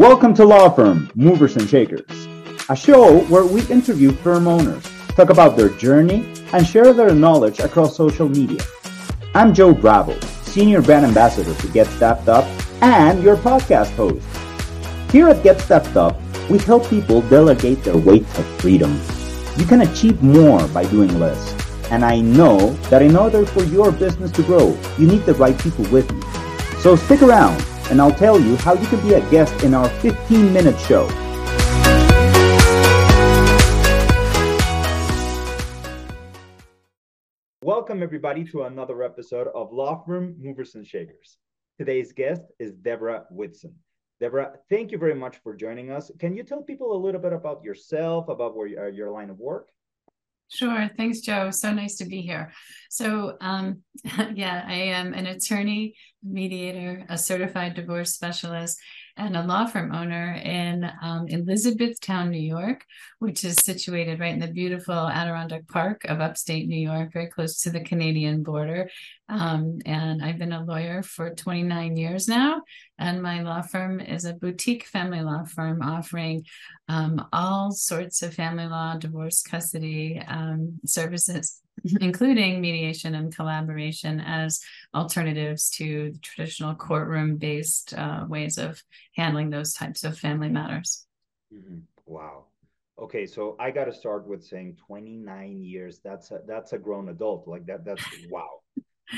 Welcome 0.00 0.32
to 0.36 0.46
Law 0.46 0.70
Firm 0.70 1.10
Movers 1.14 1.56
and 1.56 1.68
Shakers, 1.68 2.26
a 2.70 2.74
show 2.74 3.20
where 3.24 3.44
we 3.44 3.60
interview 3.66 4.12
firm 4.12 4.48
owners, 4.48 4.82
talk 5.08 5.28
about 5.28 5.58
their 5.58 5.68
journey, 5.68 6.24
and 6.54 6.66
share 6.66 6.94
their 6.94 7.14
knowledge 7.14 7.60
across 7.60 7.98
social 7.98 8.26
media. 8.26 8.62
I'm 9.34 9.52
Joe 9.52 9.74
Bravo, 9.74 10.18
Senior 10.44 10.80
Brand 10.80 11.04
Ambassador 11.04 11.52
to 11.54 11.68
Get 11.68 11.86
Staffed 11.88 12.30
Up 12.30 12.46
and 12.80 13.22
your 13.22 13.36
podcast 13.36 13.90
host. 13.90 14.26
Here 15.12 15.28
at 15.28 15.42
Get 15.42 15.60
Staffed 15.60 15.94
Up, 15.98 16.18
we 16.48 16.56
help 16.56 16.88
people 16.88 17.20
delegate 17.28 17.84
their 17.84 17.98
weight 17.98 18.26
to 18.36 18.42
freedom. 18.58 18.98
You 19.58 19.66
can 19.66 19.82
achieve 19.82 20.22
more 20.22 20.66
by 20.68 20.86
doing 20.86 21.20
less. 21.20 21.54
And 21.90 22.06
I 22.06 22.20
know 22.22 22.70
that 22.88 23.02
in 23.02 23.16
order 23.16 23.44
for 23.44 23.64
your 23.64 23.92
business 23.92 24.30
to 24.30 24.42
grow, 24.44 24.78
you 24.96 25.06
need 25.06 25.26
the 25.26 25.34
right 25.34 25.58
people 25.58 25.84
with 25.90 26.10
you. 26.10 26.80
So 26.80 26.96
stick 26.96 27.20
around 27.20 27.62
and 27.90 28.00
I'll 28.00 28.14
tell 28.14 28.40
you 28.40 28.56
how 28.56 28.74
you 28.74 28.86
can 28.86 29.00
be 29.06 29.14
a 29.14 29.30
guest 29.30 29.64
in 29.64 29.74
our 29.74 29.88
15 30.00 30.52
minute 30.52 30.78
show. 30.80 31.06
Welcome, 37.62 38.02
everybody, 38.02 38.44
to 38.44 38.62
another 38.62 39.02
episode 39.02 39.48
of 39.54 39.72
Law 39.72 40.04
Firm 40.06 40.36
Movers 40.40 40.76
and 40.76 40.86
Shakers. 40.86 41.38
Today's 41.78 42.12
guest 42.12 42.42
is 42.60 42.72
Debra 42.74 43.24
Whitson. 43.30 43.74
Deborah, 44.20 44.52
thank 44.68 44.92
you 44.92 44.98
very 44.98 45.14
much 45.14 45.38
for 45.38 45.56
joining 45.56 45.90
us. 45.90 46.10
Can 46.18 46.36
you 46.36 46.42
tell 46.42 46.62
people 46.62 46.94
a 46.94 47.02
little 47.04 47.20
bit 47.20 47.32
about 47.32 47.64
yourself, 47.64 48.28
about 48.28 48.54
where 48.54 48.66
you, 48.66 48.78
uh, 48.78 48.86
your 48.86 49.10
line 49.10 49.30
of 49.30 49.38
work? 49.38 49.70
Sure. 50.52 50.90
Thanks, 50.96 51.20
Joe. 51.20 51.50
So 51.50 51.72
nice 51.72 51.96
to 51.96 52.04
be 52.04 52.22
here. 52.22 52.52
So, 52.90 53.36
um, 53.40 53.82
yeah, 54.34 54.64
I 54.66 54.74
am 54.74 55.14
an 55.14 55.26
attorney, 55.26 55.94
mediator, 56.24 57.06
a 57.08 57.16
certified 57.16 57.74
divorce 57.74 58.14
specialist, 58.14 58.78
and 59.16 59.36
a 59.36 59.42
law 59.42 59.66
firm 59.66 59.92
owner 59.92 60.32
in 60.42 60.90
um, 61.02 61.26
Elizabethtown, 61.28 62.30
New 62.30 62.40
York, 62.40 62.84
which 63.18 63.44
is 63.44 63.56
situated 63.56 64.20
right 64.20 64.32
in 64.32 64.40
the 64.40 64.48
beautiful 64.48 64.94
Adirondack 64.94 65.68
Park 65.68 66.04
of 66.04 66.20
upstate 66.20 66.68
New 66.68 66.80
York, 66.80 67.12
very 67.12 67.28
close 67.28 67.62
to 67.62 67.70
the 67.70 67.80
Canadian 67.80 68.42
border. 68.42 68.90
Um, 69.28 69.78
and 69.86 70.24
I've 70.24 70.38
been 70.38 70.52
a 70.52 70.64
lawyer 70.64 71.02
for 71.02 71.34
29 71.34 71.96
years 71.96 72.26
now. 72.26 72.62
And 72.98 73.22
my 73.22 73.42
law 73.42 73.62
firm 73.62 74.00
is 74.00 74.24
a 74.24 74.34
boutique 74.34 74.86
family 74.86 75.20
law 75.20 75.44
firm 75.44 75.82
offering 75.82 76.44
um, 76.88 77.24
all 77.32 77.70
sorts 77.70 78.22
of 78.22 78.34
family 78.34 78.66
law, 78.66 78.96
divorce, 78.96 79.42
custody 79.42 80.20
um, 80.26 80.80
services, 80.84 81.60
including 82.00 82.60
mediation 82.60 83.14
and 83.14 83.34
collaboration 83.34 84.20
as 84.20 84.60
alternatives 84.94 85.70
to 85.70 86.14
traditional 86.22 86.74
courtroom 86.74 87.36
based 87.36 87.94
uh, 87.94 88.24
ways 88.28 88.58
of 88.58 88.82
handling 89.16 89.50
those 89.50 89.74
types 89.74 90.04
of 90.04 90.18
family 90.18 90.48
matters. 90.48 91.06
Mm-hmm. 91.54 91.78
Wow. 92.06 92.46
Okay, 92.98 93.26
so 93.26 93.56
I 93.58 93.70
got 93.70 93.84
to 93.84 93.94
start 93.94 94.26
with 94.26 94.44
saying 94.44 94.76
29 94.86 95.62
years. 95.62 96.00
That's 96.04 96.30
a, 96.32 96.40
that's 96.46 96.74
a 96.74 96.78
grown 96.78 97.08
adult. 97.08 97.48
Like 97.48 97.66
that. 97.66 97.84
That's 97.84 98.04
wow. 98.30 98.60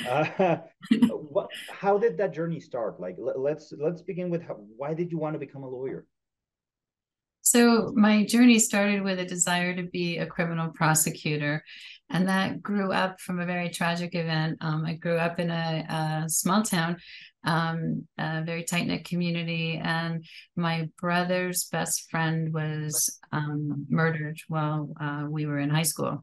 Uh, 0.08 0.58
what, 1.10 1.48
how 1.70 1.98
did 1.98 2.16
that 2.18 2.32
journey 2.32 2.60
start? 2.60 3.00
Like, 3.00 3.16
let's 3.18 3.72
let's 3.76 4.02
begin 4.02 4.30
with 4.30 4.42
how, 4.42 4.54
why 4.76 4.94
did 4.94 5.10
you 5.10 5.18
want 5.18 5.34
to 5.34 5.38
become 5.38 5.64
a 5.64 5.68
lawyer? 5.68 6.06
So 7.52 7.92
my 7.94 8.24
journey 8.24 8.58
started 8.58 9.02
with 9.02 9.18
a 9.18 9.26
desire 9.26 9.76
to 9.76 9.82
be 9.82 10.16
a 10.16 10.24
criminal 10.24 10.70
prosecutor, 10.70 11.62
and 12.08 12.26
that 12.26 12.62
grew 12.62 12.92
up 12.92 13.20
from 13.20 13.40
a 13.40 13.44
very 13.44 13.68
tragic 13.68 14.14
event. 14.14 14.56
Um, 14.62 14.86
I 14.86 14.94
grew 14.94 15.18
up 15.18 15.38
in 15.38 15.50
a, 15.50 16.24
a 16.24 16.30
small 16.30 16.62
town, 16.62 16.96
um, 17.44 18.08
a 18.16 18.42
very 18.42 18.64
tight 18.64 18.86
knit 18.86 19.04
community, 19.04 19.78
and 19.84 20.24
my 20.56 20.88
brother's 20.98 21.64
best 21.64 22.10
friend 22.10 22.54
was 22.54 23.18
um, 23.32 23.84
murdered 23.90 24.38
while 24.48 24.88
uh, 24.98 25.26
we 25.28 25.44
were 25.44 25.58
in 25.58 25.68
high 25.68 25.82
school. 25.82 26.22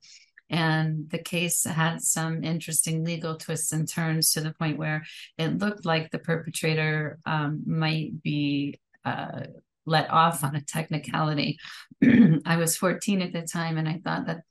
And 0.49 1.11
the 1.11 1.21
case 1.21 1.63
had 1.63 2.01
some 2.01 2.43
interesting 2.43 3.05
legal 3.05 3.37
twists 3.37 3.71
and 3.71 3.87
turns 3.87 4.31
to 4.31 4.41
the 4.41 4.55
point 4.55 4.79
where 4.79 5.05
it 5.37 5.59
looked 5.59 5.85
like 5.85 6.09
the 6.09 6.17
perpetrator 6.17 7.19
um, 7.27 7.61
might 7.67 8.23
be 8.23 8.79
uh, 9.05 9.43
let 9.89 10.09
off 10.11 10.43
on 10.43 10.55
a 10.55 10.61
technicality. 10.61 11.57
I 12.45 12.57
was 12.57 12.77
14 12.77 13.21
at 13.21 13.33
the 13.33 13.41
time, 13.41 13.77
and 13.77 13.89
I 13.89 13.99
thought 14.03 14.27
that 14.27 14.41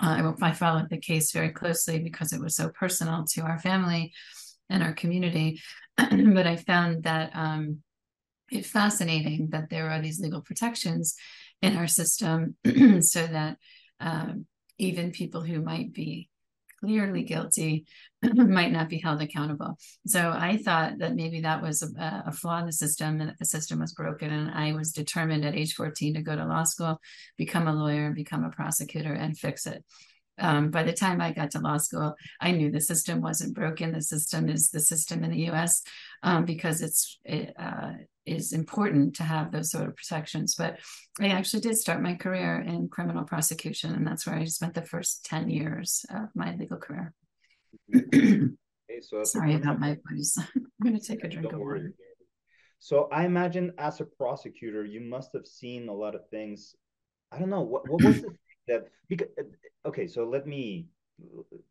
uh, 0.00 0.32
I 0.40 0.52
followed 0.52 0.88
the 0.88 0.98
case 0.98 1.32
very 1.32 1.50
closely 1.50 1.98
because 1.98 2.32
it 2.32 2.40
was 2.40 2.56
so 2.56 2.68
personal 2.68 3.24
to 3.32 3.42
our 3.42 3.58
family 3.58 4.12
and 4.70 4.82
our 4.82 4.92
community. 4.92 5.60
but 5.96 6.46
I 6.46 6.56
found 6.56 7.04
that 7.04 7.30
um, 7.34 7.82
it 8.50 8.66
fascinating 8.66 9.48
that 9.50 9.70
there 9.70 9.90
are 9.90 10.00
these 10.00 10.20
legal 10.20 10.40
protections 10.40 11.14
in 11.60 11.76
our 11.76 11.86
system 11.86 12.56
so 13.00 13.26
that 13.26 13.58
um, 14.00 14.46
even 14.78 15.12
people 15.12 15.42
who 15.42 15.60
might 15.60 15.92
be 15.92 16.28
clearly 16.82 17.22
guilty 17.22 17.86
might 18.22 18.72
not 18.72 18.88
be 18.88 18.98
held 18.98 19.22
accountable. 19.22 19.78
So 20.06 20.30
I 20.30 20.56
thought 20.56 20.98
that 20.98 21.14
maybe 21.14 21.42
that 21.42 21.62
was 21.62 21.82
a, 21.82 22.24
a, 22.26 22.32
flaw 22.32 22.58
in 22.58 22.66
the 22.66 22.72
system 22.72 23.20
and 23.20 23.30
that 23.30 23.38
the 23.38 23.44
system 23.44 23.80
was 23.80 23.92
broken. 23.92 24.30
And 24.30 24.50
I 24.50 24.72
was 24.72 24.92
determined 24.92 25.44
at 25.44 25.54
age 25.54 25.74
14 25.74 26.14
to 26.14 26.22
go 26.22 26.34
to 26.34 26.44
law 26.44 26.64
school, 26.64 27.00
become 27.36 27.68
a 27.68 27.74
lawyer, 27.74 28.06
and 28.06 28.14
become 28.14 28.44
a 28.44 28.50
prosecutor, 28.50 29.12
and 29.12 29.38
fix 29.38 29.66
it. 29.66 29.84
Um, 30.38 30.70
by 30.70 30.82
the 30.82 30.92
time 30.92 31.20
I 31.20 31.32
got 31.32 31.50
to 31.52 31.60
law 31.60 31.76
school, 31.76 32.14
I 32.40 32.52
knew 32.52 32.70
the 32.70 32.80
system 32.80 33.20
wasn't 33.20 33.54
broken. 33.54 33.92
The 33.92 34.02
system 34.02 34.48
is 34.48 34.70
the 34.70 34.80
system 34.80 35.24
in 35.24 35.30
the 35.30 35.44
U.S. 35.46 35.82
Um, 36.22 36.44
because 36.44 36.80
it's 36.80 37.18
it, 37.24 37.54
uh, 37.58 37.92
is 38.24 38.52
important 38.52 39.16
to 39.16 39.24
have 39.24 39.52
those 39.52 39.70
sort 39.70 39.88
of 39.88 39.96
protections. 39.96 40.54
But 40.54 40.78
I 41.20 41.28
actually 41.28 41.60
did 41.60 41.76
start 41.76 42.02
my 42.02 42.14
career 42.14 42.60
in 42.60 42.88
criminal 42.88 43.24
prosecution, 43.24 43.94
and 43.94 44.06
that's 44.06 44.26
where 44.26 44.36
I 44.36 44.44
spent 44.44 44.74
the 44.74 44.82
first 44.82 45.24
ten 45.24 45.50
years 45.50 46.04
of 46.10 46.28
my 46.34 46.54
legal 46.56 46.78
career. 46.78 47.12
okay, 47.94 49.00
so 49.00 49.24
Sorry 49.24 49.54
about 49.54 49.80
my 49.80 49.98
voice. 50.10 50.36
I'm 50.56 50.66
going 50.82 50.98
to 50.98 51.06
take 51.06 51.24
a 51.24 51.28
drink 51.28 51.52
of 51.52 51.58
water. 51.58 51.92
So 52.78 53.08
I 53.12 53.26
imagine 53.26 53.72
as 53.78 54.00
a 54.00 54.04
prosecutor, 54.04 54.84
you 54.84 55.00
must 55.00 55.30
have 55.34 55.46
seen 55.46 55.88
a 55.88 55.94
lot 55.94 56.14
of 56.14 56.28
things. 56.30 56.74
I 57.30 57.38
don't 57.38 57.50
know 57.50 57.60
what 57.60 57.88
what 57.88 58.02
was 58.02 58.22
the 58.22 58.34
that 58.68 58.88
because 59.08 59.28
okay 59.86 60.06
so 60.06 60.24
let 60.24 60.46
me 60.46 60.86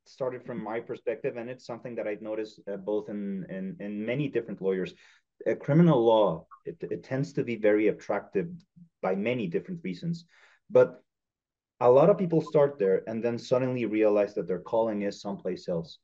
start 0.06 0.36
it 0.36 0.46
from 0.46 0.64
my 0.64 0.80
perspective 0.80 1.38
and 1.38 1.50
it's 1.50 1.66
something 1.66 1.96
that 1.96 2.08
i've 2.08 2.22
noticed 2.22 2.60
uh, 2.72 2.78
both 2.78 3.10
in, 3.10 3.46
in 3.50 3.76
in 3.80 4.06
many 4.06 4.28
different 4.28 4.62
lawyers. 4.62 4.94
Uh, 5.50 5.56
criminal 5.56 6.06
law 6.06 6.46
it, 6.66 6.78
it 6.82 7.04
tends 7.04 7.34
to 7.34 7.44
be 7.44 7.56
very 7.56 7.88
attractive 7.88 8.48
by 9.02 9.16
many 9.16 9.48
different 9.48 9.80
reasons 9.84 10.26
but 10.70 11.02
a 11.82 11.90
lot 11.90 12.10
of 12.10 12.18
people 12.18 12.42
start 12.42 12.78
there 12.78 13.04
and 13.08 13.24
then 13.24 13.38
suddenly 13.38 13.86
realize 13.86 14.36
that 14.36 14.48
their 14.48 14.60
calling 14.60 15.02
is 15.02 15.20
someplace 15.20 15.68
else. 15.68 15.98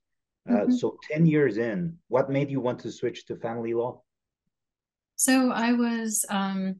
Uh, 0.49 0.53
mm-hmm. 0.53 0.71
so 0.71 0.97
10 1.11 1.25
years 1.25 1.57
in 1.57 1.95
what 2.07 2.29
made 2.29 2.49
you 2.49 2.59
want 2.59 2.79
to 2.79 2.91
switch 2.91 3.25
to 3.25 3.35
family 3.35 3.73
law? 3.73 4.01
So 5.17 5.51
i 5.51 5.73
was 5.73 6.25
um, 6.29 6.79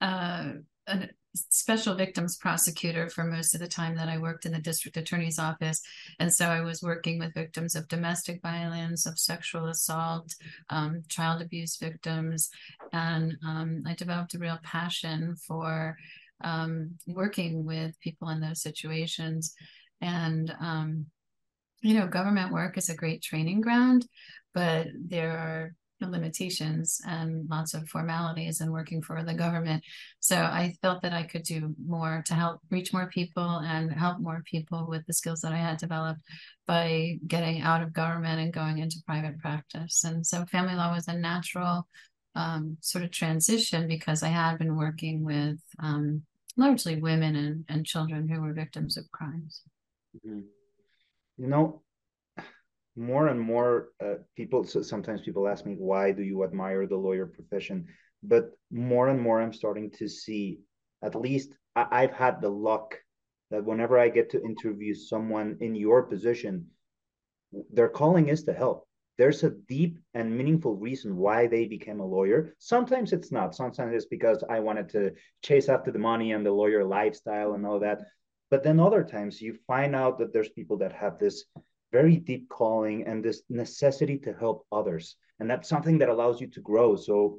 uh, 0.00 0.52
an, 0.86 1.10
special 1.34 1.94
victims 1.94 2.36
prosecutor 2.36 3.08
for 3.08 3.24
most 3.24 3.54
of 3.54 3.60
the 3.60 3.68
time 3.68 3.94
that 3.96 4.08
I 4.08 4.18
worked 4.18 4.46
in 4.46 4.52
the 4.52 4.58
district 4.58 4.96
attorney's 4.96 5.38
office. 5.38 5.80
And 6.18 6.32
so 6.32 6.46
I 6.46 6.60
was 6.60 6.82
working 6.82 7.18
with 7.18 7.34
victims 7.34 7.76
of 7.76 7.88
domestic 7.88 8.42
violence, 8.42 9.06
of 9.06 9.18
sexual 9.18 9.66
assault, 9.66 10.34
um, 10.70 11.02
child 11.08 11.42
abuse 11.42 11.76
victims. 11.76 12.50
And 12.92 13.36
um, 13.46 13.84
I 13.86 13.94
developed 13.94 14.34
a 14.34 14.38
real 14.38 14.58
passion 14.62 15.36
for 15.36 15.96
um, 16.42 16.96
working 17.06 17.64
with 17.64 17.98
people 18.00 18.28
in 18.30 18.40
those 18.40 18.62
situations. 18.62 19.54
And, 20.00 20.52
um, 20.60 21.06
you 21.82 21.94
know, 21.94 22.06
government 22.06 22.52
work 22.52 22.76
is 22.76 22.88
a 22.88 22.96
great 22.96 23.22
training 23.22 23.60
ground, 23.60 24.06
but 24.52 24.88
there 24.94 25.30
are 25.30 25.74
limitations 26.08 27.00
and 27.06 27.48
lots 27.48 27.74
of 27.74 27.88
formalities 27.88 28.60
and 28.60 28.72
working 28.72 29.02
for 29.02 29.22
the 29.22 29.34
government. 29.34 29.84
So 30.20 30.36
I 30.36 30.74
felt 30.82 31.02
that 31.02 31.12
I 31.12 31.24
could 31.24 31.42
do 31.42 31.74
more 31.84 32.22
to 32.26 32.34
help 32.34 32.60
reach 32.70 32.92
more 32.92 33.08
people 33.08 33.58
and 33.58 33.92
help 33.92 34.20
more 34.20 34.42
people 34.44 34.86
with 34.88 35.06
the 35.06 35.12
skills 35.12 35.40
that 35.40 35.52
I 35.52 35.58
had 35.58 35.78
developed 35.78 36.20
by 36.66 37.18
getting 37.26 37.62
out 37.62 37.82
of 37.82 37.92
government 37.92 38.40
and 38.40 38.52
going 38.52 38.78
into 38.78 39.02
private 39.06 39.38
practice. 39.38 40.04
And 40.04 40.26
so 40.26 40.44
family 40.46 40.74
law 40.74 40.94
was 40.94 41.08
a 41.08 41.14
natural 41.14 41.86
um, 42.34 42.76
sort 42.80 43.04
of 43.04 43.10
transition 43.10 43.88
because 43.88 44.22
I 44.22 44.28
had 44.28 44.58
been 44.58 44.76
working 44.76 45.24
with 45.24 45.58
um, 45.78 46.22
largely 46.56 47.00
women 47.00 47.36
and, 47.36 47.64
and 47.68 47.86
children 47.86 48.28
who 48.28 48.40
were 48.40 48.52
victims 48.52 48.96
of 48.96 49.10
crimes. 49.10 49.62
Mm-hmm. 50.16 50.40
You 51.38 51.46
know, 51.46 51.82
more 53.00 53.28
and 53.28 53.40
more 53.40 53.88
uh, 54.04 54.16
people 54.36 54.62
so 54.62 54.82
sometimes 54.82 55.22
people 55.22 55.48
ask 55.48 55.64
me 55.64 55.74
why 55.78 56.12
do 56.12 56.22
you 56.22 56.44
admire 56.44 56.86
the 56.86 56.96
lawyer 56.96 57.26
profession 57.26 57.86
but 58.22 58.50
more 58.70 59.08
and 59.08 59.20
more 59.20 59.40
i'm 59.40 59.52
starting 59.52 59.90
to 59.90 60.06
see 60.06 60.60
at 61.02 61.14
least 61.14 61.54
I, 61.74 62.02
have 62.02 62.12
had 62.12 62.40
the 62.40 62.50
luck 62.50 62.98
that 63.50 63.64
whenever 63.64 63.98
i 63.98 64.10
get 64.10 64.28
to 64.30 64.44
interview 64.44 64.94
someone 64.94 65.56
in 65.60 65.74
your 65.74 66.02
position 66.02 66.66
their 67.72 67.88
calling 67.88 68.28
is 68.28 68.42
to 68.44 68.52
help 68.52 68.86
there's 69.16 69.44
a 69.44 69.50
deep 69.50 69.98
and 70.14 70.36
meaningful 70.36 70.76
reason 70.76 71.14
why 71.14 71.46
they 71.46 71.66
became 71.66 72.00
a 72.00 72.06
lawyer. 72.06 72.54
Sometimes 72.58 73.12
it's 73.12 73.30
not. 73.30 73.54
Sometimes 73.54 73.94
it's 73.94 74.06
because 74.06 74.42
I 74.48 74.60
wanted 74.60 74.88
to 74.90 75.12
chase 75.42 75.68
after 75.68 75.90
the 75.90 75.98
money 75.98 76.32
and 76.32 76.46
the 76.46 76.50
lawyer 76.50 76.82
lifestyle 76.86 77.52
and 77.52 77.66
all 77.66 77.78
that. 77.80 78.00
But 78.50 78.62
then 78.62 78.80
other 78.80 79.04
times 79.04 79.42
you 79.42 79.58
find 79.66 79.94
out 79.94 80.18
that 80.20 80.32
there's 80.32 80.48
people 80.48 80.78
that 80.78 80.94
have 80.94 81.18
this 81.18 81.44
very 81.92 82.16
deep 82.16 82.48
calling 82.48 83.06
and 83.06 83.24
this 83.24 83.42
necessity 83.48 84.18
to 84.18 84.32
help 84.32 84.66
others. 84.70 85.16
And 85.38 85.50
that's 85.50 85.68
something 85.68 85.98
that 85.98 86.08
allows 86.08 86.40
you 86.40 86.46
to 86.48 86.60
grow. 86.60 86.96
So 86.96 87.38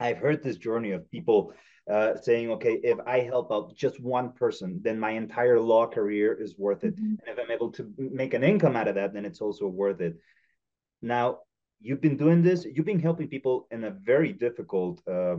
I've 0.00 0.18
heard 0.18 0.42
this 0.42 0.56
journey 0.56 0.92
of 0.92 1.10
people 1.10 1.52
uh, 1.90 2.16
saying, 2.16 2.50
okay, 2.50 2.80
if 2.82 2.98
I 3.06 3.20
help 3.20 3.52
out 3.52 3.76
just 3.76 4.00
one 4.00 4.32
person, 4.32 4.80
then 4.82 4.98
my 4.98 5.10
entire 5.10 5.60
law 5.60 5.86
career 5.86 6.34
is 6.34 6.58
worth 6.58 6.84
it. 6.84 6.96
Mm-hmm. 6.96 7.14
And 7.26 7.28
if 7.28 7.38
I'm 7.38 7.50
able 7.50 7.70
to 7.72 7.92
make 7.96 8.34
an 8.34 8.42
income 8.42 8.76
out 8.76 8.88
of 8.88 8.96
that, 8.96 9.14
then 9.14 9.24
it's 9.24 9.40
also 9.40 9.68
worth 9.68 10.00
it. 10.00 10.16
Now, 11.00 11.38
you've 11.80 12.00
been 12.00 12.16
doing 12.16 12.42
this, 12.42 12.64
you've 12.64 12.86
been 12.86 13.00
helping 13.00 13.28
people 13.28 13.68
in 13.70 13.84
a 13.84 13.90
very 13.90 14.32
difficult 14.32 15.00
uh, 15.08 15.36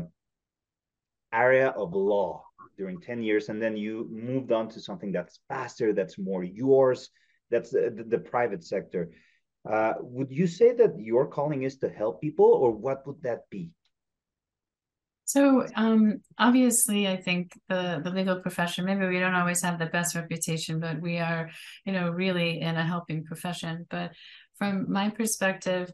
area 1.33 1.69
of 1.69 1.94
law 1.94 2.44
during 2.77 3.01
10 3.01 3.24
years, 3.24 3.50
and 3.50 3.62
then 3.62 3.75
you 3.75 4.07
moved 4.10 4.51
on 4.51 4.69
to 4.69 4.80
something 4.80 5.12
that's 5.12 5.39
faster, 5.50 5.94
that's 5.94 6.18
more 6.18 6.44
yours, 6.44 7.10
that's 7.49 7.71
the, 7.71 8.05
the, 8.07 8.17
private 8.17 8.63
sector. 8.63 9.11
Uh, 9.69 9.94
would 9.99 10.31
you 10.31 10.47
say 10.47 10.73
that 10.73 10.99
your 10.99 11.27
calling 11.27 11.63
is 11.63 11.77
to 11.77 11.89
help 11.89 12.21
people, 12.21 12.45
or 12.45 12.71
what 12.71 13.05
would 13.05 13.21
that 13.23 13.49
be? 13.49 13.71
So 15.25 15.67
um, 15.75 16.21
obviously, 16.38 17.07
I 17.07 17.17
think 17.17 17.51
the 17.67 17.99
the 18.01 18.11
legal 18.11 18.39
profession. 18.39 18.85
Maybe 18.85 19.05
we 19.05 19.19
don't 19.19 19.35
always 19.35 19.61
have 19.61 19.77
the 19.77 19.88
best 19.88 20.15
reputation, 20.15 20.79
but 20.79 21.01
we 21.01 21.17
are, 21.17 21.49
you 21.85 21.91
know, 21.91 22.09
really 22.09 22.61
in 22.61 22.77
a 22.77 22.85
helping 22.85 23.25
profession. 23.25 23.85
But 23.89 24.11
from 24.57 24.89
my 24.89 25.09
perspective, 25.09 25.91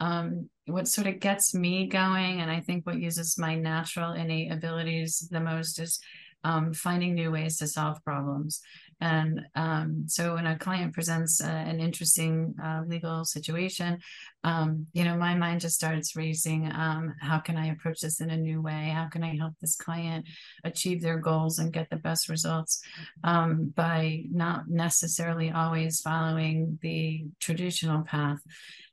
um, 0.00 0.50
what 0.66 0.86
sort 0.86 1.06
of 1.06 1.18
gets 1.18 1.54
me 1.54 1.86
going, 1.88 2.42
and 2.42 2.50
I 2.50 2.60
think 2.60 2.86
what 2.86 3.00
uses 3.00 3.38
my 3.38 3.54
natural 3.54 4.12
innate 4.12 4.52
abilities 4.52 5.28
the 5.30 5.40
most 5.40 5.78
is 5.78 5.98
um, 6.44 6.74
finding 6.74 7.14
new 7.14 7.30
ways 7.30 7.56
to 7.58 7.66
solve 7.66 8.04
problems. 8.04 8.60
And 9.00 9.42
um, 9.54 10.04
so 10.06 10.34
when 10.34 10.46
a 10.46 10.58
client 10.58 10.94
presents 10.94 11.42
uh, 11.42 11.46
an 11.46 11.80
interesting 11.80 12.54
uh, 12.62 12.82
legal 12.86 13.24
situation, 13.24 13.98
um, 14.42 14.86
you 14.92 15.04
know, 15.04 15.16
my 15.16 15.34
mind 15.34 15.60
just 15.60 15.74
starts 15.74 16.16
racing. 16.16 16.70
Um, 16.72 17.14
how 17.20 17.38
can 17.38 17.56
I 17.56 17.68
approach 17.68 18.00
this 18.00 18.20
in 18.20 18.30
a 18.30 18.36
new 18.36 18.60
way? 18.60 18.90
How 18.94 19.08
can 19.08 19.22
I 19.22 19.36
help 19.36 19.54
this 19.60 19.76
client 19.76 20.26
achieve 20.64 21.02
their 21.02 21.18
goals 21.18 21.58
and 21.58 21.72
get 21.72 21.90
the 21.90 21.96
best 21.96 22.28
results 22.28 22.80
um, 23.22 23.72
by 23.74 24.24
not 24.30 24.68
necessarily 24.68 25.50
always 25.50 26.00
following 26.00 26.78
the 26.82 27.24
traditional 27.40 28.02
path? 28.02 28.40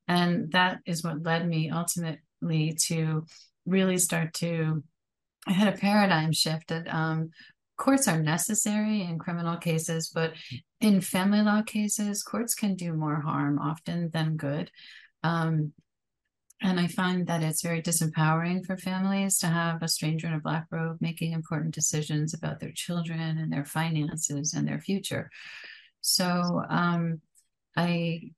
And 0.07 0.51
that 0.51 0.79
is 0.85 1.03
what 1.03 1.23
led 1.23 1.47
me 1.47 1.69
ultimately 1.69 2.75
to 2.87 3.25
really 3.65 3.97
start 3.97 4.33
to 4.35 4.83
I 5.47 5.53
had 5.53 5.73
a 5.73 5.77
paradigm 5.77 6.31
shift 6.31 6.67
that 6.67 6.87
um, 6.93 7.31
courts 7.81 8.07
are 8.07 8.21
necessary 8.21 9.01
in 9.01 9.17
criminal 9.17 9.57
cases, 9.57 10.11
but 10.13 10.33
in 10.81 11.01
family 11.01 11.41
law 11.41 11.63
cases, 11.63 12.21
courts 12.21 12.53
can 12.53 12.75
do 12.75 12.93
more 12.93 13.19
harm 13.19 13.57
often 13.57 14.11
than 14.11 14.37
good. 14.37 14.69
Um, 15.23 15.73
and 16.61 16.79
I 16.79 16.85
find 16.85 17.25
that 17.25 17.41
it's 17.41 17.63
very 17.63 17.81
disempowering 17.81 18.63
for 18.63 18.77
families 18.77 19.39
to 19.39 19.47
have 19.47 19.81
a 19.81 19.87
stranger 19.87 20.27
in 20.27 20.33
a 20.33 20.39
black 20.39 20.67
robe 20.69 20.97
making 21.01 21.31
important 21.31 21.73
decisions 21.73 22.35
about 22.35 22.59
their 22.59 22.71
children 22.71 23.39
and 23.39 23.51
their 23.51 23.65
finances 23.65 24.53
and 24.53 24.67
their 24.67 24.79
future. 24.79 25.31
So 26.01 26.61
um, 26.69 27.21
I 27.75 28.29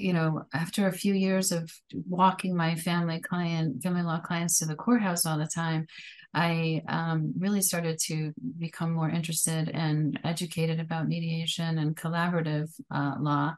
you 0.00 0.12
know, 0.12 0.42
after 0.52 0.86
a 0.86 0.92
few 0.92 1.14
years 1.14 1.52
of 1.52 1.70
walking 2.08 2.56
my 2.56 2.74
family 2.74 3.20
client, 3.20 3.82
family 3.82 4.02
law 4.02 4.20
clients 4.20 4.58
to 4.58 4.66
the 4.66 4.74
courthouse 4.74 5.26
all 5.26 5.38
the 5.38 5.46
time, 5.46 5.86
I 6.32 6.82
um, 6.88 7.34
really 7.38 7.60
started 7.60 7.98
to 8.06 8.32
become 8.58 8.92
more 8.92 9.10
interested 9.10 9.68
and 9.68 10.18
educated 10.24 10.78
about 10.80 11.08
mediation 11.08 11.78
and 11.78 11.96
collaborative 11.96 12.68
uh, 12.90 13.14
law, 13.18 13.54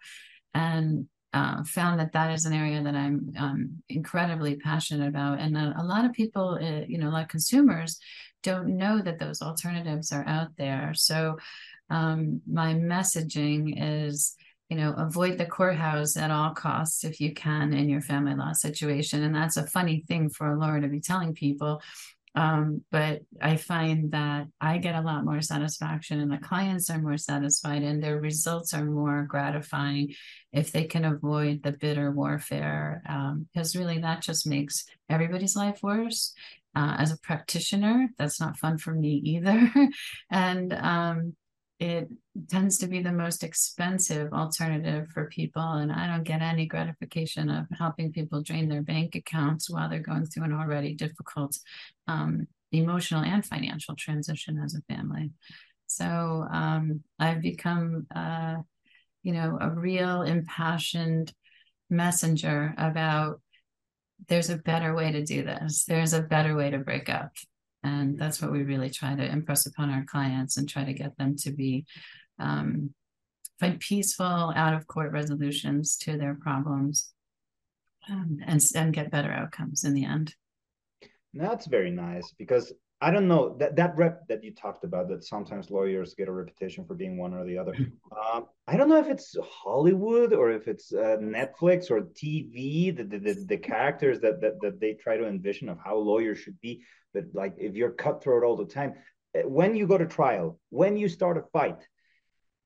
and 0.54 1.06
uh, 1.34 1.64
found 1.64 2.00
that 2.00 2.12
that 2.12 2.30
is 2.32 2.44
an 2.44 2.52
area 2.52 2.82
that 2.82 2.94
I'm 2.94 3.32
um, 3.38 3.82
incredibly 3.88 4.56
passionate 4.56 5.08
about. 5.08 5.38
And 5.38 5.56
a, 5.56 5.74
a 5.78 5.84
lot 5.84 6.04
of 6.04 6.12
people, 6.12 6.58
uh, 6.60 6.84
you 6.86 6.98
know, 6.98 7.08
a 7.08 7.12
lot 7.12 7.22
of 7.24 7.28
consumers, 7.28 7.98
don't 8.42 8.76
know 8.76 9.00
that 9.00 9.18
those 9.18 9.40
alternatives 9.40 10.12
are 10.12 10.26
out 10.26 10.48
there. 10.58 10.92
So 10.94 11.38
um, 11.90 12.40
my 12.50 12.74
messaging 12.74 13.74
is 13.76 14.34
you 14.72 14.78
know, 14.78 14.94
avoid 14.96 15.36
the 15.36 15.44
courthouse 15.44 16.16
at 16.16 16.30
all 16.30 16.54
costs 16.54 17.04
if 17.04 17.20
you 17.20 17.34
can 17.34 17.74
in 17.74 17.90
your 17.90 18.00
family 18.00 18.34
law 18.34 18.52
situation. 18.52 19.22
And 19.22 19.34
that's 19.34 19.58
a 19.58 19.66
funny 19.66 20.02
thing 20.08 20.30
for 20.30 20.50
a 20.50 20.58
lawyer 20.58 20.80
to 20.80 20.88
be 20.88 21.00
telling 21.00 21.34
people. 21.34 21.82
Um, 22.34 22.80
but 22.90 23.20
I 23.38 23.56
find 23.58 24.12
that 24.12 24.46
I 24.62 24.78
get 24.78 24.94
a 24.94 25.02
lot 25.02 25.26
more 25.26 25.42
satisfaction 25.42 26.20
and 26.20 26.32
the 26.32 26.38
clients 26.38 26.88
are 26.88 26.98
more 26.98 27.18
satisfied 27.18 27.82
and 27.82 28.02
their 28.02 28.18
results 28.18 28.72
are 28.72 28.86
more 28.86 29.26
gratifying 29.28 30.14
if 30.54 30.72
they 30.72 30.84
can 30.84 31.04
avoid 31.04 31.62
the 31.62 31.72
bitter 31.72 32.10
warfare. 32.10 33.02
Um, 33.06 33.48
because 33.52 33.76
really 33.76 33.98
that 33.98 34.22
just 34.22 34.46
makes 34.46 34.86
everybody's 35.10 35.54
life 35.54 35.80
worse. 35.82 36.32
Uh, 36.74 36.96
as 36.98 37.12
a 37.12 37.18
practitioner, 37.18 38.08
that's 38.16 38.40
not 38.40 38.56
fun 38.56 38.78
for 38.78 38.94
me 38.94 39.20
either. 39.22 39.70
and 40.30 40.72
um, 40.72 41.36
it 41.82 42.08
tends 42.48 42.78
to 42.78 42.86
be 42.86 43.02
the 43.02 43.10
most 43.10 43.42
expensive 43.42 44.32
alternative 44.32 45.08
for 45.08 45.26
people. 45.26 45.62
And 45.62 45.90
I 45.90 46.06
don't 46.06 46.22
get 46.22 46.40
any 46.40 46.64
gratification 46.64 47.50
of 47.50 47.66
helping 47.76 48.12
people 48.12 48.40
drain 48.40 48.68
their 48.68 48.82
bank 48.82 49.16
accounts 49.16 49.68
while 49.68 49.90
they're 49.90 49.98
going 49.98 50.26
through 50.26 50.44
an 50.44 50.52
already 50.52 50.94
difficult 50.94 51.58
um, 52.06 52.46
emotional 52.70 53.24
and 53.24 53.44
financial 53.44 53.96
transition 53.96 54.60
as 54.64 54.76
a 54.76 54.94
family. 54.94 55.32
So 55.88 56.46
um, 56.52 57.00
I've 57.18 57.42
become, 57.42 58.06
uh, 58.14 58.58
you 59.24 59.32
know, 59.32 59.58
a 59.60 59.68
real 59.70 60.22
impassioned 60.22 61.34
messenger 61.90 62.74
about 62.78 63.40
there's 64.28 64.50
a 64.50 64.56
better 64.56 64.94
way 64.94 65.10
to 65.10 65.24
do 65.24 65.42
this. 65.42 65.84
There's 65.84 66.12
a 66.12 66.22
better 66.22 66.54
way 66.54 66.70
to 66.70 66.78
break 66.78 67.08
up. 67.08 67.32
And 67.82 68.18
that's 68.18 68.40
what 68.40 68.52
we 68.52 68.62
really 68.62 68.90
try 68.90 69.14
to 69.14 69.24
impress 69.24 69.66
upon 69.66 69.90
our 69.90 70.04
clients 70.04 70.56
and 70.56 70.68
try 70.68 70.84
to 70.84 70.92
get 70.92 71.16
them 71.18 71.36
to 71.38 71.50
be 71.50 71.84
um, 72.38 72.94
find 73.58 73.78
peaceful 73.80 74.52
out 74.56 74.74
of 74.74 74.86
court 74.86 75.12
resolutions 75.12 75.96
to 75.96 76.16
their 76.16 76.34
problems 76.34 77.12
um, 78.10 78.38
and, 78.46 78.60
and 78.74 78.92
get 78.92 79.10
better 79.10 79.30
outcomes 79.30 79.84
in 79.84 79.94
the 79.94 80.04
end. 80.04 80.34
That's 81.34 81.66
very 81.66 81.90
nice 81.90 82.32
because 82.38 82.72
I 83.02 83.10
don't 83.10 83.26
know 83.26 83.56
that 83.58 83.74
that 83.74 83.96
rep 83.96 84.28
that 84.28 84.44
you 84.44 84.54
talked 84.54 84.84
about 84.84 85.08
that 85.08 85.24
sometimes 85.24 85.72
lawyers 85.72 86.14
get 86.14 86.28
a 86.28 86.32
reputation 86.32 86.84
for 86.84 86.94
being 86.94 87.18
one 87.18 87.34
or 87.34 87.44
the 87.44 87.58
other. 87.58 87.74
Um, 88.12 88.44
I 88.68 88.76
don't 88.76 88.90
know 88.90 89.00
if 89.00 89.08
it's 89.08 89.34
Hollywood 89.42 90.32
or 90.34 90.52
if 90.52 90.68
it's 90.68 90.92
uh, 90.92 91.16
Netflix 91.18 91.90
or 91.90 92.02
TV, 92.02 92.94
the, 92.94 93.04
the, 93.04 93.18
the, 93.18 93.44
the 93.48 93.56
characters 93.56 94.20
that, 94.20 94.40
that 94.42 94.60
that 94.60 94.80
they 94.80 94.92
try 94.92 95.16
to 95.16 95.26
envision 95.26 95.68
of 95.68 95.78
how 95.84 95.96
lawyers 95.96 96.38
should 96.38 96.60
be. 96.60 96.82
But 97.14 97.24
like 97.32 97.54
if 97.58 97.74
you're 97.74 97.92
cutthroat 97.92 98.44
all 98.44 98.56
the 98.56 98.66
time, 98.66 98.94
eh, 99.34 99.42
when 99.44 99.74
you 99.74 99.86
go 99.86 99.98
to 99.98 100.06
trial, 100.06 100.60
when 100.68 100.96
you 100.96 101.08
start 101.08 101.38
a 101.38 101.42
fight, 101.52 101.80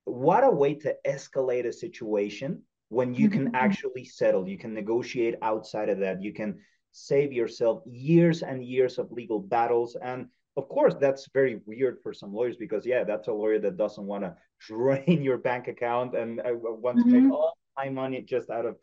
what 0.03 0.43
a 0.43 0.51
way 0.51 0.75
to 0.75 0.95
escalate 1.07 1.65
a 1.65 1.73
situation 1.73 2.61
when 2.89 3.13
you 3.13 3.29
can 3.29 3.55
actually 3.65 4.05
settle. 4.05 4.47
You 4.47 4.57
can 4.57 4.73
negotiate 4.73 5.35
outside 5.41 5.89
of 5.89 5.99
that. 5.99 6.21
You 6.21 6.33
can 6.33 6.59
save 6.97 7.31
yourself 7.31 7.83
years 7.85 8.41
and 8.41 8.65
years 8.65 8.97
of 8.97 9.11
legal 9.11 9.39
battles. 9.39 9.95
And 10.01 10.27
of 10.57 10.67
course 10.69 10.95
that's 10.99 11.29
very 11.33 11.61
weird 11.67 11.99
for 12.01 12.11
some 12.11 12.33
lawyers 12.33 12.57
because 12.57 12.83
yeah 12.83 13.03
that's 13.03 13.27
a 13.27 13.31
lawyer 13.31 13.59
that 13.59 13.77
doesn't 13.77 14.07
want 14.07 14.23
to 14.23 14.35
drain 14.67 15.21
your 15.21 15.37
bank 15.37 15.67
account 15.67 16.15
and 16.15 16.39
uh, 16.39 16.45
wants 16.53 17.01
mm-hmm. 17.01 17.09
to 17.09 17.15
make 17.15 17.23
mm-hmm. 17.25 17.31
all 17.31 17.55
my 17.77 17.89
money 17.89 18.21
just 18.23 18.49
out 18.49 18.65
of 18.65 18.75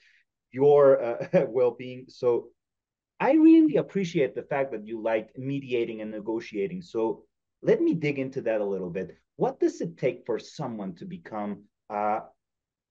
your 0.53 1.03
uh, 1.03 1.45
well-being. 1.49 2.05
So 2.09 2.49
i 3.21 3.33
really 3.33 3.77
appreciate 3.77 4.35
the 4.35 4.43
fact 4.43 4.71
that 4.73 4.87
you 4.87 5.03
like 5.03 5.29
mediating 5.37 6.01
and 6.01 6.11
negotiating. 6.11 6.83
So 6.83 7.25
let 7.63 7.81
me 7.81 7.95
dig 7.95 8.19
into 8.19 8.41
that 8.43 8.61
a 8.61 8.71
little 8.75 8.91
bit. 8.91 9.17
What 9.37 9.59
does 9.59 9.81
it 9.81 9.97
take 9.97 10.23
for 10.27 10.39
someone 10.39 10.95
to 10.97 11.05
become 11.05 11.65
uh, 11.91 12.21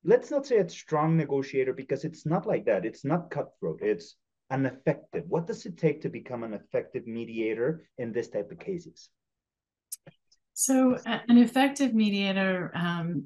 let's 0.03 0.31
not 0.31 0.45
say 0.45 0.57
a 0.57 0.69
strong 0.69 1.15
negotiator 1.15 1.73
because 1.73 2.03
it's 2.03 2.25
not 2.25 2.45
like 2.45 2.65
that. 2.65 2.85
It's 2.85 3.05
not 3.05 3.31
cutthroat. 3.31 3.79
It's 3.81 4.15
an 4.49 4.65
effective? 4.65 5.23
What 5.27 5.47
does 5.47 5.65
it 5.65 5.77
take 5.77 6.01
to 6.01 6.09
become 6.09 6.43
an 6.43 6.53
effective 6.53 7.07
mediator 7.07 7.85
in 7.97 8.11
this 8.11 8.29
type 8.29 8.51
of 8.51 8.59
cases? 8.59 9.09
So, 10.53 10.97
an 11.05 11.37
effective 11.37 11.93
mediator 11.93 12.71
um, 12.75 13.25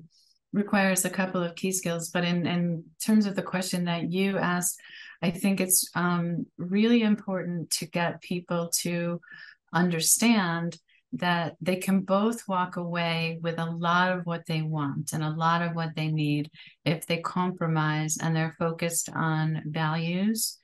requires 0.53 1.03
a 1.03 1.09
couple 1.09 1.43
of 1.43 1.55
key 1.55 1.71
skills, 1.71 2.09
but 2.09 2.23
in, 2.23 2.47
in 2.47 2.85
terms 3.05 3.25
of 3.25 3.35
the 3.35 3.41
question 3.41 3.85
that 3.85 4.11
you 4.11 4.37
asked, 4.37 4.79
I 5.21 5.31
think 5.31 5.59
it's 5.59 5.89
um, 5.95 6.45
really 6.57 7.01
important 7.01 7.69
to 7.71 7.85
get 7.85 8.21
people 8.21 8.71
to 8.81 9.19
understand 9.73 10.77
that 11.13 11.55
they 11.61 11.77
can 11.77 12.01
both 12.01 12.47
walk 12.47 12.75
away 12.77 13.39
with 13.41 13.57
a 13.59 13.65
lot 13.65 14.11
of 14.11 14.25
what 14.25 14.45
they 14.45 14.61
want 14.61 15.13
and 15.13 15.23
a 15.23 15.29
lot 15.29 15.61
of 15.61 15.73
what 15.73 15.95
they 15.95 16.07
need 16.07 16.49
if 16.85 17.05
they 17.07 17.17
compromise 17.17 18.17
and 18.21 18.35
they're 18.35 18.55
focused 18.59 19.09
on 19.13 19.61
values 19.65 20.59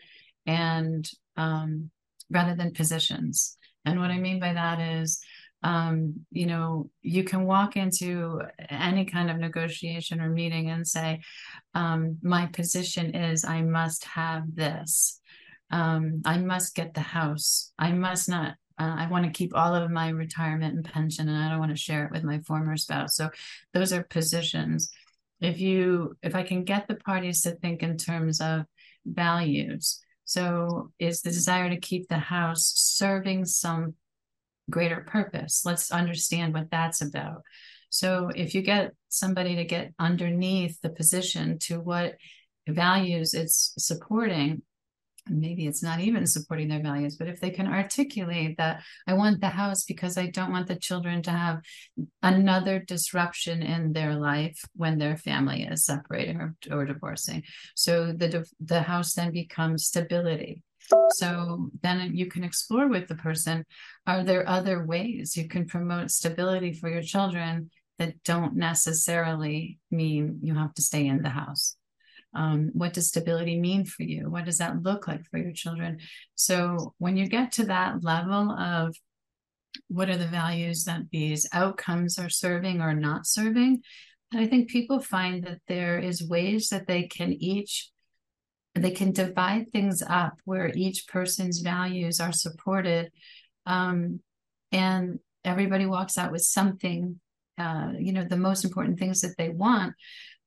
and 0.45 1.09
um, 1.37 1.89
rather 2.29 2.55
than 2.55 2.73
positions. 2.73 3.57
And 3.85 3.99
what 3.99 4.11
I 4.11 4.17
mean 4.17 4.39
by 4.39 4.53
that 4.53 4.79
is, 4.79 5.19
um, 5.61 6.25
you 6.31 6.45
know, 6.45 6.89
you 7.01 7.23
can 7.23 7.45
walk 7.45 7.77
into 7.77 8.41
any 8.69 9.05
kind 9.05 9.29
of 9.29 9.37
negotiation 9.37 10.19
or 10.19 10.29
meeting 10.29 10.69
and 10.69 10.85
say, 10.85 11.21
um, 11.73 12.17
my 12.21 12.47
position 12.47 13.15
is 13.15 13.45
I 13.45 13.61
must 13.61 14.03
have 14.05 14.43
this. 14.53 15.19
Um, 15.71 16.21
I 16.25 16.37
must 16.37 16.75
get 16.75 16.93
the 16.93 17.01
house. 17.01 17.71
I 17.79 17.93
must 17.93 18.29
not 18.29 18.55
uh, 18.79 18.95
I 18.97 19.07
want 19.07 19.25
to 19.25 19.31
keep 19.31 19.55
all 19.55 19.75
of 19.75 19.91
my 19.91 20.09
retirement 20.09 20.75
and 20.75 20.83
pension, 20.83 21.29
and 21.29 21.37
I 21.37 21.49
don't 21.49 21.59
want 21.59 21.71
to 21.71 21.77
share 21.77 22.05
it 22.05 22.11
with 22.11 22.23
my 22.23 22.39
former 22.39 22.75
spouse. 22.75 23.15
So 23.15 23.29
those 23.73 23.93
are 23.93 24.03
positions. 24.03 24.91
If 25.41 25.59
you, 25.59 26.17
if 26.23 26.35
I 26.35 26.43
can 26.43 26.63
get 26.63 26.87
the 26.87 26.95
parties 26.95 27.41
to 27.41 27.51
think 27.51 27.83
in 27.83 27.97
terms 27.97 28.41
of 28.41 28.65
values, 29.05 29.99
so 30.25 30.91
is 30.99 31.21
the 31.21 31.31
desire 31.31 31.69
to 31.69 31.79
keep 31.79 32.07
the 32.07 32.17
house 32.17 32.71
serving 32.75 33.45
some 33.45 33.95
greater 34.69 35.01
purpose? 35.01 35.63
Let's 35.65 35.91
understand 35.91 36.53
what 36.53 36.71
that's 36.71 37.01
about. 37.01 37.41
So 37.89 38.29
if 38.35 38.55
you 38.55 38.61
get 38.61 38.93
somebody 39.09 39.57
to 39.57 39.65
get 39.65 39.93
underneath 39.99 40.81
the 40.81 40.89
position 40.89 41.59
to 41.59 41.79
what 41.79 42.15
values 42.67 43.33
it's 43.33 43.73
supporting, 43.77 44.63
maybe 45.27 45.67
it's 45.67 45.83
not 45.83 45.99
even 45.99 46.25
supporting 46.27 46.67
their 46.67 46.81
values, 46.81 47.15
but 47.15 47.27
if 47.27 47.39
they 47.39 47.49
can 47.49 47.67
articulate 47.67 48.57
that 48.57 48.83
I 49.07 49.13
want 49.13 49.41
the 49.41 49.49
house 49.49 49.83
because 49.83 50.17
I 50.17 50.27
don't 50.27 50.51
want 50.51 50.67
the 50.67 50.75
children 50.75 51.21
to 51.23 51.31
have 51.31 51.61
another 52.21 52.79
disruption 52.79 53.61
in 53.61 53.93
their 53.93 54.15
life 54.15 54.59
when 54.75 54.97
their 54.97 55.17
family 55.17 55.63
is 55.63 55.85
separating 55.85 56.37
or, 56.37 56.55
or 56.71 56.85
divorcing. 56.85 57.43
So 57.75 58.13
the 58.13 58.45
the 58.59 58.81
house 58.81 59.13
then 59.13 59.31
becomes 59.31 59.85
stability. 59.85 60.61
So 61.11 61.69
then 61.81 62.15
you 62.15 62.25
can 62.25 62.43
explore 62.43 62.89
with 62.89 63.07
the 63.07 63.15
person 63.15 63.65
are 64.05 64.23
there 64.23 64.47
other 64.47 64.85
ways 64.85 65.37
you 65.37 65.47
can 65.47 65.65
promote 65.65 66.11
stability 66.11 66.73
for 66.73 66.89
your 66.89 67.01
children 67.01 67.69
that 67.99 68.21
don't 68.23 68.55
necessarily 68.55 69.79
mean 69.91 70.39
you 70.41 70.55
have 70.55 70.73
to 70.73 70.81
stay 70.81 71.07
in 71.07 71.21
the 71.21 71.29
house? 71.29 71.77
Um, 72.35 72.71
what 72.73 72.93
does 72.93 73.07
stability 73.07 73.59
mean 73.59 73.85
for 73.85 74.03
you? 74.03 74.29
What 74.29 74.45
does 74.45 74.57
that 74.57 74.81
look 74.81 75.07
like 75.07 75.25
for 75.29 75.37
your 75.37 75.53
children? 75.53 75.99
So 76.35 76.93
when 76.97 77.17
you 77.17 77.27
get 77.27 77.51
to 77.53 77.65
that 77.65 78.03
level 78.03 78.51
of 78.51 78.95
what 79.87 80.09
are 80.09 80.17
the 80.17 80.27
values 80.27 80.85
that 80.85 81.09
these 81.11 81.47
outcomes 81.53 82.19
are 82.19 82.29
serving 82.29 82.81
or 82.81 82.93
not 82.93 83.25
serving 83.25 83.81
i 84.33 84.45
think 84.45 84.69
people 84.69 84.99
find 84.99 85.43
that 85.43 85.59
there 85.67 85.99
is 85.99 86.27
ways 86.27 86.69
that 86.69 86.87
they 86.87 87.03
can 87.03 87.33
each 87.33 87.89
they 88.75 88.91
can 88.91 89.11
divide 89.11 89.71
things 89.71 90.01
up 90.01 90.39
where 90.45 90.71
each 90.75 91.07
person's 91.07 91.59
values 91.59 92.19
are 92.19 92.31
supported 92.31 93.11
um, 93.65 94.19
and 94.71 95.19
everybody 95.45 95.85
walks 95.85 96.17
out 96.17 96.31
with 96.31 96.41
something 96.41 97.19
uh, 97.59 97.91
you 97.99 98.11
know 98.11 98.23
the 98.23 98.37
most 98.37 98.63
important 98.63 98.97
things 98.97 99.21
that 99.21 99.37
they 99.37 99.49
want 99.49 99.93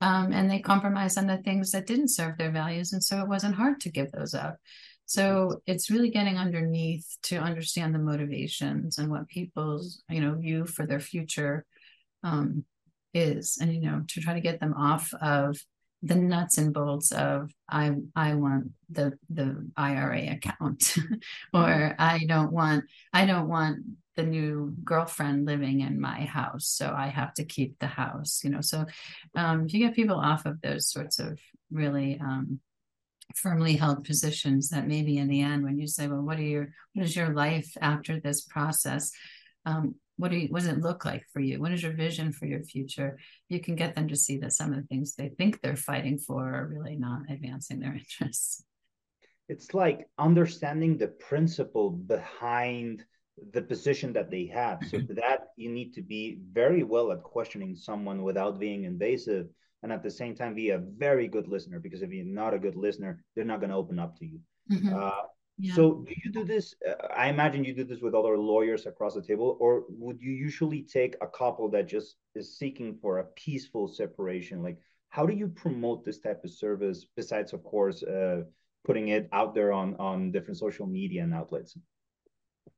um, 0.00 0.32
and 0.32 0.50
they 0.50 0.60
compromised 0.60 1.18
on 1.18 1.26
the 1.26 1.38
things 1.38 1.70
that 1.70 1.86
didn't 1.86 2.08
serve 2.08 2.36
their 2.38 2.50
values 2.50 2.92
and 2.92 3.02
so 3.02 3.20
it 3.20 3.28
wasn't 3.28 3.54
hard 3.54 3.80
to 3.80 3.90
give 3.90 4.12
those 4.12 4.34
up. 4.34 4.56
So 5.06 5.62
it's 5.66 5.88
really 5.88 6.10
getting 6.10 6.36
underneath 6.36 7.06
to 7.24 7.36
understand 7.36 7.94
the 7.94 8.00
motivations 8.00 8.98
and 8.98 9.10
what 9.10 9.28
people's 9.28 10.02
you 10.08 10.20
know 10.20 10.34
view 10.34 10.66
for 10.66 10.84
their 10.84 11.00
future 11.00 11.64
um, 12.24 12.64
is 13.14 13.58
and 13.60 13.72
you 13.72 13.80
know 13.80 14.02
to 14.08 14.20
try 14.20 14.34
to 14.34 14.40
get 14.40 14.60
them 14.60 14.74
off 14.74 15.14
of 15.20 15.56
the 16.02 16.16
nuts 16.16 16.58
and 16.58 16.74
bolts 16.74 17.12
of 17.12 17.50
I 17.68 17.92
I 18.14 18.34
want 18.34 18.72
the 18.90 19.16
the 19.30 19.70
IRA 19.76 20.32
account 20.32 20.96
or 21.54 21.94
I 21.98 22.24
don't 22.26 22.52
want 22.52 22.84
I 23.12 23.26
don't 23.26 23.48
want 23.48 23.78
the 24.16 24.22
new 24.22 24.74
girlfriend 24.82 25.46
living 25.46 25.80
in 25.80 26.00
my 26.00 26.20
house 26.20 26.66
so 26.66 26.94
i 26.96 27.06
have 27.06 27.32
to 27.34 27.44
keep 27.44 27.78
the 27.78 27.86
house 27.86 28.40
you 28.42 28.50
know 28.50 28.60
so 28.60 28.84
um, 29.34 29.66
if 29.66 29.74
you 29.74 29.80
get 29.80 29.94
people 29.94 30.16
off 30.16 30.46
of 30.46 30.60
those 30.60 30.90
sorts 30.90 31.18
of 31.18 31.38
really 31.70 32.18
um, 32.20 32.60
firmly 33.34 33.76
held 33.76 34.04
positions 34.04 34.70
that 34.70 34.86
maybe 34.86 35.18
in 35.18 35.28
the 35.28 35.42
end 35.42 35.64
when 35.64 35.78
you 35.78 35.86
say 35.86 36.06
well 36.08 36.22
what 36.22 36.38
are 36.38 36.42
your 36.42 36.68
what 36.96 37.04
is 37.04 37.14
your 37.14 37.34
life 37.34 37.76
after 37.80 38.18
this 38.18 38.40
process? 38.40 39.12
Um, 39.66 39.96
what 40.16 40.30
do 40.30 40.38
you 40.38 40.48
what 40.48 40.60
does 40.60 40.68
it 40.68 40.80
look 40.80 41.04
like 41.04 41.24
for 41.32 41.40
you? 41.40 41.60
What 41.60 41.72
is 41.72 41.82
your 41.82 41.92
vision 41.92 42.32
for 42.32 42.46
your 42.46 42.62
future? 42.62 43.18
You 43.50 43.60
can 43.60 43.76
get 43.76 43.94
them 43.94 44.08
to 44.08 44.16
see 44.16 44.38
that 44.38 44.54
some 44.54 44.72
of 44.72 44.76
the 44.76 44.86
things 44.86 45.14
they 45.14 45.28
think 45.28 45.60
they're 45.60 45.76
fighting 45.76 46.18
for 46.18 46.42
are 46.42 46.66
really 46.66 46.96
not 46.96 47.22
advancing 47.28 47.80
their 47.80 47.94
interests. 48.20 48.64
It's 49.48 49.74
like 49.74 50.08
understanding 50.18 50.96
the 50.96 51.08
principle 51.08 51.90
behind 51.90 53.04
the 53.52 53.62
position 53.62 54.12
that 54.14 54.30
they 54.30 54.46
have. 54.46 54.78
So 54.90 54.98
for 55.06 55.14
that, 55.14 55.48
you 55.56 55.70
need 55.70 55.92
to 55.94 56.02
be 56.02 56.38
very 56.52 56.82
well 56.82 57.12
at 57.12 57.22
questioning 57.22 57.76
someone 57.76 58.22
without 58.22 58.58
being 58.58 58.84
invasive, 58.84 59.48
and 59.82 59.92
at 59.92 60.02
the 60.02 60.10
same 60.10 60.34
time 60.34 60.54
be 60.54 60.70
a 60.70 60.78
very 60.78 61.28
good 61.28 61.48
listener. 61.48 61.78
Because 61.78 62.02
if 62.02 62.10
you're 62.10 62.24
not 62.24 62.54
a 62.54 62.58
good 62.58 62.76
listener, 62.76 63.22
they're 63.34 63.44
not 63.44 63.60
going 63.60 63.70
to 63.70 63.76
open 63.76 63.98
up 63.98 64.18
to 64.18 64.26
you. 64.26 64.40
Mm-hmm. 64.72 64.94
Uh, 64.94 65.10
yeah. 65.58 65.74
So 65.74 66.04
do 66.06 66.14
you 66.24 66.32
do 66.32 66.44
this? 66.44 66.74
Uh, 66.86 67.06
I 67.14 67.28
imagine 67.28 67.64
you 67.64 67.74
do 67.74 67.84
this 67.84 68.00
with 68.00 68.14
other 68.14 68.36
lawyers 68.38 68.86
across 68.86 69.14
the 69.14 69.22
table, 69.22 69.56
or 69.60 69.84
would 69.88 70.20
you 70.20 70.32
usually 70.32 70.82
take 70.82 71.16
a 71.20 71.26
couple 71.26 71.70
that 71.70 71.88
just 71.88 72.16
is 72.34 72.58
seeking 72.58 72.98
for 73.00 73.18
a 73.18 73.24
peaceful 73.24 73.88
separation? 73.88 74.62
Like, 74.62 74.78
how 75.08 75.24
do 75.24 75.34
you 75.34 75.48
promote 75.48 76.04
this 76.04 76.18
type 76.18 76.42
of 76.44 76.50
service 76.50 77.06
besides, 77.16 77.52
of 77.52 77.64
course, 77.64 78.02
uh, 78.02 78.42
putting 78.84 79.08
it 79.08 79.28
out 79.32 79.54
there 79.54 79.72
on 79.72 79.94
on 79.96 80.30
different 80.30 80.58
social 80.58 80.86
media 80.86 81.22
and 81.22 81.34
outlets? 81.34 81.76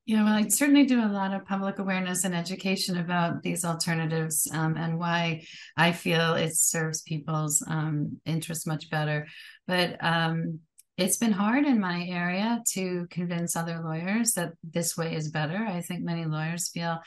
Yeah, 0.09 0.23
well, 0.23 0.33
I 0.33 0.47
certainly 0.47 0.87
do 0.87 1.05
a 1.05 1.13
lot 1.13 1.35
of 1.35 1.45
public 1.45 1.77
awareness 1.77 2.23
and 2.23 2.33
education 2.33 2.97
about 2.97 3.43
these 3.43 3.63
alternatives 3.63 4.49
um, 4.51 4.75
and 4.75 4.97
why 4.97 5.43
I 5.77 5.91
feel 5.91 6.33
it 6.33 6.55
serves 6.55 7.03
people's 7.03 7.63
um, 7.67 8.17
interests 8.25 8.65
much 8.65 8.89
better. 8.89 9.27
But 9.67 10.03
um, 10.03 10.61
it's 10.97 11.17
been 11.17 11.31
hard 11.31 11.67
in 11.67 11.79
my 11.79 12.07
area 12.09 12.59
to 12.71 13.05
convince 13.11 13.55
other 13.55 13.81
lawyers 13.85 14.31
that 14.31 14.53
this 14.63 14.97
way 14.97 15.13
is 15.13 15.29
better. 15.29 15.57
I 15.57 15.81
think 15.81 16.03
many 16.03 16.25
lawyers 16.25 16.69
feel 16.69 16.97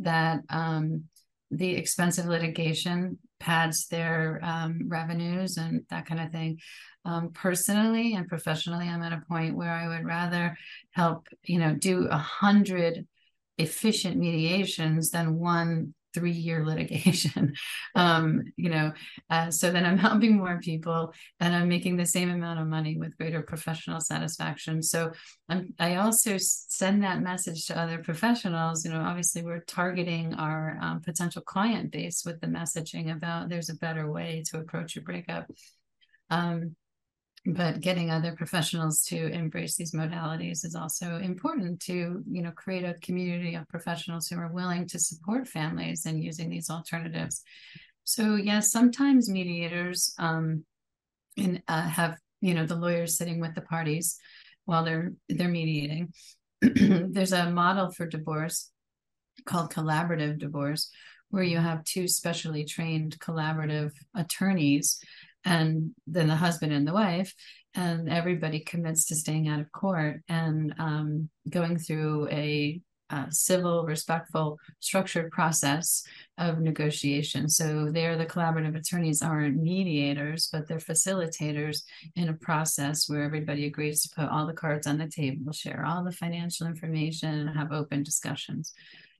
that 0.00 0.40
um, 0.50 1.04
the 1.50 1.70
expensive 1.70 2.26
litigation 2.26 3.18
pads 3.38 3.88
their 3.88 4.40
um, 4.42 4.82
revenues 4.88 5.56
and 5.56 5.82
that 5.90 6.06
kind 6.06 6.20
of 6.20 6.30
thing. 6.30 6.58
Um, 7.06 7.30
personally 7.32 8.12
and 8.12 8.28
professionally 8.28 8.86
i'm 8.86 9.02
at 9.02 9.14
a 9.14 9.22
point 9.26 9.56
where 9.56 9.72
i 9.72 9.88
would 9.88 10.04
rather 10.04 10.54
help 10.90 11.28
you 11.44 11.58
know 11.58 11.72
do 11.74 12.06
a 12.06 12.18
hundred 12.18 13.06
efficient 13.56 14.18
mediations 14.18 15.10
than 15.10 15.38
one 15.38 15.94
three 16.14 16.32
year 16.32 16.64
litigation. 16.64 17.54
Um, 17.96 18.44
you 18.56 18.70
know 18.70 18.92
uh, 19.30 19.50
so 19.50 19.72
then 19.72 19.84
i'm 19.84 19.98
helping 20.08 20.36
more 20.36 20.60
people 20.60 21.12
and 21.40 21.54
i'm 21.54 21.68
making 21.68 21.96
the 21.96 22.06
same 22.06 22.30
amount 22.30 22.60
of 22.60 22.68
money 22.68 22.96
with 22.96 23.16
greater 23.16 23.42
professional 23.42 24.00
satisfaction. 24.00 24.82
So 24.82 25.12
I'm, 25.48 25.74
i 25.78 25.96
also 25.96 26.36
send 26.38 27.02
that 27.02 27.20
message 27.20 27.66
to 27.66 27.78
other 27.78 27.98
professionals. 27.98 28.84
You 28.84 28.92
know 28.92 29.00
obviously 29.00 29.42
we're 29.42 29.60
targeting 29.60 30.34
our 30.34 30.78
um, 30.80 31.00
potential 31.00 31.42
client 31.42 31.90
base 31.90 32.24
with 32.24 32.40
the 32.40 32.46
messaging 32.46 33.14
about 33.14 33.48
there's 33.48 33.70
a 33.70 33.76
better 33.76 34.10
way 34.10 34.44
to 34.50 34.58
approach 34.58 34.96
a 34.96 35.00
breakup. 35.00 35.50
Um, 36.30 36.76
but 37.46 37.80
getting 37.80 38.10
other 38.10 38.34
professionals 38.36 39.02
to 39.02 39.28
embrace 39.28 39.76
these 39.76 39.92
modalities 39.92 40.64
is 40.64 40.74
also 40.74 41.16
important 41.16 41.80
to 41.80 42.22
you 42.30 42.42
know 42.42 42.50
create 42.50 42.84
a 42.84 42.94
community 43.00 43.54
of 43.54 43.68
professionals 43.68 44.28
who 44.28 44.38
are 44.38 44.52
willing 44.52 44.86
to 44.86 44.98
support 44.98 45.48
families 45.48 46.04
in 46.06 46.20
using 46.20 46.50
these 46.50 46.68
alternatives. 46.68 47.42
So 48.04 48.36
yes 48.36 48.70
sometimes 48.70 49.30
mediators 49.30 50.14
um, 50.18 50.64
and 51.38 51.62
uh, 51.66 51.88
have 51.88 52.18
you 52.40 52.54
know 52.54 52.66
the 52.66 52.76
lawyers 52.76 53.16
sitting 53.16 53.40
with 53.40 53.54
the 53.54 53.62
parties 53.62 54.18
while 54.66 54.84
they're 54.84 55.12
they're 55.28 55.48
mediating. 55.48 56.12
There's 56.60 57.32
a 57.32 57.50
model 57.50 57.90
for 57.90 58.06
divorce 58.06 58.70
called 59.46 59.72
collaborative 59.72 60.38
divorce 60.38 60.90
where 61.30 61.42
you 61.42 61.58
have 61.58 61.84
two 61.84 62.06
specially 62.08 62.64
trained 62.64 63.18
collaborative 63.18 63.92
attorneys 64.14 65.00
and 65.44 65.92
then 66.06 66.28
the 66.28 66.36
husband 66.36 66.72
and 66.72 66.86
the 66.86 66.92
wife 66.92 67.34
and 67.74 68.08
everybody 68.08 68.60
commits 68.60 69.06
to 69.06 69.14
staying 69.14 69.48
out 69.48 69.60
of 69.60 69.72
court 69.72 70.22
and 70.28 70.74
um, 70.78 71.28
going 71.48 71.78
through 71.78 72.28
a, 72.28 72.80
a, 73.10 73.26
civil 73.30 73.84
respectful 73.84 74.58
structured 74.80 75.30
process 75.30 76.02
of 76.36 76.58
negotiation. 76.58 77.48
So 77.48 77.90
they're 77.90 78.18
the 78.18 78.26
collaborative 78.26 78.76
attorneys 78.76 79.22
aren't 79.22 79.56
mediators 79.56 80.48
but 80.52 80.66
they're 80.66 80.78
facilitators 80.78 81.82
in 82.16 82.28
a 82.28 82.34
process 82.34 83.08
where 83.08 83.22
everybody 83.22 83.66
agrees 83.66 84.02
to 84.02 84.14
put 84.14 84.28
all 84.28 84.46
the 84.46 84.52
cards 84.52 84.86
on 84.86 84.98
the 84.98 85.08
table 85.08 85.52
share 85.52 85.84
all 85.86 86.04
the 86.04 86.12
financial 86.12 86.66
information 86.66 87.48
and 87.48 87.56
have 87.56 87.72
open 87.72 88.02
discussions. 88.02 88.74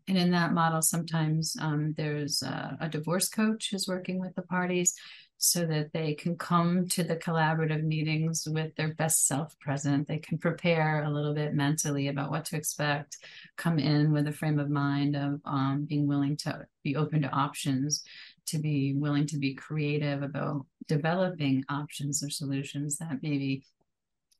And 0.09 0.19
in 0.19 0.33
that 0.33 0.53
model, 0.53 0.83
sometimes 0.83 1.57
um, 1.61 1.95
there's 1.97 2.43
a, 2.43 2.77
a, 2.81 2.89
divorce 2.89 3.29
coach 3.29 3.69
who's 3.71 3.87
working 3.87 4.19
with 4.19 4.35
the 4.35 4.43
parties 4.43 4.95
so 5.43 5.65
that 5.65 5.91
they 5.95 6.13
can 6.13 6.37
come 6.37 6.87
to 6.87 7.03
the 7.03 7.17
collaborative 7.17 7.83
meetings 7.83 8.47
with 8.47 8.77
their 8.77 8.93
best 8.93 9.27
self 9.27 9.59
present. 9.59 10.07
They 10.07 10.19
can 10.19 10.37
prepare 10.37 11.03
a 11.03 11.11
little 11.11 11.33
bit 11.33 11.55
mentally 11.55 12.09
about 12.09 12.31
what 12.31 12.45
to 12.47 12.57
expect, 12.57 13.17
come 13.57 13.79
in 13.79 14.13
with 14.13 14.27
a 14.27 14.33
frame 14.33 14.59
of 14.59 14.69
mind 14.69 15.17
of 15.17 15.41
um, 15.47 15.87
being 15.89 16.07
willing 16.07 16.37
to 16.39 16.67
be 16.85 16.95
open 16.95 17.23
to 17.23 17.31
options, 17.31 18.05
to 18.49 18.59
be 18.59 18.93
willing 18.93 19.27
to 19.29 19.39
be 19.39 19.55
creative 19.55 20.23
about 20.23 20.67
developing 20.87 21.65
options 21.71 22.23
or 22.23 22.29
solutions 22.29 22.99
that 22.99 23.23
maybe 23.23 23.65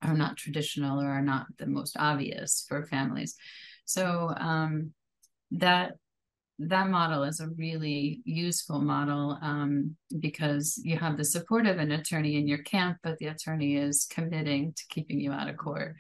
are 0.03 0.15
not 0.15 0.37
traditional 0.37 1.01
or 1.01 1.09
are 1.09 1.23
not 1.23 1.47
the 1.57 1.67
most 1.67 1.97
obvious 1.99 2.67
for 2.69 2.85
families. 2.85 3.37
So 3.87 4.35
um, 4.37 4.93
that 5.53 5.95
that 6.69 6.91
model 6.91 7.25
is 7.25 7.41
a 7.41 7.49
really 7.49 8.21
useful 8.25 8.81
model 8.81 9.39
um, 9.41 9.97
because 10.19 10.79
you 10.85 10.99
have 10.99 11.17
the 11.17 11.25
support 11.25 11.67
of 11.67 11.79
an 11.79 11.93
attorney 11.93 12.37
in 12.37 12.47
your 12.47 12.63
camp, 12.63 12.99
but 13.03 13.17
the 13.19 13.29
attorney 13.29 13.77
is 13.77 14.07
committing 14.11 14.75
to 14.75 14.85
keeping 14.91 15.19
you 15.19 15.33
out 15.33 15.49
of 15.49 15.57
court. 15.57 15.97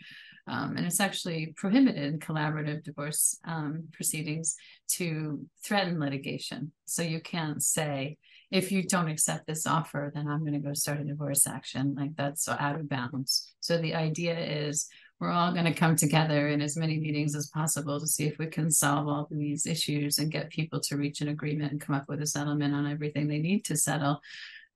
Um, 0.47 0.77
and 0.77 0.85
it's 0.85 1.01
actually 1.01 1.55
prohibited 1.57 2.03
in 2.03 2.19
collaborative 2.19 2.83
divorce 2.83 3.39
um, 3.47 3.85
proceedings 3.93 4.57
to 4.93 5.41
threaten 5.65 5.99
litigation. 5.99 6.73
So 6.85 7.03
you 7.03 7.21
can't 7.21 7.63
say, 7.63 8.19
if 8.51 8.73
you 8.73 8.83
don't 8.83 9.09
accept 9.09 9.47
this 9.47 9.67
offer, 9.67 10.11
then 10.15 10.27
I'm 10.27 10.41
going 10.41 10.55
to 10.55 10.59
go 10.59 10.75
start 10.75 11.01
a 11.01 11.05
divorce 11.05 11.47
action. 11.47 11.95
Like 11.97 12.17
that's 12.17 12.49
out 12.49 12.81
of 12.81 12.89
bounds. 12.89 13.51
So 13.61 13.79
the 13.79 13.95
idea 13.95 14.39
is 14.39 14.89
we're 15.21 15.31
all 15.31 15.53
going 15.53 15.67
to 15.67 15.75
come 15.75 15.97
together 15.97 16.49
in 16.49 16.63
as 16.63 16.79
many 16.79 16.99
meetings 16.99 17.37
as 17.37 17.49
possible 17.49 18.01
to 18.01 18.07
see 18.07 18.27
if 18.27 18.39
we 18.39 18.47
can 18.47 18.71
solve 18.71 19.07
all 19.07 19.29
these 19.31 19.67
issues 19.67 20.19
and 20.19 20.33
get 20.33 20.49
people 20.49 20.81
to 20.81 20.97
reach 20.97 21.21
an 21.21 21.29
agreement 21.29 21.73
and 21.73 21.81
come 21.81 21.95
up 21.95 22.09
with 22.09 22.23
a 22.23 22.27
settlement 22.27 22.75
on 22.75 22.91
everything 22.91 23.29
they 23.29 23.39
need 23.39 23.65
to 23.67 23.77
settle 23.77 24.21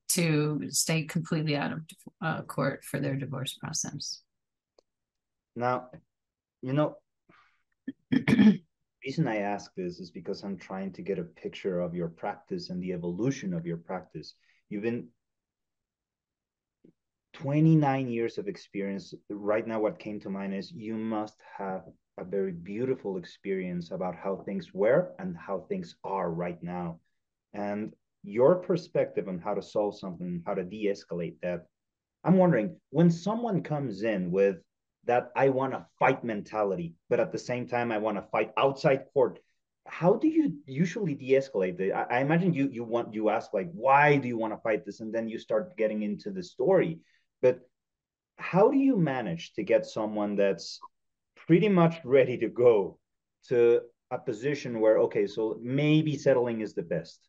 to 0.06 0.60
stay 0.68 1.04
completely 1.04 1.56
out 1.56 1.72
of 1.72 1.80
uh, 2.20 2.42
court 2.42 2.84
for 2.84 3.00
their 3.00 3.16
divorce 3.16 3.54
process. 3.54 4.20
Now, 5.56 5.88
you 6.60 6.74
know, 6.74 6.96
reason 9.04 9.26
I 9.26 9.38
ask 9.38 9.70
this 9.74 9.98
is 9.98 10.10
because 10.10 10.42
I'm 10.42 10.58
trying 10.58 10.92
to 10.92 11.02
get 11.02 11.18
a 11.18 11.24
picture 11.24 11.80
of 11.80 11.94
your 11.94 12.08
practice 12.08 12.68
and 12.68 12.82
the 12.82 12.92
evolution 12.92 13.54
of 13.54 13.64
your 13.64 13.78
practice. 13.78 14.34
You've 14.68 14.82
been 14.82 15.08
29 17.34 18.08
years 18.08 18.38
of 18.38 18.48
experience. 18.48 19.14
Right 19.28 19.66
now 19.66 19.80
what 19.80 19.98
came 19.98 20.18
to 20.20 20.30
mind 20.30 20.54
is 20.54 20.72
you 20.72 20.94
must 20.96 21.36
have 21.58 21.82
a 22.18 22.24
very 22.24 22.52
beautiful 22.52 23.16
experience 23.16 23.90
about 23.90 24.14
how 24.16 24.36
things 24.36 24.72
were 24.72 25.12
and 25.18 25.36
how 25.36 25.66
things 25.68 25.96
are 26.04 26.30
right 26.30 26.62
now. 26.62 27.00
And 27.52 27.92
your 28.24 28.56
perspective 28.56 29.28
on 29.28 29.38
how 29.38 29.54
to 29.54 29.62
solve 29.62 29.98
something 29.98 30.42
how 30.46 30.54
to 30.54 30.64
de-escalate 30.64 31.36
that 31.42 31.66
i'm 32.24 32.38
wondering 32.38 32.74
when 32.88 33.10
someone 33.10 33.62
comes 33.62 34.02
in 34.02 34.30
with 34.30 34.56
that 35.04 35.30
i 35.36 35.50
want 35.50 35.72
to 35.72 35.84
fight 35.98 36.24
mentality 36.24 36.94
but 37.10 37.20
at 37.20 37.30
the 37.30 37.38
same 37.38 37.68
time 37.68 37.92
i 37.92 37.98
want 37.98 38.16
to 38.16 38.30
fight 38.32 38.50
outside 38.56 39.04
court 39.12 39.38
how 39.86 40.14
do 40.14 40.28
you 40.28 40.54
usually 40.64 41.14
de-escalate 41.14 41.78
it? 41.78 41.92
I, 41.92 42.04
I 42.04 42.20
imagine 42.20 42.54
you 42.54 42.70
you 42.72 42.84
want 42.84 43.12
you 43.12 43.28
ask 43.28 43.52
like 43.52 43.70
why 43.72 44.16
do 44.16 44.26
you 44.28 44.38
want 44.38 44.54
to 44.54 44.60
fight 44.62 44.86
this? 44.86 45.00
And 45.00 45.14
then 45.14 45.28
you 45.28 45.38
start 45.38 45.76
getting 45.76 46.02
into 46.02 46.30
the 46.30 46.42
story 46.42 47.00
but 47.44 47.60
how 48.38 48.70
do 48.70 48.78
you 48.78 48.96
manage 48.96 49.52
to 49.52 49.62
get 49.62 49.84
someone 49.84 50.34
that's 50.34 50.80
pretty 51.36 51.68
much 51.68 51.96
ready 52.02 52.38
to 52.38 52.48
go 52.48 52.98
to 53.48 53.82
a 54.10 54.18
position 54.18 54.80
where, 54.80 54.96
okay, 55.00 55.26
so 55.26 55.58
maybe 55.60 56.16
settling 56.16 56.62
is 56.62 56.72
the 56.72 56.82
best? 56.82 57.20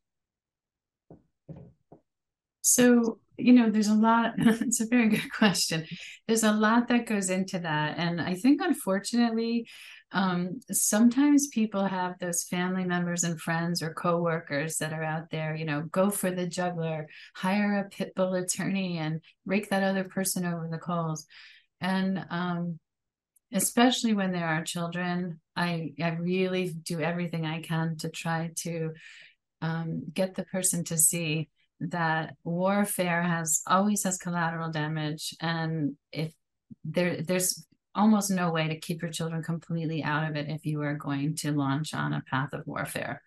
So, 2.62 3.20
you 3.38 3.52
know, 3.52 3.70
there's 3.70 3.90
a 3.90 3.94
lot, 3.94 4.36
it's 4.38 4.80
a 4.80 4.88
very 4.88 5.10
good 5.10 5.30
question. 5.34 5.86
There's 6.30 6.44
a 6.44 6.54
lot 6.54 6.88
that 6.88 7.08
goes 7.08 7.30
into 7.30 7.60
that. 7.60 7.98
And 7.98 8.22
I 8.22 8.36
think, 8.36 8.62
unfortunately, 8.64 9.68
um, 10.16 10.62
sometimes 10.72 11.50
people 11.50 11.84
have 11.84 12.18
those 12.18 12.44
family 12.44 12.86
members 12.86 13.26
and 13.26 13.40
friends 13.40 13.84
or 13.84 13.94
coworkers 13.94 14.78
that 14.78 14.94
are 14.94 15.04
out 15.04 15.30
there, 15.30 15.54
you 15.54 15.66
know, 15.66 15.82
go 15.92 16.10
for 16.10 16.32
the 16.32 16.48
juggler, 16.48 17.10
hire 17.36 17.80
a 17.80 17.90
pit 17.90 18.14
bull 18.16 18.34
attorney 18.34 18.98
and 18.98 19.20
rake 19.46 19.70
that 19.70 19.84
other 19.84 20.06
person 20.06 20.46
over 20.46 20.70
the 20.72 20.78
coals. 20.78 21.28
And 21.82 22.26
um, 22.30 22.80
especially 23.52 24.14
when 24.14 24.32
there 24.32 24.48
are 24.48 24.64
children, 24.64 25.42
I, 25.54 25.92
I 26.02 26.12
really 26.12 26.70
do 26.70 27.02
everything 27.02 27.46
I 27.46 27.62
can 27.62 27.98
to 27.98 28.10
try 28.10 28.52
to 28.60 28.92
um, 29.62 30.04
get 30.14 30.36
the 30.36 30.46
person 30.46 30.86
to 30.86 30.98
see 30.98 31.50
that 31.82 32.36
warfare 32.46 33.22
has 33.22 33.62
always 33.68 34.04
has 34.04 34.18
collateral 34.18 34.72
damage 34.72 35.36
and 35.42 35.98
if 36.14 36.32
there 36.86 37.22
there's 37.22 37.68
almost 37.96 38.30
no 38.30 38.52
way 38.52 38.68
to 38.68 38.80
keep 38.80 39.02
your 39.02 39.12
children 39.12 39.42
completely 39.42 40.04
out 40.04 40.30
of 40.30 40.36
it 40.36 40.50
if 40.50 40.66
you 40.66 40.82
are 40.82 40.96
going 40.96 41.36
to 41.36 41.52
launch 41.52 41.94
on 41.94 42.14
a 42.14 42.24
path 42.30 42.54
of 42.54 42.68
warfare. 42.68 43.22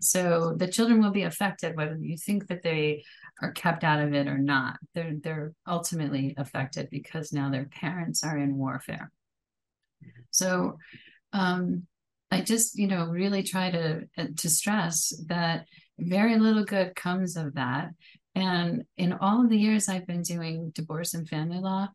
So 0.00 0.54
the 0.56 0.66
children 0.66 1.00
will 1.00 1.12
be 1.12 1.22
affected 1.22 1.76
whether 1.76 1.96
you 1.96 2.16
think 2.16 2.48
that 2.48 2.62
they 2.62 3.04
are 3.40 3.52
kept 3.52 3.84
out 3.84 4.00
of 4.00 4.12
it 4.12 4.26
or 4.26 4.38
not. 4.38 4.78
They're 4.94 5.14
they're 5.22 5.52
ultimately 5.66 6.34
affected 6.36 6.90
because 6.90 7.32
now 7.32 7.50
their 7.50 7.66
parents 7.66 8.24
are 8.24 8.36
in 8.36 8.58
warfare. 8.58 9.10
So 10.30 10.78
um, 11.32 11.86
I 12.30 12.40
just 12.40 12.78
you 12.78 12.88
know 12.88 13.06
really 13.06 13.42
try 13.42 13.70
to 13.70 14.08
to 14.36 14.50
stress 14.50 15.12
that 15.28 15.66
very 15.98 16.38
little 16.38 16.64
good 16.64 16.96
comes 16.96 17.36
of 17.36 17.54
that. 17.54 17.90
And 18.34 18.84
in 18.96 19.12
all 19.12 19.44
of 19.44 19.50
the 19.50 19.58
years 19.58 19.88
I've 19.88 20.06
been 20.06 20.22
doing 20.22 20.72
divorce 20.74 21.14
and 21.14 21.28
family 21.28 21.58
law, 21.58 21.88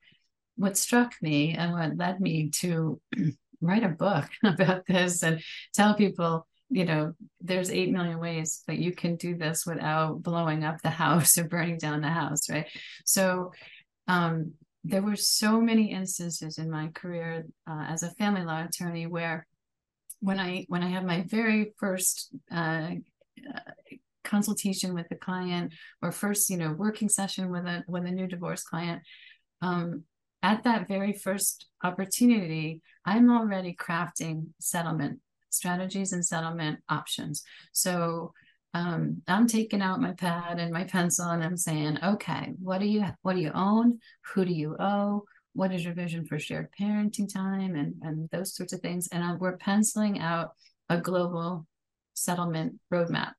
what 0.57 0.77
struck 0.77 1.13
me 1.21 1.53
and 1.53 1.71
what 1.71 1.97
led 1.97 2.19
me 2.19 2.49
to 2.49 2.99
write 3.61 3.83
a 3.83 3.89
book 3.89 4.25
about 4.43 4.85
this 4.87 5.23
and 5.23 5.41
tell 5.73 5.95
people 5.95 6.45
you 6.69 6.83
know 6.83 7.13
there's 7.39 7.71
8 7.71 7.91
million 7.91 8.19
ways 8.19 8.63
that 8.67 8.77
you 8.77 8.91
can 8.91 9.15
do 9.15 9.37
this 9.37 9.65
without 9.65 10.21
blowing 10.21 10.63
up 10.63 10.81
the 10.81 10.89
house 11.05 11.37
or 11.37 11.45
burning 11.45 11.77
down 11.77 12.01
the 12.01 12.09
house 12.09 12.49
right? 12.49 12.67
So 13.05 13.53
um, 14.07 14.53
there 14.83 15.01
were 15.01 15.15
so 15.15 15.59
many 15.59 15.91
instances 15.91 16.57
in 16.57 16.69
my 16.69 16.87
career 16.89 17.45
uh, 17.69 17.85
as 17.87 18.03
a 18.03 18.11
family 18.11 18.43
law 18.43 18.63
attorney 18.63 19.07
where 19.07 19.45
when 20.19 20.39
i 20.39 20.65
when 20.67 20.83
i 20.83 20.87
had 20.87 21.05
my 21.05 21.23
very 21.27 21.73
first 21.77 22.33
uh, 22.51 22.89
consultation 24.23 24.93
with 24.93 25.07
the 25.09 25.15
client 25.15 25.73
or 26.01 26.11
first 26.11 26.49
you 26.49 26.57
know 26.57 26.71
working 26.71 27.09
session 27.09 27.49
with 27.49 27.65
a 27.65 27.83
with 27.87 28.05
a 28.05 28.11
new 28.11 28.27
divorce 28.27 28.63
client 28.63 29.01
um, 29.61 30.03
at 30.43 30.63
that 30.63 30.87
very 30.87 31.13
first 31.13 31.67
opportunity, 31.83 32.81
I'm 33.05 33.29
already 33.31 33.75
crafting 33.75 34.47
settlement 34.59 35.19
strategies 35.49 36.13
and 36.13 36.25
settlement 36.25 36.79
options. 36.89 37.43
So 37.71 38.33
um, 38.73 39.21
I'm 39.27 39.47
taking 39.47 39.81
out 39.81 40.01
my 40.01 40.13
pad 40.13 40.59
and 40.59 40.71
my 40.71 40.83
pencil 40.83 41.29
and 41.29 41.43
I'm 41.43 41.57
saying, 41.57 41.97
okay, 42.03 42.53
what 42.61 42.79
do 42.79 42.85
you 42.85 43.05
what 43.21 43.35
do 43.35 43.41
you 43.41 43.51
own? 43.53 43.99
Who 44.33 44.45
do 44.45 44.53
you 44.53 44.75
owe? 44.79 45.23
What 45.53 45.73
is 45.73 45.83
your 45.83 45.93
vision 45.93 46.25
for 46.25 46.37
shared 46.37 46.67
parenting 46.79 47.33
time 47.33 47.75
and 47.75 47.95
and 48.03 48.29
those 48.29 48.55
sorts 48.55 48.73
of 48.73 48.81
things? 48.81 49.07
And 49.11 49.23
I, 49.23 49.33
we're 49.33 49.57
penciling 49.57 50.19
out 50.19 50.51
a 50.89 50.99
global 50.99 51.65
settlement 52.13 52.79
roadmap. 52.93 53.31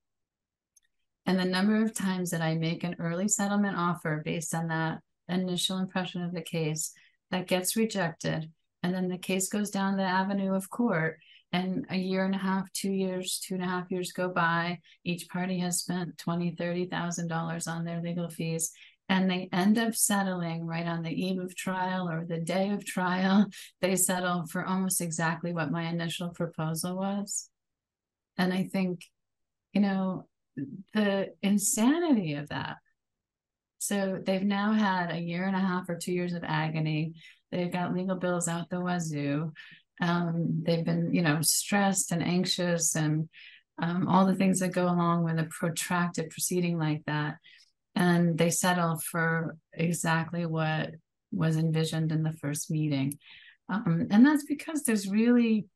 And 1.27 1.39
the 1.39 1.45
number 1.45 1.83
of 1.83 1.95
times 1.95 2.31
that 2.31 2.41
I 2.41 2.55
make 2.55 2.85
an 2.85 2.97
early 2.99 3.29
settlement 3.29 3.77
offer 3.77 4.23
based 4.25 4.55
on 4.55 4.69
that 4.69 5.01
initial 5.29 5.79
impression 5.79 6.23
of 6.23 6.33
the 6.33 6.43
case 6.43 6.93
that 7.31 7.47
gets 7.47 7.77
rejected 7.77 8.51
and 8.83 8.95
then 8.95 9.09
the 9.09 9.19
case 9.19 9.49
goes 9.49 9.71
down 9.71 9.97
the 9.97 10.03
avenue 10.03 10.55
of 10.55 10.71
court 10.71 11.19
and 11.53 11.87
a 11.91 11.97
year 11.97 12.25
and 12.25 12.35
a 12.35 12.39
half 12.39 12.71
two 12.73 12.93
years 12.93 13.41
two 13.45 13.55
and 13.55 13.65
a 13.65 13.67
half 13.67 13.91
years 13.91 14.13
go 14.13 14.29
by. 14.29 14.79
Each 15.05 15.29
party 15.29 15.59
has 15.61 15.81
spent 15.81 16.19
twenty 16.19 16.55
thirty 16.55 16.87
thousand 16.87 17.29
dollars 17.29 17.67
on 17.67 17.85
their 17.85 18.01
legal 18.01 18.29
fees 18.29 18.71
and 19.09 19.31
they 19.31 19.49
end 19.53 19.79
up 19.79 19.95
settling 19.95 20.67
right 20.67 20.87
on 20.87 21.03
the 21.03 21.11
eve 21.11 21.41
of 21.41 21.57
trial 21.57 22.11
or 22.11 22.27
the 22.27 22.39
day 22.39 22.71
of 22.71 22.85
trial. 22.85 23.47
They 23.81 23.97
settle 23.97 24.47
for 24.47 24.65
almost 24.65 25.01
exactly 25.01 25.53
what 25.53 25.71
my 25.71 25.85
initial 25.85 26.31
proposal 26.31 26.97
was. 26.97 27.49
And 28.37 28.53
i 28.53 28.65
think 28.65 29.01
you 29.73 29.81
know 29.81 30.27
the 30.95 31.33
insanity 31.43 32.35
of 32.35 32.49
that 32.51 32.77
so 33.79 34.19
they've 34.25 34.43
now 34.43 34.73
had 34.73 35.11
a 35.11 35.21
year 35.21 35.45
and 35.45 35.57
a 35.57 35.61
half 35.61 35.89
or 35.89 35.97
two 35.97 36.13
years 36.13 36.35
of 36.35 36.45
agony. 36.45 37.15
They've 37.51 37.73
got 37.73 37.95
legal 37.95 38.17
bills 38.17 38.49
out 38.49 38.69
the 38.69 38.81
wazoo. 38.81 39.53
Um, 40.01 40.63
they've 40.65 40.85
been, 40.85 41.15
you 41.15 41.23
know, 41.23 41.39
stressed 41.43 42.13
and 42.13 42.23
anxious 42.23 42.95
and 42.95 43.29
um, 43.81 44.09
all 44.09 44.27
the 44.27 44.35
things 44.35 44.61
that 44.61 44.69
go 44.69 44.85
along 44.85 45.25
with 45.25 45.39
a 45.39 45.45
protracted 45.45 46.31
proceeding 46.31 46.79
like 46.79 47.05
that. 47.07 47.37
And 47.95 48.37
they 48.37 48.51
settle 48.51 48.99
for 48.99 49.57
exactly 49.73 50.45
what 50.47 50.91
was 51.33 51.57
envisioned 51.57 52.13
in 52.13 52.23
the 52.23 52.33
first 52.33 52.71
meeting. 52.71 53.19
Um, 53.69 54.09
and 54.11 54.25
that's 54.25 54.45
because 54.45 54.83
there's 54.83 55.09
really 55.09 55.67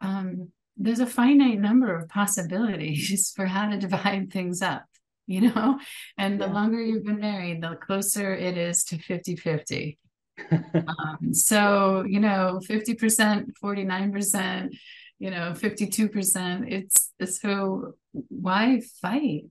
um, 0.00 0.50
there's 0.76 1.00
a 1.00 1.06
finite 1.06 1.58
number 1.58 1.94
of 1.96 2.08
possibilities 2.08 3.32
for 3.36 3.46
how 3.46 3.70
to 3.70 3.78
divide 3.78 4.32
things 4.32 4.62
up 4.62 4.84
you 5.26 5.42
know? 5.42 5.78
And 6.18 6.40
the 6.40 6.46
yeah. 6.46 6.52
longer 6.52 6.80
you've 6.80 7.04
been 7.04 7.20
married 7.20 7.62
the 7.62 7.76
closer 7.76 8.34
it 8.34 8.56
is 8.56 8.84
to 8.84 8.98
50 8.98 9.36
50 9.36 9.98
um, 10.52 11.32
so 11.32 12.04
you 12.06 12.20
know 12.20 12.60
50% 12.68 13.46
49% 13.62 14.76
you 15.18 15.30
know 15.30 15.52
52% 15.52 16.72
it's 16.72 17.40
so 17.40 17.94
why 18.28 18.82
fight 19.00 19.44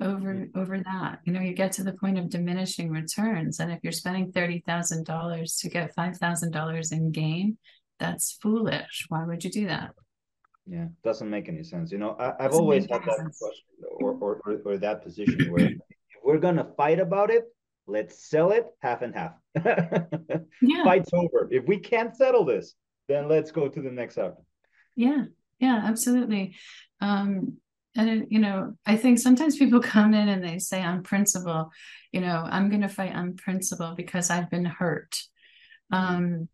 over 0.00 0.48
over 0.56 0.78
that? 0.78 1.20
You 1.24 1.32
know 1.32 1.40
you 1.40 1.54
get 1.54 1.72
to 1.72 1.84
the 1.84 1.92
point 1.92 2.18
of 2.18 2.28
diminishing 2.28 2.90
returns 2.90 3.60
and 3.60 3.70
if 3.70 3.78
you're 3.82 3.92
spending 3.92 4.32
$30000 4.32 5.60
to 5.60 5.68
get 5.68 5.94
$5000 5.96 6.92
in 6.92 7.12
gain 7.12 7.58
that's 8.00 8.32
foolish. 8.42 9.06
Why 9.08 9.24
would 9.24 9.44
you 9.44 9.50
do 9.50 9.68
that 9.68 9.92
yeah. 10.66 10.86
Doesn't 11.02 11.28
make 11.28 11.48
any 11.48 11.62
sense 11.62 11.92
you 11.92 11.98
know 11.98 12.16
I, 12.18 12.42
have 12.42 12.54
always 12.54 12.86
had 12.90 13.02
that 13.04 13.16
sense. 13.16 13.38
question 13.38 13.64
or, 14.00 14.12
or, 14.14 14.40
or, 14.46 14.62
or 14.64 14.78
that 14.78 15.02
position 15.02 15.52
where 15.52 15.66
if 15.66 15.78
we're 16.24 16.38
gonna 16.38 16.68
fight 16.76 17.00
about 17.00 17.30
it 17.30 17.44
let's 17.86 18.30
sell 18.30 18.50
it 18.50 18.66
half 18.80 19.02
and 19.02 19.14
half. 19.14 19.32
Yeah. 20.62 20.84
fight's 20.84 21.10
over. 21.12 21.48
If 21.50 21.66
we 21.66 21.78
can't 21.78 22.16
settle 22.16 22.44
this 22.44 22.74
then 23.08 23.28
let's 23.28 23.50
go 23.50 23.68
to 23.68 23.82
the 23.82 23.90
next 23.90 24.18
option 24.18 24.44
yeah. 24.96 25.24
Yeah 25.58 25.82
absolutely. 25.84 26.56
Um 27.00 27.58
and 27.96 28.26
you 28.28 28.40
know 28.40 28.74
i 28.86 28.96
think 28.96 29.18
sometimes 29.18 29.56
people 29.56 29.80
come 29.94 30.14
in 30.14 30.28
and 30.28 30.42
they 30.42 30.58
say 30.58 30.82
on 30.82 31.02
principle 31.04 31.70
you 32.10 32.20
know 32.20 32.44
i'm 32.50 32.68
going 32.68 32.80
to 32.80 32.88
fight 32.88 33.14
on 33.14 33.36
principle 33.36 33.94
because 33.96 34.30
i've 34.30 34.50
been 34.50 34.64
hurt. 34.64 35.16
Um 35.92 36.48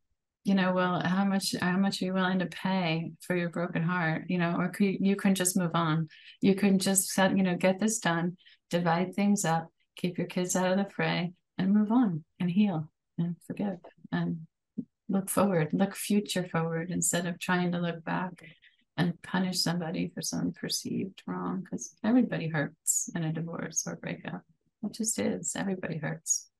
you 0.44 0.54
know 0.54 0.72
well 0.72 1.00
how 1.00 1.24
much 1.24 1.54
how 1.60 1.76
much 1.76 2.00
are 2.00 2.06
you 2.06 2.14
willing 2.14 2.38
to 2.38 2.46
pay 2.46 3.12
for 3.20 3.36
your 3.36 3.48
broken 3.48 3.82
heart? 3.82 4.24
You 4.28 4.38
know 4.38 4.56
or 4.58 4.68
could, 4.68 4.96
you 5.00 5.16
can 5.16 5.34
just 5.34 5.56
move 5.56 5.72
on. 5.74 6.08
You 6.40 6.54
can 6.54 6.78
just 6.78 7.10
set 7.10 7.36
you 7.36 7.42
know 7.42 7.56
get 7.56 7.78
this 7.78 7.98
done 7.98 8.36
divide 8.70 9.14
things 9.14 9.44
up 9.44 9.68
keep 9.96 10.16
your 10.16 10.26
kids 10.26 10.56
out 10.56 10.70
of 10.70 10.78
the 10.78 10.90
fray 10.90 11.32
and 11.58 11.74
move 11.74 11.92
on 11.92 12.24
and 12.38 12.50
heal 12.50 12.88
and 13.18 13.36
forgive 13.46 13.78
and 14.12 14.46
look 15.08 15.28
forward 15.28 15.68
look 15.72 15.94
future 15.94 16.44
forward 16.44 16.90
instead 16.90 17.26
of 17.26 17.38
trying 17.38 17.72
to 17.72 17.80
look 17.80 18.02
back 18.04 18.44
and 19.00 19.20
punish 19.22 19.60
somebody 19.60 20.10
for 20.14 20.20
some 20.20 20.52
perceived 20.52 21.22
wrong 21.26 21.62
because 21.62 21.94
everybody 22.04 22.48
hurts 22.48 23.08
in 23.14 23.24
a 23.24 23.32
divorce 23.32 23.84
or 23.86 23.96
breakup. 23.96 24.42
It 24.84 24.92
just 24.92 25.18
is. 25.18 25.56
Everybody 25.56 25.96
hurts. 25.96 26.50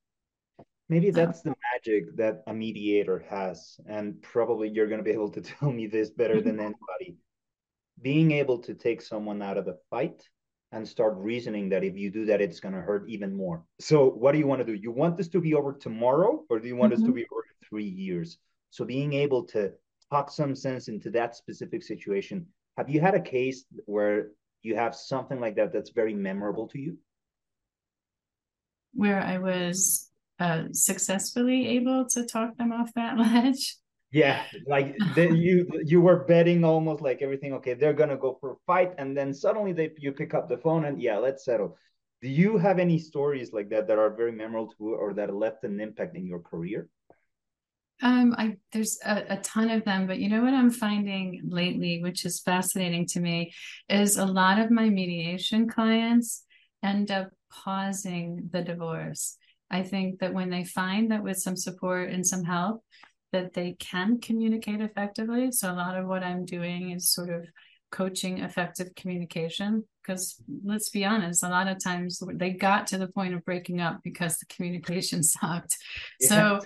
Maybe 0.89 1.11
that's 1.11 1.41
the 1.41 1.53
magic 1.85 2.15
that 2.15 2.43
a 2.47 2.53
mediator 2.53 3.25
has 3.29 3.79
and 3.87 4.21
probably 4.21 4.69
you're 4.69 4.87
going 4.87 4.99
to 4.99 5.03
be 5.03 5.11
able 5.11 5.29
to 5.29 5.41
tell 5.59 5.71
me 5.71 5.87
this 5.87 6.09
better 6.09 6.41
than 6.41 6.59
anybody. 6.59 7.17
Being 8.01 8.31
able 8.31 8.59
to 8.59 8.73
take 8.73 9.01
someone 9.01 9.41
out 9.41 9.57
of 9.57 9.65
the 9.65 9.77
fight 9.89 10.27
and 10.71 10.87
start 10.87 11.15
reasoning 11.17 11.69
that 11.69 11.83
if 11.83 11.97
you 11.97 12.09
do 12.09 12.25
that 12.25 12.41
it's 12.41 12.59
going 12.59 12.73
to 12.73 12.81
hurt 12.81 13.09
even 13.09 13.35
more. 13.35 13.63
So 13.79 14.09
what 14.09 14.31
do 14.31 14.39
you 14.39 14.47
want 14.47 14.59
to 14.59 14.65
do? 14.65 14.73
You 14.73 14.91
want 14.91 15.17
this 15.17 15.27
to 15.29 15.41
be 15.41 15.53
over 15.53 15.73
tomorrow 15.73 16.43
or 16.49 16.59
do 16.59 16.67
you 16.67 16.75
want 16.75 16.93
mm-hmm. 16.93 17.01
this 17.01 17.07
to 17.07 17.11
mm-hmm. 17.11 17.15
be 17.15 17.27
over 17.31 17.43
three 17.67 17.87
years? 17.87 18.37
So 18.69 18.85
being 18.85 19.13
able 19.13 19.43
to 19.47 19.73
talk 20.09 20.31
some 20.31 20.55
sense 20.55 20.87
into 20.87 21.09
that 21.11 21.35
specific 21.35 21.83
situation. 21.83 22.45
Have 22.77 22.89
you 22.89 23.01
had 23.01 23.15
a 23.15 23.21
case 23.21 23.65
where 23.85 24.29
you 24.61 24.75
have 24.75 24.95
something 24.95 25.39
like 25.39 25.55
that 25.55 25.73
that's 25.73 25.91
very 25.91 26.13
memorable 26.13 26.67
to 26.69 26.79
you? 26.79 26.97
Where 28.93 29.21
i 29.21 29.37
was 29.37 30.10
uh, 30.41 30.63
successfully 30.71 31.67
able 31.67 32.05
to 32.09 32.25
talk 32.25 32.57
them 32.57 32.71
off 32.71 32.91
that 32.95 33.17
ledge. 33.25 33.77
Yeah, 34.11 34.41
like 34.65 34.97
the, 35.15 35.29
you 35.45 35.69
you 35.85 36.01
were 36.01 36.25
betting 36.25 36.63
almost 36.65 37.01
like 37.01 37.21
everything. 37.21 37.53
Okay, 37.53 37.75
they're 37.75 37.93
gonna 37.93 38.17
go 38.17 38.37
for 38.41 38.53
a 38.53 38.55
fight, 38.65 38.93
and 38.97 39.15
then 39.15 39.33
suddenly 39.33 39.71
they 39.71 39.91
you 39.97 40.11
pick 40.11 40.33
up 40.33 40.49
the 40.49 40.57
phone 40.57 40.85
and 40.85 41.01
yeah, 41.01 41.17
let's 41.17 41.45
settle. 41.45 41.77
Do 42.21 42.27
you 42.27 42.57
have 42.57 42.77
any 42.79 42.99
stories 42.99 43.53
like 43.53 43.69
that 43.69 43.87
that 43.87 43.97
are 43.97 44.15
very 44.15 44.31
memorable 44.31 44.73
to 44.77 44.95
or 44.95 45.13
that 45.13 45.33
left 45.33 45.63
an 45.63 45.79
impact 45.79 46.15
in 46.15 46.25
your 46.27 46.39
career? 46.39 46.89
Um, 48.03 48.33
I 48.35 48.57
there's 48.71 48.99
a, 49.05 49.35
a, 49.35 49.37
ton 49.37 49.69
of 49.69 49.85
them, 49.85 50.07
but 50.07 50.17
you 50.17 50.27
know 50.27 50.41
what 50.41 50.55
I'm 50.55 50.71
finding 50.71 51.41
lately, 51.45 52.01
which 52.01 52.25
is 52.25 52.41
fascinating 52.41 53.05
to 53.07 53.19
me, 53.19 53.53
is 53.89 54.17
a 54.17 54.25
lot 54.25 54.57
of 54.57 54.71
my 54.71 54.89
mediation 54.89 55.69
clients 55.69 56.43
end 56.83 57.11
up 57.11 57.29
pausing 57.51 58.49
the 58.51 58.63
divorce. 58.63 59.37
I 59.71 59.83
think 59.83 60.19
that 60.19 60.33
when 60.33 60.49
they 60.49 60.65
find 60.65 61.11
that 61.11 61.23
with 61.23 61.37
some 61.37 61.55
support 61.55 62.09
and 62.09 62.25
some 62.25 62.43
help, 62.43 62.83
that 63.31 63.53
they 63.53 63.77
can 63.79 64.19
communicate 64.19 64.81
effectively. 64.81 65.51
So 65.51 65.71
a 65.71 65.73
lot 65.73 65.97
of 65.97 66.05
what 66.05 66.23
I'm 66.23 66.45
doing 66.45 66.91
is 66.91 67.09
sort 67.09 67.29
of 67.29 67.47
coaching 67.91 68.39
effective 68.39 68.93
communication 68.95 69.83
because 70.01 70.41
let's 70.63 70.89
be 70.89 71.03
honest 71.03 71.43
a 71.43 71.49
lot 71.49 71.67
of 71.67 71.83
times 71.83 72.23
they 72.35 72.51
got 72.51 72.87
to 72.87 72.97
the 72.97 73.07
point 73.09 73.33
of 73.33 73.43
breaking 73.43 73.81
up 73.81 73.99
because 74.03 74.37
the 74.37 74.45
communication 74.45 75.21
sucked 75.23 75.75
yeah. 76.21 76.29
so 76.29 76.59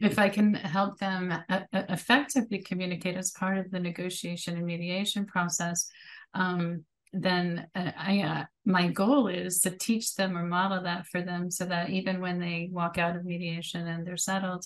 if 0.00 0.18
i 0.18 0.26
can 0.28 0.54
help 0.54 0.98
them 0.98 1.34
effectively 1.72 2.62
communicate 2.62 3.14
as 3.14 3.30
part 3.32 3.58
of 3.58 3.70
the 3.70 3.78
negotiation 3.78 4.56
and 4.56 4.64
mediation 4.64 5.26
process 5.26 5.86
um, 6.32 6.82
then 7.12 7.66
uh, 7.74 7.90
I 7.96 8.20
uh, 8.20 8.44
my 8.64 8.88
goal 8.88 9.26
is 9.26 9.60
to 9.60 9.70
teach 9.70 10.14
them 10.14 10.36
or 10.36 10.44
model 10.44 10.82
that 10.84 11.06
for 11.06 11.22
them 11.22 11.50
so 11.50 11.64
that 11.66 11.90
even 11.90 12.20
when 12.20 12.38
they 12.38 12.68
walk 12.70 12.98
out 12.98 13.16
of 13.16 13.24
mediation 13.24 13.86
and 13.86 14.06
they're 14.06 14.16
settled, 14.16 14.64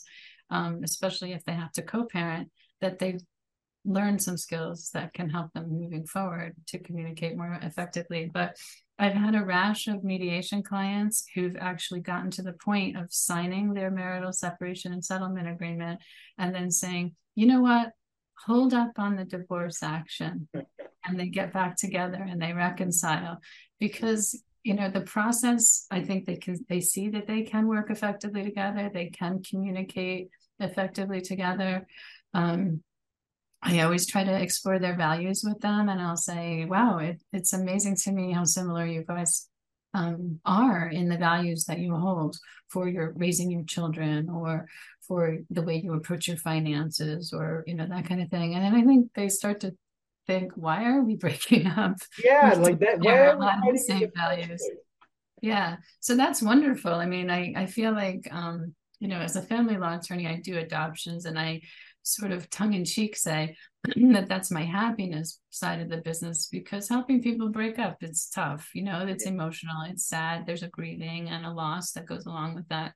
um, 0.51 0.81
especially 0.85 1.33
if 1.33 1.45
they 1.45 1.53
have 1.53 1.73
to 1.73 1.83
co-parent, 1.83 2.51
that 2.81 2.99
they've 2.99 3.21
learned 3.85 4.23
some 4.23 4.37
skills 4.37 4.91
that 4.95 5.13
can 5.13 5.29
help 5.29 5.53
them 5.53 5.69
moving 5.71 6.07
forward 6.07 6.55
to 6.67 6.79
communicate 6.79 7.37
more 7.37 7.59
effectively. 7.63 8.31
But 8.33 8.57
I've 8.99 9.15
had 9.15 9.35
a 9.35 9.45
rash 9.45 9.89
of 9.89 10.05
mediation 10.05 10.63
clients 10.63 11.27
who've 11.35 11.57
actually 11.59 12.01
gotten 12.01 12.31
to 12.33 12.43
the 12.43 12.53
point 12.53 12.97
of 12.97 13.13
signing 13.13 13.75
their 13.75 13.91
marital 13.91 14.33
separation 14.33 14.93
and 14.93 15.05
settlement 15.05 15.49
agreement 15.49 16.01
and 16.39 16.55
then 16.55 16.71
saying, 16.71 17.15
you 17.35 17.47
know 17.47 17.61
what, 17.61 17.91
hold 18.47 18.73
up 18.73 18.93
on 18.99 19.17
the 19.17 19.25
divorce 19.25 19.83
action 19.83 20.49
and 21.05 21.19
they 21.19 21.29
get 21.29 21.53
back 21.53 21.77
together 21.77 22.27
and 22.29 22.41
they 22.41 22.53
reconcile. 22.53 23.39
Because 23.79 24.41
you 24.65 24.73
know 24.73 24.91
the 24.91 25.03
process 25.03 25.87
i 25.91 26.03
think 26.03 26.25
they 26.25 26.37
can 26.37 26.57
they 26.71 26.81
see 26.81 27.11
that 27.11 27.27
they 27.27 27.43
can 27.43 27.69
work 27.69 27.91
effectively 27.91 28.43
together 28.43 28.91
they 28.93 29.11
can 29.11 29.43
communicate 29.43 30.31
effectively 30.59 31.21
together. 31.21 31.87
Um, 32.33 32.83
i 33.63 33.81
always 33.81 34.07
try 34.07 34.25
to 34.25 34.43
explore 34.43 34.79
their 34.79 34.97
values 34.97 35.45
with 35.47 35.61
them 35.61 35.91
and 35.91 36.01
i'll 36.01 36.17
say 36.17 36.65
wow 36.65 36.97
it, 36.99 37.23
it's 37.33 37.53
amazing 37.53 37.97
to 37.97 38.13
me 38.13 38.33
how 38.33 38.45
similar 38.45 38.87
you 38.87 39.05
guys 39.07 39.49
um, 39.95 40.41
are 40.45 40.89
in 40.89 41.09
the 41.09 41.17
values 41.17 41.67
that 41.67 41.79
you 41.79 41.95
hold 41.95 42.37
for 42.69 42.89
your 42.89 43.13
raising 43.17 43.51
your 43.51 43.65
children 43.65 44.29
or 44.29 44.67
for 45.07 45.39
the 45.51 45.63
way 45.63 45.77
you 45.77 45.93
approach 45.95 46.27
your 46.27 46.37
finances 46.37 47.33
or 47.33 47.63
you 47.67 47.75
know 47.75 47.87
that 47.87 48.07
kind 48.07 48.21
of 48.21 48.29
thing. 48.29 48.55
And 48.55 48.65
then 48.65 48.75
i 48.75 48.85
think 48.85 49.11
they 49.15 49.29
start 49.29 49.61
to 49.61 49.75
think 50.27 50.53
why 50.55 50.85
are 50.85 51.03
we 51.03 51.17
breaking 51.25 51.67
up? 51.67 51.97
Yeah 52.23 52.55
like 52.59 52.79
that 52.81 53.01
why 53.01 53.19
are 53.19 53.39
we 53.39 53.73
the 53.73 53.79
same 53.79 54.11
values. 54.17 54.63
Yeah 55.43 55.77
so 56.01 56.17
that's 56.17 56.43
wonderful. 56.43 56.95
I 56.95 57.07
mean 57.07 57.31
i 57.31 57.53
i 57.57 57.67
feel 57.67 57.93
like 57.93 58.29
um 58.31 58.75
you 59.01 59.09
know 59.09 59.19
as 59.19 59.37
a 59.37 59.43
family 59.43 59.77
law 59.77 59.99
attorney 59.99 60.27
i 60.27 60.37
do 60.37 60.57
adoptions 60.57 61.27
and 61.27 61.39
i 61.39 61.61
sort 62.05 62.33
of 62.33 62.49
tongue-in-cheek 62.51 63.17
say 63.17 63.57
that 63.97 64.29
that's 64.29 64.51
my 64.51 64.63
happiness 64.63 65.41
side 65.51 65.81
of 65.81 65.89
the 65.89 65.99
business 65.99 66.49
because 66.51 66.89
helping 66.89 67.23
people 67.23 67.49
break 67.49 67.79
up 67.79 67.97
it's 68.03 68.29
tough 68.29 68.71
you 68.75 68.83
know 68.83 69.07
it's 69.07 69.27
emotional 69.27 69.83
it's 69.87 70.07
sad 70.07 70.47
there's 70.47 70.63
a 70.63 70.69
grieving 70.69 71.29
and 71.29 71.45
a 71.45 71.53
loss 71.53 71.93
that 71.93 72.07
goes 72.07 72.27
along 72.27 72.55
with 72.55 72.69
that 72.69 72.93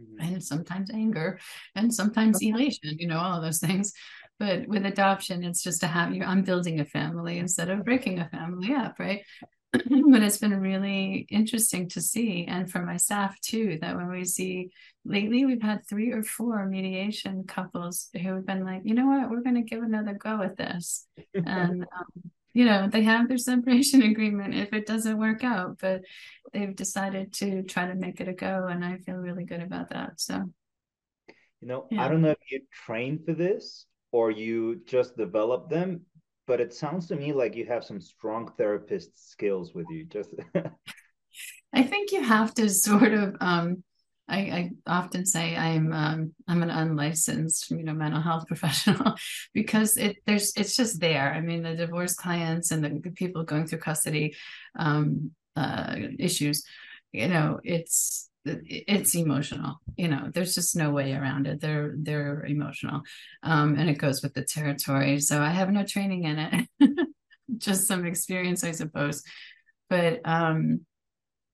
mm-hmm. 0.00 0.34
and 0.34 0.42
sometimes 0.42 0.90
anger 0.90 1.38
and 1.76 1.94
sometimes 1.94 2.42
elation 2.42 2.96
you 2.98 3.06
know 3.06 3.18
all 3.18 3.36
of 3.36 3.42
those 3.42 3.60
things 3.60 3.92
but 4.40 4.66
with 4.66 4.84
adoption 4.84 5.44
it's 5.44 5.62
just 5.62 5.80
to 5.80 5.86
have 5.86 6.12
you. 6.12 6.24
i'm 6.24 6.42
building 6.42 6.80
a 6.80 6.84
family 6.84 7.38
instead 7.38 7.70
of 7.70 7.84
breaking 7.84 8.18
a 8.18 8.28
family 8.30 8.74
up 8.74 8.96
right 8.98 9.22
but 9.72 10.22
it's 10.22 10.38
been 10.38 10.58
really 10.58 11.26
interesting 11.30 11.88
to 11.88 12.00
see 12.00 12.44
and 12.48 12.68
for 12.68 12.80
my 12.80 12.96
staff 12.96 13.38
too 13.40 13.78
that 13.80 13.94
when 13.94 14.10
we 14.10 14.24
see 14.24 14.70
lately 15.04 15.44
we've 15.44 15.62
had 15.62 15.86
three 15.86 16.10
or 16.10 16.24
four 16.24 16.66
mediation 16.66 17.44
couples 17.44 18.08
who 18.14 18.34
have 18.34 18.44
been 18.44 18.64
like 18.64 18.82
you 18.84 18.94
know 18.94 19.06
what 19.06 19.30
we're 19.30 19.42
going 19.42 19.54
to 19.54 19.62
give 19.62 19.82
another 19.82 20.14
go 20.14 20.42
at 20.42 20.56
this 20.56 21.06
and 21.34 21.82
um, 21.96 22.30
you 22.52 22.64
know 22.64 22.88
they 22.88 23.02
have 23.02 23.28
their 23.28 23.38
separation 23.52 24.02
agreement 24.02 24.54
if 24.54 24.72
it 24.72 24.86
doesn't 24.86 25.18
work 25.18 25.44
out 25.44 25.78
but 25.78 26.02
they've 26.52 26.74
decided 26.74 27.32
to 27.32 27.62
try 27.62 27.86
to 27.86 27.94
make 27.94 28.20
it 28.20 28.26
a 28.26 28.32
go 28.32 28.66
and 28.68 28.84
i 28.84 28.96
feel 28.98 29.16
really 29.16 29.44
good 29.44 29.62
about 29.62 29.90
that 29.90 30.18
so 30.20 30.50
you 31.60 31.68
know 31.68 31.86
yeah. 31.92 32.04
i 32.04 32.08
don't 32.08 32.22
know 32.22 32.30
if 32.30 32.38
you're 32.50 32.60
trained 32.84 33.24
for 33.24 33.34
this 33.34 33.86
or 34.12 34.30
you 34.30 34.80
just 34.86 35.16
develop 35.16 35.68
them 35.68 36.02
but 36.46 36.60
it 36.60 36.72
sounds 36.74 37.06
to 37.06 37.16
me 37.16 37.32
like 37.32 37.54
you 37.54 37.64
have 37.64 37.84
some 37.84 38.00
strong 38.00 38.50
therapist 38.58 39.30
skills 39.30 39.74
with 39.74 39.88
you 39.90 40.04
just 40.04 40.30
i 41.74 41.82
think 41.82 42.12
you 42.12 42.22
have 42.22 42.52
to 42.54 42.68
sort 42.68 43.12
of 43.12 43.36
um 43.40 43.82
I, 44.30 44.38
I 44.38 44.70
often 44.86 45.26
say 45.26 45.56
I'm 45.56 45.92
um, 45.92 46.32
I'm 46.46 46.62
an 46.62 46.70
unlicensed 46.70 47.68
you 47.72 47.82
know 47.82 47.94
mental 47.94 48.20
health 48.20 48.46
professional 48.46 49.16
because 49.52 49.96
it 49.96 50.18
there's 50.24 50.52
it's 50.56 50.76
just 50.76 51.00
there. 51.00 51.32
I 51.32 51.40
mean 51.40 51.64
the 51.64 51.74
divorce 51.74 52.14
clients 52.14 52.70
and 52.70 52.84
the, 52.84 53.10
people 53.10 53.42
going 53.42 53.66
through 53.66 53.80
custody 53.80 54.36
um, 54.78 55.32
uh, 55.56 55.96
issues, 56.18 56.64
you 57.12 57.28
know, 57.28 57.58
it's 57.64 58.29
it's 58.44 59.14
emotional 59.14 59.80
you 59.96 60.08
know 60.08 60.30
there's 60.32 60.54
just 60.54 60.74
no 60.74 60.90
way 60.90 61.12
around 61.12 61.46
it. 61.46 61.60
They're 61.60 61.94
they're 61.98 62.44
emotional 62.46 63.02
um 63.42 63.76
and 63.78 63.90
it 63.90 63.98
goes 63.98 64.22
with 64.22 64.32
the 64.32 64.44
territory 64.44 65.20
so 65.20 65.42
i 65.42 65.50
have 65.50 65.70
no 65.70 65.84
training 65.84 66.24
in 66.24 66.38
it. 66.38 66.68
Just 67.58 67.86
some 67.86 68.06
experience 68.06 68.64
i 68.64 68.70
suppose. 68.70 69.22
But 69.88 70.20
um 70.24 70.86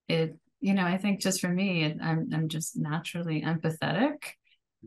it 0.09 0.37
you 0.61 0.75
know 0.75 0.85
i 0.85 0.97
think 0.97 1.21
just 1.21 1.41
for 1.41 1.49
me 1.49 1.85
i'm 2.03 2.29
i'm 2.33 2.49
just 2.49 2.77
naturally 2.77 3.43
empathetic 3.43 4.17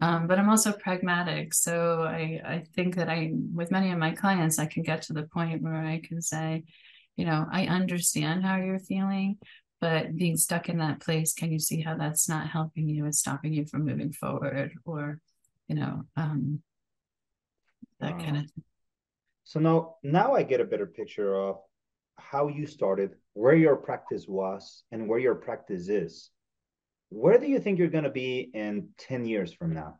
um, 0.01 0.27
but 0.27 0.39
i'm 0.39 0.49
also 0.49 0.71
pragmatic 0.71 1.53
so 1.53 2.03
i 2.03 2.41
i 2.45 2.63
think 2.75 2.95
that 2.95 3.09
i 3.09 3.31
with 3.53 3.71
many 3.71 3.91
of 3.91 3.97
my 3.97 4.11
clients 4.11 4.59
i 4.59 4.65
can 4.65 4.83
get 4.83 5.03
to 5.03 5.13
the 5.13 5.23
point 5.23 5.61
where 5.61 5.75
i 5.75 6.01
can 6.03 6.21
say 6.21 6.63
you 7.17 7.25
know 7.25 7.45
i 7.51 7.65
understand 7.65 8.43
how 8.43 8.57
you're 8.57 8.79
feeling 8.79 9.37
but 9.81 10.15
being 10.15 10.37
stuck 10.37 10.69
in 10.69 10.77
that 10.77 10.99
place 10.99 11.33
can 11.33 11.51
you 11.51 11.59
see 11.59 11.81
how 11.81 11.95
that's 11.95 12.27
not 12.27 12.47
helping 12.47 12.87
you 12.89 13.05
and 13.05 13.15
stopping 13.15 13.53
you 13.53 13.65
from 13.65 13.85
moving 13.85 14.11
forward 14.11 14.71
or 14.85 15.19
you 15.67 15.75
know 15.75 16.03
um 16.15 16.61
that 17.99 18.17
wow. 18.17 18.23
kind 18.23 18.37
of 18.37 18.51
so 19.43 19.59
now 19.59 19.95
now 20.03 20.33
i 20.33 20.43
get 20.43 20.61
a 20.61 20.65
better 20.65 20.85
picture 20.85 21.35
of 21.35 21.57
how 22.17 22.47
you 22.47 22.65
started 22.65 23.11
where 23.33 23.55
your 23.55 23.75
practice 23.75 24.25
was 24.27 24.83
and 24.91 25.07
where 25.07 25.19
your 25.19 25.35
practice 25.35 25.87
is 25.89 26.29
where 27.09 27.39
do 27.39 27.47
you 27.47 27.59
think 27.59 27.79
you're 27.79 27.87
going 27.87 28.03
to 28.03 28.09
be 28.09 28.49
in 28.53 28.89
10 28.97 29.25
years 29.25 29.53
from 29.53 29.73
now 29.73 29.95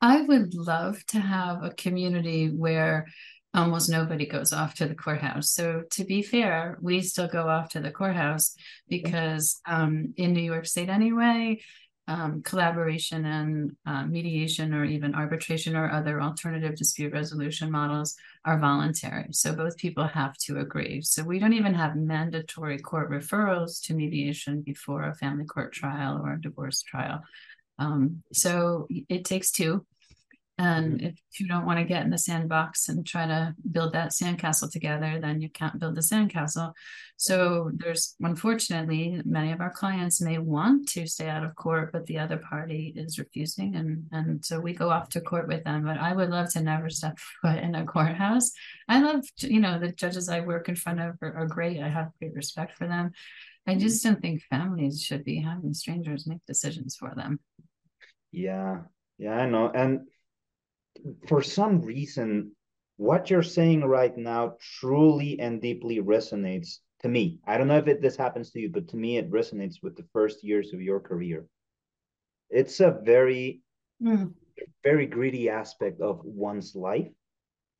i 0.00 0.20
would 0.20 0.54
love 0.54 1.04
to 1.06 1.18
have 1.18 1.62
a 1.64 1.70
community 1.70 2.48
where 2.48 3.06
almost 3.54 3.88
nobody 3.88 4.26
goes 4.26 4.52
off 4.52 4.74
to 4.74 4.86
the 4.86 4.94
courthouse. 4.94 5.50
So 5.50 5.82
to 5.92 6.04
be 6.04 6.22
fair, 6.22 6.78
we 6.80 7.00
still 7.00 7.28
go 7.28 7.48
off 7.48 7.70
to 7.70 7.80
the 7.80 7.90
courthouse 7.90 8.54
because 8.88 9.60
um, 9.66 10.14
in 10.16 10.32
New 10.32 10.42
York 10.42 10.66
State 10.66 10.88
anyway, 10.88 11.60
um, 12.08 12.42
collaboration 12.42 13.26
and 13.26 13.76
uh, 13.84 14.06
mediation 14.06 14.72
or 14.72 14.84
even 14.84 15.14
arbitration 15.14 15.76
or 15.76 15.90
other 15.90 16.22
alternative 16.22 16.74
dispute 16.74 17.12
resolution 17.12 17.70
models 17.70 18.16
are 18.46 18.58
voluntary. 18.58 19.26
So 19.32 19.54
both 19.54 19.76
people 19.76 20.06
have 20.06 20.34
to 20.44 20.58
agree. 20.58 21.02
So 21.02 21.22
we 21.22 21.38
don't 21.38 21.52
even 21.52 21.74
have 21.74 21.96
mandatory 21.96 22.78
court 22.78 23.10
referrals 23.10 23.82
to 23.84 23.94
mediation 23.94 24.62
before 24.62 25.02
a 25.04 25.14
family 25.14 25.44
court 25.44 25.74
trial 25.74 26.20
or 26.24 26.32
a 26.32 26.40
divorce 26.40 26.80
trial. 26.80 27.20
Um, 27.78 28.22
so 28.32 28.88
it 28.90 29.26
takes 29.26 29.50
two 29.50 29.84
and 30.58 30.94
mm-hmm. 30.94 31.06
if 31.06 31.20
you 31.38 31.46
don't 31.46 31.64
want 31.64 31.78
to 31.78 31.84
get 31.84 32.04
in 32.04 32.10
the 32.10 32.18
sandbox 32.18 32.88
and 32.88 33.06
try 33.06 33.26
to 33.26 33.54
build 33.70 33.92
that 33.92 34.10
sandcastle 34.10 34.70
together, 34.72 35.20
then 35.20 35.40
you 35.40 35.48
can't 35.48 35.78
build 35.78 35.94
the 35.94 36.00
sandcastle. 36.00 36.72
So 37.16 37.70
there's 37.74 38.16
unfortunately 38.20 39.22
many 39.24 39.52
of 39.52 39.60
our 39.60 39.70
clients 39.70 40.20
may 40.20 40.38
want 40.38 40.88
to 40.90 41.06
stay 41.06 41.28
out 41.28 41.44
of 41.44 41.54
court, 41.54 41.92
but 41.92 42.06
the 42.06 42.18
other 42.18 42.38
party 42.38 42.92
is 42.96 43.20
refusing. 43.20 43.76
And 43.76 44.06
and 44.10 44.44
so 44.44 44.58
we 44.58 44.72
go 44.72 44.90
off 44.90 45.08
to 45.10 45.20
court 45.20 45.46
with 45.46 45.62
them. 45.62 45.84
But 45.84 45.98
I 45.98 46.12
would 46.12 46.30
love 46.30 46.52
to 46.54 46.60
never 46.60 46.90
step 46.90 47.18
foot 47.42 47.58
in 47.58 47.76
a 47.76 47.84
courthouse. 47.84 48.50
I 48.88 49.00
love, 49.00 49.24
you 49.38 49.60
know, 49.60 49.78
the 49.78 49.92
judges 49.92 50.28
I 50.28 50.40
work 50.40 50.68
in 50.68 50.74
front 50.74 51.00
of 51.00 51.14
are, 51.22 51.34
are 51.34 51.46
great. 51.46 51.80
I 51.80 51.88
have 51.88 52.10
great 52.18 52.34
respect 52.34 52.76
for 52.76 52.88
them. 52.88 53.12
I 53.64 53.72
mm-hmm. 53.72 53.80
just 53.80 54.02
don't 54.02 54.20
think 54.20 54.42
families 54.50 55.02
should 55.02 55.24
be 55.24 55.40
having 55.40 55.74
strangers 55.74 56.26
make 56.26 56.44
decisions 56.46 56.96
for 56.96 57.12
them. 57.14 57.38
Yeah. 58.32 58.82
Yeah, 59.18 59.32
I 59.32 59.46
know. 59.46 59.70
And 59.74 60.06
for 61.26 61.42
some 61.42 61.82
reason, 61.82 62.52
what 62.96 63.30
you're 63.30 63.42
saying 63.42 63.84
right 63.84 64.16
now 64.16 64.54
truly 64.80 65.38
and 65.40 65.62
deeply 65.62 66.00
resonates 66.00 66.78
to 67.00 67.08
me. 67.08 67.38
I 67.46 67.56
don't 67.56 67.68
know 67.68 67.78
if 67.78 67.86
it, 67.86 68.02
this 68.02 68.16
happens 68.16 68.50
to 68.50 68.60
you, 68.60 68.70
but 68.70 68.88
to 68.88 68.96
me, 68.96 69.18
it 69.18 69.30
resonates 69.30 69.76
with 69.82 69.96
the 69.96 70.06
first 70.12 70.42
years 70.42 70.72
of 70.72 70.82
your 70.82 71.00
career. 71.00 71.46
It's 72.50 72.80
a 72.80 72.98
very, 73.04 73.62
mm. 74.02 74.32
very 74.82 75.06
greedy 75.06 75.48
aspect 75.48 76.00
of 76.00 76.20
one's 76.24 76.74
life, 76.74 77.08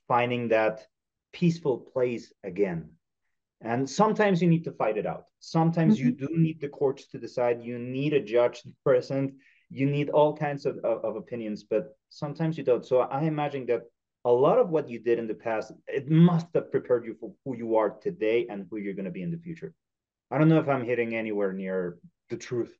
finding 0.07 0.49
that 0.49 0.87
peaceful 1.33 1.79
place 1.79 2.33
again. 2.45 2.91
And 3.61 3.91
sometimes 3.91 4.41
you 4.41 4.49
need 4.49 4.65
to 4.65 4.73
fight 4.73 4.99
it 4.99 5.07
out. 5.07 5.25
Sometimes 5.41 5.99
mm-hmm. 5.99 6.07
you 6.07 6.13
do 6.13 6.29
need 6.31 6.61
the 6.61 6.69
courts 6.69 7.09
to 7.09 7.19
decide. 7.19 7.61
You 7.61 7.79
need 7.79 8.13
a 8.13 8.23
judge 8.23 8.63
present 8.85 9.35
you 9.71 9.87
need 9.87 10.11
all 10.11 10.37
kinds 10.37 10.67
of, 10.67 10.79
of, 10.79 11.05
of, 11.05 11.17
opinions, 11.17 11.65
but 11.65 11.97
sometimes 12.11 12.57
you 12.57 12.65
don't. 12.65 12.87
So 12.87 13.01
I 13.01 13.23
imagine 13.23 13.67
that 13.67 13.83
a 14.25 14.31
lot 14.31 14.59
of 14.59 14.71
what 14.71 14.89
you 14.89 14.99
did 14.99 15.19
in 15.19 15.27
the 15.27 15.35
past, 15.35 15.73
it 15.87 16.11
must 16.11 16.47
have 16.55 16.71
prepared 16.71 17.05
you 17.05 17.17
for 17.21 17.33
who 17.45 17.57
you 17.57 17.77
are 17.77 17.91
today 17.91 18.47
and 18.49 18.67
who 18.71 18.79
you're 18.79 18.95
going 18.95 19.05
to 19.05 19.11
be 19.11 19.23
in 19.23 19.31
the 19.31 19.39
future. 19.39 19.75
I 20.31 20.39
don't 20.39 20.49
know 20.49 20.59
if 20.59 20.69
I'm 20.69 20.85
hitting 20.85 21.15
anywhere 21.15 21.53
near 21.53 21.99
the 22.31 22.37
truth. 22.37 22.77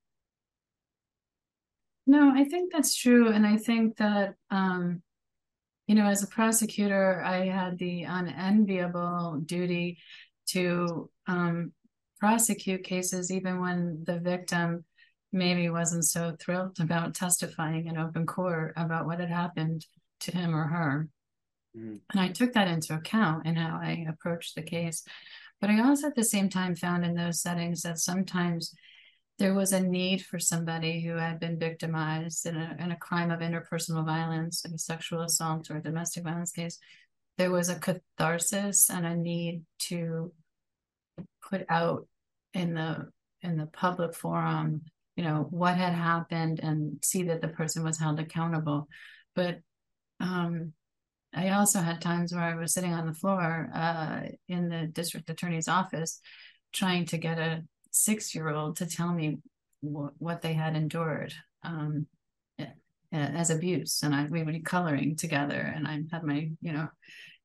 No, 2.07 2.33
I 2.35 2.45
think 2.45 2.73
that's 2.73 2.97
true. 2.97 3.29
And 3.29 3.47
I 3.47 3.59
think 3.59 3.99
that, 3.99 4.35
um, 4.51 5.03
you 5.87 5.95
know, 5.95 6.07
as 6.07 6.23
a 6.23 6.27
prosecutor, 6.27 7.23
I 7.23 7.47
had 7.47 7.79
the 7.79 8.05
unenviable 8.05 9.43
duty 9.45 9.99
to 10.49 11.11
um, 11.27 11.73
prosecute 12.19 12.83
cases 12.85 13.31
even 13.31 13.61
when 13.61 14.05
the 14.07 14.19
victim 14.19 14.85
maybe 15.33 15.69
wasn't 15.69 16.05
so 16.05 16.37
thrilled 16.39 16.79
about 16.81 17.15
testifying 17.15 17.87
in 17.87 17.99
open 17.99 18.27
court 18.27 18.73
about 18.77 19.07
what 19.07 19.21
had 19.21 19.29
happened 19.29 19.85
to 20.21 20.33
him 20.33 20.55
or 20.55 20.65
her. 20.65 21.09
Mm-hmm. 21.77 21.97
And 22.11 22.21
I 22.21 22.29
took 22.29 22.55
that 22.55 22.69
into 22.69 22.95
account 22.95 23.47
in 23.47 23.57
how 23.57 23.79
I 23.81 24.07
approached 24.09 24.55
the 24.55 24.63
case. 24.63 25.05
But 25.61 25.71
I 25.71 25.81
also 25.81 26.07
at 26.07 26.15
the 26.15 26.25
same 26.25 26.49
time 26.49 26.77
found 26.77 27.05
in 27.05 27.15
those 27.15 27.43
settings 27.43 27.83
that 27.83 27.99
sometimes 27.99 28.73
there 29.39 29.55
was 29.55 29.73
a 29.73 29.81
need 29.81 30.25
for 30.25 30.39
somebody 30.39 31.01
who 31.01 31.15
had 31.15 31.39
been 31.39 31.59
victimized 31.59 32.47
in 32.47 32.57
a, 32.57 32.77
in 32.79 32.91
a 32.91 32.97
crime 32.97 33.31
of 33.31 33.41
interpersonal 33.41 34.05
violence, 34.05 34.65
like 34.65 34.75
a 34.75 34.79
sexual 34.79 35.23
assault 35.23 35.71
or 35.71 35.77
a 35.77 35.83
domestic 35.83 36.25
violence 36.25 36.53
case. 36.53 36.79
There 37.37 37.51
was 37.51 37.69
a 37.69 37.79
catharsis 37.79 38.91
and 38.91 39.07
a 39.07 39.15
need 39.15 39.63
to 39.81 40.33
put 41.49 41.65
out 41.69 42.09
in 42.55 42.75
the 42.75 43.11
in 43.43 43.57
the 43.57 43.67
public 43.67 44.15
forum 44.15 44.83
you 45.19 45.25
know 45.25 45.49
what 45.51 45.77
had 45.77 45.93
happened 45.93 46.61
and 46.61 46.99
see 47.05 47.25
that 47.25 47.43
the 47.43 47.49
person 47.49 47.83
was 47.83 47.99
held 47.99 48.21
accountable. 48.21 48.89
But 49.35 49.59
um, 50.21 50.73
i 51.35 51.51
also 51.51 51.81
had 51.81 52.01
times 52.01 52.33
where 52.33 52.43
i 52.43 52.55
was 52.55 52.73
sitting 52.73 52.95
on 52.95 53.07
the 53.07 53.13
floor 53.13 53.71
uh, 53.75 54.23
in 54.49 54.69
the 54.71 54.87
district 54.87 55.29
attorney's 55.29 55.69
office 55.69 56.21
trying 56.73 57.05
to 57.05 57.19
get 57.19 57.39
a 57.39 57.63
six 57.91 58.35
year 58.35 58.49
old 58.49 58.77
to 58.77 58.87
tell 58.87 59.13
me 59.13 59.39
what 59.81 60.41
they 60.43 60.55
had 60.55 60.75
endured 60.75 61.33
um, 61.63 62.07
as 63.13 63.51
abuse. 63.51 64.03
And 64.03 64.15
I, 64.15 64.25
we 64.25 64.43
were 64.43 64.59
coloring 64.65 65.17
together 65.17 65.61
and 65.75 65.87
i 65.87 66.03
had 66.11 66.25
my 66.25 66.51
you 66.61 66.73
know 66.73 66.89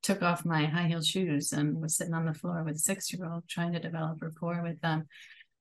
took 0.02 0.22
off 0.22 0.44
my 0.44 0.66
high 0.66 0.86
heel 0.86 1.02
shoes 1.02 1.52
and 1.52 1.80
was 1.80 1.96
sitting 1.96 2.14
on 2.14 2.26
the 2.26 2.34
floor 2.34 2.62
with 2.62 2.76
a 2.76 2.78
six 2.90 3.12
year 3.12 3.26
old 3.26 3.48
trying 3.48 3.72
to 3.72 3.78
develop 3.78 4.20
rapport 4.20 4.62
with 4.62 4.80
them. 4.80 5.06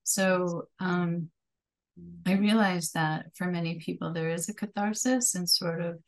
So 0.03 0.67
um, 0.79 1.29
I 2.25 2.33
realize 2.33 2.91
that 2.91 3.27
for 3.35 3.45
many 3.47 3.79
people, 3.79 4.13
there 4.13 4.29
is 4.29 4.49
a 4.49 4.53
catharsis 4.53 5.35
and 5.35 5.47
sort 5.47 5.81
of 5.81 5.99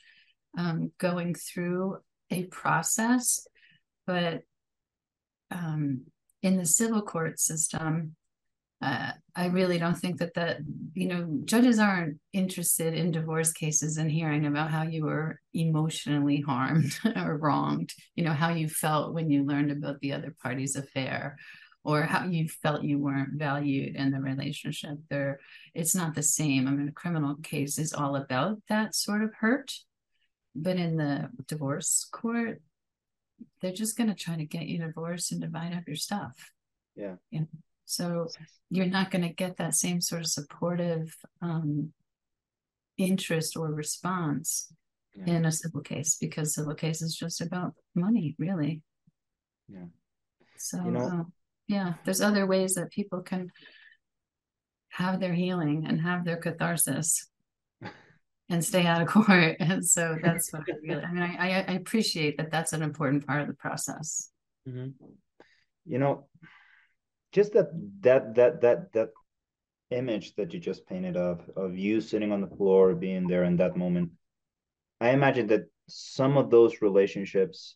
um, 0.57 0.91
going 0.97 1.35
through 1.35 1.97
a 2.31 2.45
process. 2.45 3.47
But 4.07 4.41
um, 5.51 6.05
in 6.41 6.57
the 6.57 6.65
civil 6.65 7.01
court 7.01 7.39
system, 7.39 8.15
uh, 8.81 9.11
I 9.35 9.47
really 9.47 9.79
don't 9.79 9.97
think 9.97 10.19
that 10.19 10.33
that 10.35 10.57
you 10.93 11.07
know 11.07 11.39
judges 11.45 11.79
aren't 11.79 12.19
interested 12.33 12.93
in 12.93 13.11
divorce 13.11 13.51
cases 13.53 13.97
and 13.97 14.11
hearing 14.11 14.45
about 14.45 14.69
how 14.69 14.83
you 14.83 15.05
were 15.05 15.39
emotionally 15.53 16.41
harmed 16.41 16.97
or 17.15 17.37
wronged. 17.37 17.93
You 18.15 18.25
know 18.25 18.33
how 18.33 18.49
you 18.49 18.67
felt 18.67 19.13
when 19.13 19.29
you 19.29 19.45
learned 19.45 19.71
about 19.71 20.01
the 20.01 20.13
other 20.13 20.35
party's 20.41 20.75
affair, 20.75 21.37
or 21.85 22.01
how 22.01 22.25
you 22.25 22.49
felt 22.49 22.83
you 22.83 22.97
weren't 22.97 23.33
valued 23.33 23.95
in 23.95 24.11
the 24.11 24.19
relationship 24.19 24.97
there 25.09 25.39
it's 25.73 25.95
not 25.95 26.15
the 26.15 26.23
same 26.23 26.67
i 26.67 26.71
mean 26.71 26.89
a 26.89 26.91
criminal 26.91 27.35
case 27.43 27.77
is 27.77 27.93
all 27.93 28.15
about 28.15 28.57
that 28.67 28.93
sort 28.93 29.23
of 29.23 29.31
hurt 29.39 29.71
but 30.55 30.75
in 30.75 30.97
the 30.97 31.29
divorce 31.47 32.07
court 32.11 32.61
they're 33.61 33.71
just 33.71 33.97
going 33.97 34.09
to 34.09 34.15
try 34.15 34.35
to 34.35 34.45
get 34.45 34.65
you 34.65 34.79
divorced 34.79 35.31
and 35.31 35.41
divide 35.41 35.73
up 35.73 35.83
your 35.87 35.95
stuff 35.95 36.51
yeah 36.95 37.15
you 37.29 37.41
know? 37.41 37.47
so 37.85 38.27
you're 38.69 38.85
not 38.85 39.11
going 39.11 39.21
to 39.21 39.33
get 39.33 39.57
that 39.57 39.75
same 39.75 40.01
sort 40.01 40.21
of 40.21 40.27
supportive 40.27 41.15
um, 41.41 41.91
interest 42.97 43.55
or 43.55 43.67
response 43.67 44.73
yeah. 45.13 45.35
in 45.35 45.45
a 45.45 45.51
civil 45.51 45.81
case 45.81 46.17
because 46.19 46.55
civil 46.55 46.73
case 46.73 47.01
is 47.01 47.15
just 47.15 47.41
about 47.41 47.73
money 47.93 48.35
really 48.39 48.81
yeah 49.67 49.85
so 50.57 50.77
you 50.83 50.91
know, 50.91 51.01
um, 51.01 51.33
yeah 51.67 51.93
there's 52.03 52.21
other 52.21 52.45
ways 52.45 52.75
that 52.75 52.91
people 52.91 53.21
can 53.21 53.51
have 54.95 55.19
their 55.19 55.33
healing 55.33 55.85
and 55.87 55.99
have 56.01 56.23
their 56.23 56.37
catharsis 56.37 57.27
and 58.49 58.63
stay 58.63 58.85
out 58.85 59.01
of 59.01 59.07
court. 59.07 59.57
And 59.59 59.85
so 59.85 60.17
that's 60.21 60.51
what 60.51 60.63
I 60.69 60.73
really, 60.87 61.03
I 61.03 61.11
mean, 61.11 61.23
I, 61.23 61.65
I 61.67 61.73
appreciate 61.73 62.37
that 62.37 62.51
that's 62.51 62.73
an 62.73 62.81
important 62.81 63.27
part 63.27 63.41
of 63.41 63.47
the 63.47 63.53
process. 63.53 64.29
Mm-hmm. 64.67 64.89
You 65.85 65.99
know, 65.99 66.27
just 67.31 67.53
that, 67.53 67.67
that, 68.01 68.35
that, 68.35 68.61
that, 68.61 68.93
that 68.93 69.09
image 69.91 70.33
that 70.35 70.53
you 70.53 70.59
just 70.59 70.87
painted 70.87 71.17
of, 71.17 71.41
of 71.55 71.77
you 71.77 71.99
sitting 72.01 72.31
on 72.31 72.41
the 72.41 72.55
floor, 72.55 72.95
being 72.95 73.27
there 73.27 73.43
in 73.43 73.57
that 73.57 73.75
moment. 73.75 74.11
I 75.01 75.09
imagine 75.09 75.47
that 75.47 75.65
some 75.89 76.37
of 76.37 76.49
those 76.49 76.81
relationships, 76.81 77.75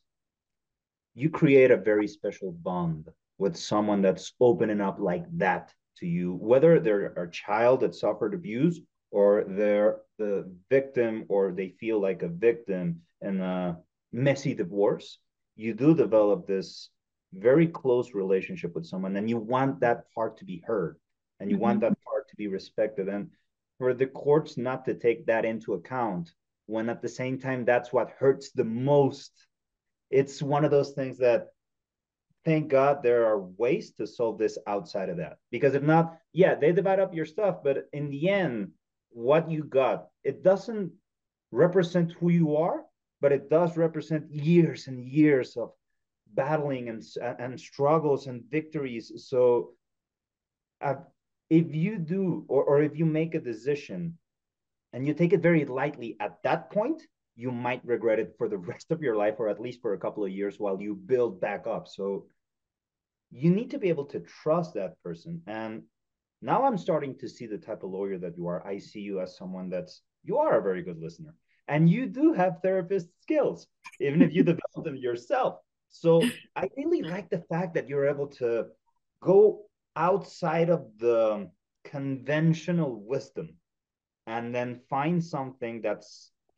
you 1.13 1.29
create 1.29 1.69
a 1.69 1.77
very 1.77 2.07
special 2.07 2.51
bond 2.51 3.09
with 3.39 3.57
someone 3.57 4.01
that's 4.01 4.33
opening 4.39 4.81
up 4.81 4.99
like 4.99 5.25
that 5.37 5.73
to 5.97 6.05
you, 6.05 6.35
whether 6.35 6.79
they're 6.79 7.07
a 7.13 7.31
child 7.31 7.79
that 7.79 7.95
suffered 7.95 8.33
abuse 8.33 8.79
or 9.11 9.45
they're 9.47 10.01
the 10.19 10.49
victim 10.69 11.25
or 11.29 11.51
they 11.51 11.69
feel 11.79 11.99
like 11.99 12.21
a 12.21 12.27
victim 12.27 13.01
in 13.21 13.41
a 13.41 13.77
messy 14.11 14.53
divorce, 14.53 15.17
you 15.55 15.73
do 15.73 15.95
develop 15.95 16.45
this 16.45 16.89
very 17.33 17.67
close 17.67 18.13
relationship 18.13 18.75
with 18.75 18.85
someone 18.85 19.15
and 19.15 19.29
you 19.29 19.37
want 19.37 19.79
that 19.79 20.03
part 20.13 20.37
to 20.37 20.45
be 20.45 20.61
heard 20.65 20.97
and 21.39 21.49
you 21.49 21.55
mm-hmm. 21.55 21.63
want 21.63 21.81
that 21.81 21.93
part 22.03 22.27
to 22.27 22.35
be 22.35 22.47
respected 22.47 23.07
and 23.07 23.29
for 23.77 23.93
the 23.93 24.07
courts 24.07 24.57
not 24.57 24.83
to 24.83 24.93
take 24.93 25.25
that 25.27 25.45
into 25.45 25.75
account 25.75 26.33
when 26.65 26.89
at 26.89 27.01
the 27.01 27.09
same 27.09 27.37
time 27.37 27.65
that's 27.65 27.93
what 27.93 28.15
hurts 28.17 28.51
the 28.51 28.63
most 28.63 29.31
it's 30.09 30.41
one 30.41 30.65
of 30.65 30.71
those 30.71 30.91
things 30.93 31.19
that 31.19 31.49
thank 32.45 32.69
god 32.69 33.03
there 33.03 33.25
are 33.25 33.41
ways 33.57 33.91
to 33.91 34.07
solve 34.07 34.37
this 34.37 34.57
outside 34.67 35.09
of 35.09 35.17
that 35.17 35.37
because 35.51 35.75
if 35.75 35.83
not 35.83 36.17
yeah 36.33 36.55
they 36.55 36.71
divide 36.71 36.99
up 36.99 37.13
your 37.13 37.25
stuff 37.25 37.57
but 37.63 37.87
in 37.93 38.09
the 38.09 38.29
end 38.29 38.71
what 39.11 39.49
you 39.49 39.63
got. 39.63 40.07
It 40.23 40.43
doesn't 40.43 40.91
represent 41.51 42.13
who 42.13 42.29
you 42.29 42.55
are, 42.55 42.83
but 43.21 43.31
it 43.31 43.49
does 43.49 43.77
represent 43.77 44.31
years 44.31 44.87
and 44.87 45.03
years 45.03 45.57
of 45.57 45.71
battling 46.33 46.89
and 46.89 47.03
and 47.39 47.59
struggles 47.59 48.27
and 48.27 48.43
victories. 48.49 49.11
So, 49.27 49.73
uh, 50.81 50.95
if 51.49 51.73
you 51.73 51.97
do, 51.97 52.45
or 52.47 52.63
or 52.63 52.81
if 52.83 52.97
you 52.97 53.05
make 53.05 53.35
a 53.35 53.39
decision, 53.39 54.17
and 54.93 55.07
you 55.07 55.13
take 55.13 55.33
it 55.33 55.41
very 55.41 55.65
lightly 55.65 56.15
at 56.19 56.41
that 56.43 56.71
point, 56.71 57.01
you 57.39 57.51
might 57.51 57.85
regret 57.85 58.19
it 58.19 58.35
for 58.37 58.49
the 58.49 58.57
rest 58.71 58.91
of 58.91 59.01
your 59.01 59.15
life, 59.15 59.35
or 59.39 59.47
at 59.49 59.61
least 59.61 59.81
for 59.81 59.93
a 59.93 59.99
couple 59.99 60.23
of 60.25 60.31
years 60.31 60.59
while 60.59 60.81
you 60.81 60.93
build 60.95 61.39
back 61.39 61.65
up. 61.65 61.87
So, 61.87 62.25
you 63.31 63.51
need 63.51 63.71
to 63.71 63.79
be 63.79 63.89
able 63.89 64.05
to 64.05 64.19
trust 64.21 64.73
that 64.73 65.01
person 65.03 65.39
and 65.45 65.83
now 66.41 66.63
I'm 66.63 66.77
starting 66.77 67.17
to 67.19 67.27
see 67.27 67.47
the 67.47 67.57
type 67.57 67.83
of 67.83 67.91
lawyer 67.91 68.17
that 68.19 68.37
you 68.37 68.47
are. 68.47 68.65
I 68.65 68.77
see 68.77 69.01
you 69.01 69.19
as 69.19 69.37
someone 69.37 69.69
that's 69.69 70.01
you 70.23 70.37
are 70.37 70.59
a 70.59 70.63
very 70.63 70.81
good 70.81 70.99
listener, 70.99 71.33
and 71.67 71.89
you 71.89 72.07
do 72.07 72.33
have 72.33 72.59
therapist 72.61 73.07
skills, 73.21 73.67
even 73.99 74.21
if 74.21 74.33
you 74.33 74.43
develop 74.53 74.83
them 74.83 74.95
yourself. 74.95 75.59
So 75.89 76.23
I 76.55 76.69
really 76.77 77.01
like 77.01 77.29
the 77.29 77.43
fact 77.49 77.73
that 77.73 77.89
you're 77.89 78.07
able 78.07 78.27
to 78.39 78.67
go 79.21 79.65
outside 79.95 80.69
of 80.69 80.85
the 80.97 81.49
conventional 81.83 83.01
wisdom 83.01 83.49
and 84.27 84.53
then 84.53 84.81
find 84.89 85.23
something 85.23 85.81
that 85.81 86.03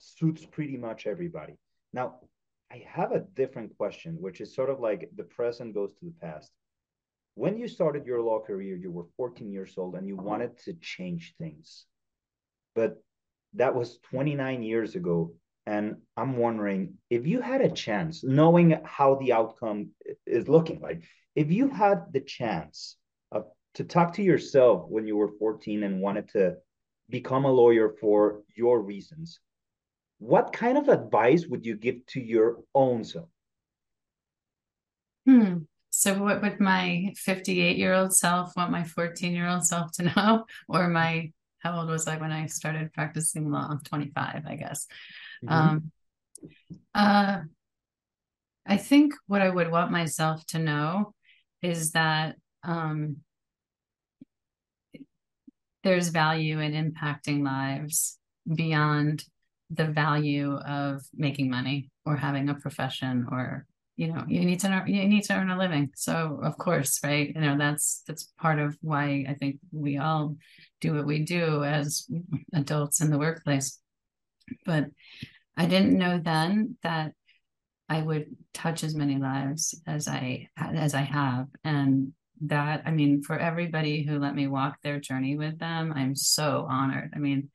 suits 0.02 0.46
pretty 0.46 0.78
much 0.78 1.08
everybody. 1.08 1.58
Now, 1.94 2.20
I 2.72 2.84
have 2.88 3.12
a 3.12 3.26
different 3.36 3.78
question, 3.78 4.18
which 4.20 4.42
is 4.42 4.56
sort 4.56 4.70
of 4.70 4.80
like 4.80 5.10
the 5.16 5.24
present 5.24 5.74
goes 5.74 5.94
to 5.94 6.06
the 6.06 6.14
past 6.22 6.52
when 7.36 7.58
you 7.58 7.68
started 7.68 8.06
your 8.06 8.22
law 8.22 8.40
career, 8.40 8.76
you 8.76 8.92
were 8.92 9.06
14 9.18 9.52
years 9.52 9.74
old 9.78 9.96
and 9.96 10.08
you 10.08 10.16
uh-huh. 10.16 10.28
wanted 10.28 10.58
to 10.60 10.74
change 10.74 11.34
things. 11.38 11.86
But 12.76 13.02
that 13.54 13.76
was 13.76 14.00
29 14.10 14.64
years 14.64 14.96
ago. 14.96 15.34
And 15.66 15.98
I'm 16.18 16.38
wondering 16.38 16.96
if 17.10 17.28
you 17.28 17.40
had 17.40 17.62
a 17.62 17.70
chance, 17.70 18.24
knowing 18.24 18.80
how 18.84 19.16
the 19.16 19.34
outcome 19.34 19.92
is 20.26 20.50
looking 20.50 20.82
like, 20.82 21.04
if 21.36 21.52
you 21.52 21.70
had 21.70 22.06
the 22.12 22.22
chance 22.22 22.98
of, 23.32 23.46
to 23.76 23.84
talk 23.84 24.14
to 24.16 24.24
yourself 24.24 24.86
when 24.90 25.06
you 25.06 25.16
were 25.16 25.32
14 25.40 25.84
and 25.84 26.02
wanted 26.02 26.30
to 26.30 26.56
become 27.10 27.46
a 27.46 27.52
lawyer 27.52 27.96
for 28.02 28.42
your 28.56 28.82
reasons, 28.82 29.40
what 30.22 30.54
kind 30.54 30.78
of 30.78 30.88
advice 30.88 31.48
would 31.48 31.66
you 31.66 31.76
give 31.76 32.06
to 32.06 32.22
your 32.22 32.60
own 32.76 33.04
self? 33.04 33.28
Hmm. 35.26 35.64
So, 35.90 36.22
what 36.22 36.44
would 36.44 36.60
my 36.60 37.12
58 37.18 37.76
year 37.76 37.94
old 37.94 38.16
self 38.16 38.56
want 38.56 38.72
my 38.72 38.84
14 38.84 39.34
year 39.34 39.48
old 39.48 39.66
self 39.66 39.92
to 39.94 40.04
know? 40.04 40.46
Or 40.70 40.88
my, 40.90 41.32
how 41.60 41.80
old 41.80 41.90
was 41.90 42.08
I 42.08 42.18
when 42.18 42.32
I 42.32 42.46
started 42.46 42.94
practicing 42.94 43.50
law? 43.50 43.80
25, 43.84 44.44
I 44.46 44.56
guess. 44.56 44.86
Mm-hmm. 45.44 45.54
Um, 45.54 45.92
uh, 46.94 47.40
I 48.68 48.78
think 48.78 49.16
what 49.26 49.42
I 49.42 49.50
would 49.50 49.72
want 49.72 49.92
myself 49.92 50.46
to 50.48 50.60
know 50.60 51.16
is 51.64 51.94
that 51.94 52.36
um, 52.64 53.18
there's 55.84 56.10
value 56.10 56.60
in 56.60 56.74
impacting 56.74 57.44
lives 57.44 58.20
beyond 58.48 59.26
the 59.74 59.86
value 59.86 60.56
of 60.58 61.02
making 61.16 61.50
money 61.50 61.90
or 62.06 62.16
having 62.16 62.50
a 62.50 62.56
profession 62.56 63.26
or 63.32 63.66
you 63.96 64.08
know 64.08 64.24
you 64.28 64.42
need 64.42 64.60
to 64.60 64.70
know 64.70 64.84
you 64.86 65.08
need 65.08 65.24
to 65.24 65.34
earn 65.34 65.50
a 65.50 65.58
living. 65.58 65.92
So 65.96 66.40
of 66.44 66.58
course 66.58 67.00
right? 67.04 67.32
You 67.34 67.42
know 67.42 67.58
that's 67.58 68.04
that's 68.08 68.32
part 68.40 68.60
of 68.60 68.78
why 68.82 69.26
i 69.30 69.34
think 69.34 69.58
we 69.72 69.98
all 69.98 70.36
do 70.80 70.96
what 70.96 71.06
we 71.06 71.20
do 71.24 71.64
as 71.64 72.08
adults 72.54 73.02
in 73.02 73.10
the 73.10 73.20
workplace. 73.20 73.80
But 74.66 74.86
i 75.56 75.66
didn't 75.66 75.98
know 75.98 76.20
then 76.24 76.78
that 76.84 77.14
i 77.90 78.02
would 78.02 78.26
touch 78.54 78.84
as 78.84 78.96
many 78.96 79.18
lives 79.18 79.80
as 79.88 80.08
i 80.08 80.48
as 80.58 80.94
i 80.94 81.02
have. 81.02 81.48
And 81.64 82.14
that 82.46 82.82
i 82.86 82.92
mean 82.92 83.22
for 83.22 83.38
everybody 83.38 84.04
who 84.04 84.18
let 84.18 84.34
me 84.34 84.48
walk 84.48 84.82
their 84.82 85.00
journey 85.00 85.38
with 85.38 85.60
them 85.60 85.94
i'm 85.96 86.16
so 86.16 86.66
honored. 86.68 87.12
I 87.16 87.20
mean 87.20 87.52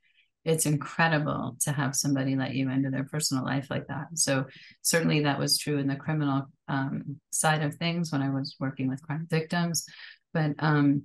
it's 0.46 0.64
incredible 0.64 1.56
to 1.60 1.72
have 1.72 1.96
somebody 1.96 2.36
let 2.36 2.54
you 2.54 2.70
into 2.70 2.88
their 2.88 3.04
personal 3.04 3.44
life 3.44 3.66
like 3.68 3.88
that. 3.88 4.06
So 4.14 4.44
certainly 4.80 5.24
that 5.24 5.40
was 5.40 5.58
true 5.58 5.78
in 5.78 5.88
the 5.88 5.96
criminal 5.96 6.44
um, 6.68 7.20
side 7.30 7.62
of 7.62 7.74
things 7.74 8.12
when 8.12 8.22
I 8.22 8.30
was 8.30 8.54
working 8.60 8.88
with 8.88 9.02
crime 9.02 9.26
victims, 9.28 9.84
but 10.32 10.52
um, 10.60 11.02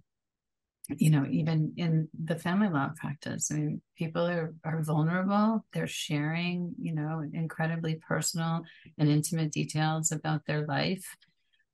you 0.98 1.10
know, 1.10 1.26
even 1.30 1.74
in 1.78 2.08
the 2.24 2.38
family 2.38 2.68
law 2.68 2.90
practice, 2.96 3.52
I 3.52 3.56
mean, 3.56 3.82
people 3.98 4.26
are 4.28 4.54
are 4.64 4.84
vulnerable. 4.84 5.66
They're 5.74 5.88
sharing, 5.88 6.76
you 6.80 6.94
know, 6.94 7.24
incredibly 7.34 7.96
personal 7.96 8.64
and 8.98 9.10
intimate 9.10 9.52
details 9.52 10.12
about 10.12 10.46
their 10.46 10.66
life 10.66 11.16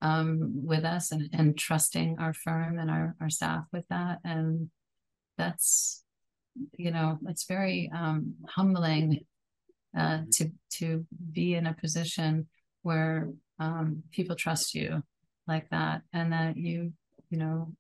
um, 0.02 0.52
with 0.66 0.84
us, 0.84 1.12
and 1.12 1.30
and 1.34 1.58
trusting 1.58 2.18
our 2.20 2.34
firm 2.34 2.78
and 2.80 2.92
our 2.92 3.16
our 3.20 3.30
staff 3.30 3.64
with 3.74 3.88
that, 3.90 4.20
and 4.24 4.70
that's 5.38 6.04
you 6.78 6.92
know 6.92 7.18
it's 7.28 7.46
very 7.46 7.92
um, 7.94 8.36
humbling 8.48 9.26
uh, 9.98 10.20
to 10.32 10.52
to 10.70 11.06
be 11.32 11.56
in 11.56 11.68
a 11.68 11.74
position 11.74 12.48
where 12.84 13.30
um, 13.60 14.04
people 14.12 14.36
trust 14.36 14.76
you 14.76 15.02
like 15.48 15.70
that 15.70 16.02
and 16.14 16.34
that 16.34 16.58
you 16.58 16.94
you 17.30 17.38
know 17.38 17.74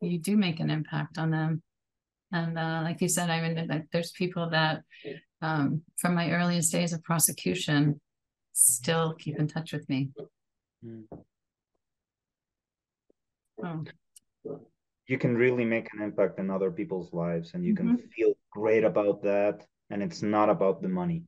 you 0.00 0.18
do 0.18 0.36
make 0.36 0.60
an 0.60 0.70
impact 0.70 1.18
on 1.18 1.30
them. 1.30 1.62
And 2.30 2.58
uh, 2.58 2.82
like 2.84 3.00
you 3.00 3.08
said 3.08 3.30
i 3.30 3.40
mean 3.40 3.86
there's 3.90 4.12
people 4.12 4.50
that 4.50 4.82
um, 5.40 5.82
from 5.96 6.14
my 6.14 6.30
earliest 6.32 6.70
days 6.72 6.92
of 6.92 7.02
prosecution 7.02 8.00
still 8.52 9.14
keep 9.14 9.38
in 9.38 9.46
touch 9.48 9.72
with 9.72 9.88
me. 9.88 10.10
Mm. 10.84 11.04
oh 13.64 13.84
you 15.08 15.16
can 15.16 15.36
really 15.36 15.64
make 15.64 15.88
an 15.94 16.02
impact 16.02 16.38
in 16.38 16.50
other 16.50 16.70
people's 16.70 17.12
lives 17.12 17.54
and 17.54 17.64
you 17.64 17.74
mm-hmm. 17.74 17.96
can 17.96 18.08
feel 18.14 18.34
great 18.52 18.84
about 18.84 19.22
that 19.22 19.66
and 19.90 20.02
it's 20.02 20.22
not 20.22 20.48
about 20.48 20.80
the 20.80 20.88
money 20.88 21.24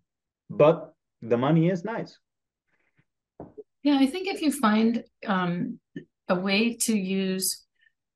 but 0.48 0.94
the 1.22 1.36
money 1.36 1.68
is 1.68 1.84
nice 1.84 2.16
yeah 3.82 3.98
i 3.98 4.06
think 4.06 4.28
if 4.28 4.40
you 4.42 4.52
find 4.52 5.02
um, 5.26 5.80
a 6.28 6.34
way 6.34 6.74
to 6.74 6.96
use 6.96 7.64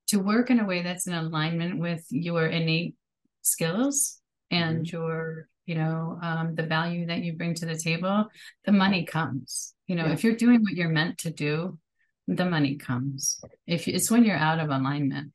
to 0.07 0.19
work 0.19 0.51
in 0.51 0.61
a 0.61 0.67
way 0.67 0.83
that's 0.83 1.07
in 1.07 1.15
alignment 1.15 1.81
with 1.81 2.05
your 2.11 2.47
innate 2.47 2.95
skills 3.43 4.21
and 4.51 4.87
mm-hmm. 4.87 4.97
your 4.97 5.49
you 5.67 5.75
know 5.75 6.19
um, 6.23 6.55
the 6.55 6.63
value 6.63 7.07
that 7.07 7.23
you 7.23 7.33
bring 7.33 7.55
to 7.55 7.67
the 7.67 7.77
table 7.77 8.27
the 8.67 8.73
money 8.73 9.05
comes 9.05 9.75
you 9.87 9.97
know 9.97 10.07
yeah. 10.07 10.13
if 10.13 10.23
you're 10.23 10.37
doing 10.37 10.61
what 10.63 10.75
you're 10.75 10.91
meant 10.91 11.17
to 11.17 11.31
do 11.31 11.79
the 12.27 12.45
money 12.45 12.77
comes. 12.77 13.41
If 13.67 13.89
it's 13.89 14.11
when 14.11 14.25
you're 14.25 14.37
out 14.37 14.59
of 14.59 14.71
alignment 14.71 15.33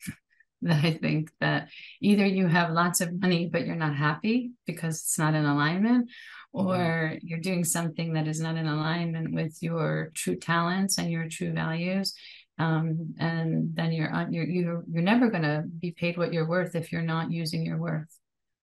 that 0.61 0.83
I 0.83 0.93
think 0.93 1.31
that 1.39 1.69
either 2.01 2.25
you 2.25 2.47
have 2.47 2.71
lots 2.71 3.01
of 3.01 3.19
money 3.19 3.49
but 3.51 3.65
you're 3.65 3.75
not 3.75 3.95
happy 3.95 4.51
because 4.65 4.95
it's 4.95 5.17
not 5.17 5.33
in 5.33 5.45
alignment, 5.45 6.09
or 6.51 6.75
mm-hmm. 6.75 7.27
you're 7.27 7.39
doing 7.39 7.63
something 7.63 8.13
that 8.13 8.27
is 8.27 8.39
not 8.41 8.57
in 8.57 8.67
alignment 8.67 9.33
with 9.33 9.61
your 9.61 10.11
true 10.15 10.35
talents 10.35 10.97
and 10.97 11.11
your 11.11 11.29
true 11.29 11.53
values, 11.53 12.13
um, 12.59 13.15
and 13.17 13.73
then 13.73 13.91
you're 13.91 14.11
you're 14.29 14.45
you're, 14.45 14.83
you're 14.91 15.01
never 15.01 15.29
going 15.29 15.43
to 15.43 15.63
be 15.79 15.91
paid 15.91 16.17
what 16.17 16.33
you're 16.33 16.47
worth 16.47 16.75
if 16.75 16.91
you're 16.91 17.01
not 17.01 17.31
using 17.31 17.65
your 17.65 17.77
worth 17.77 18.13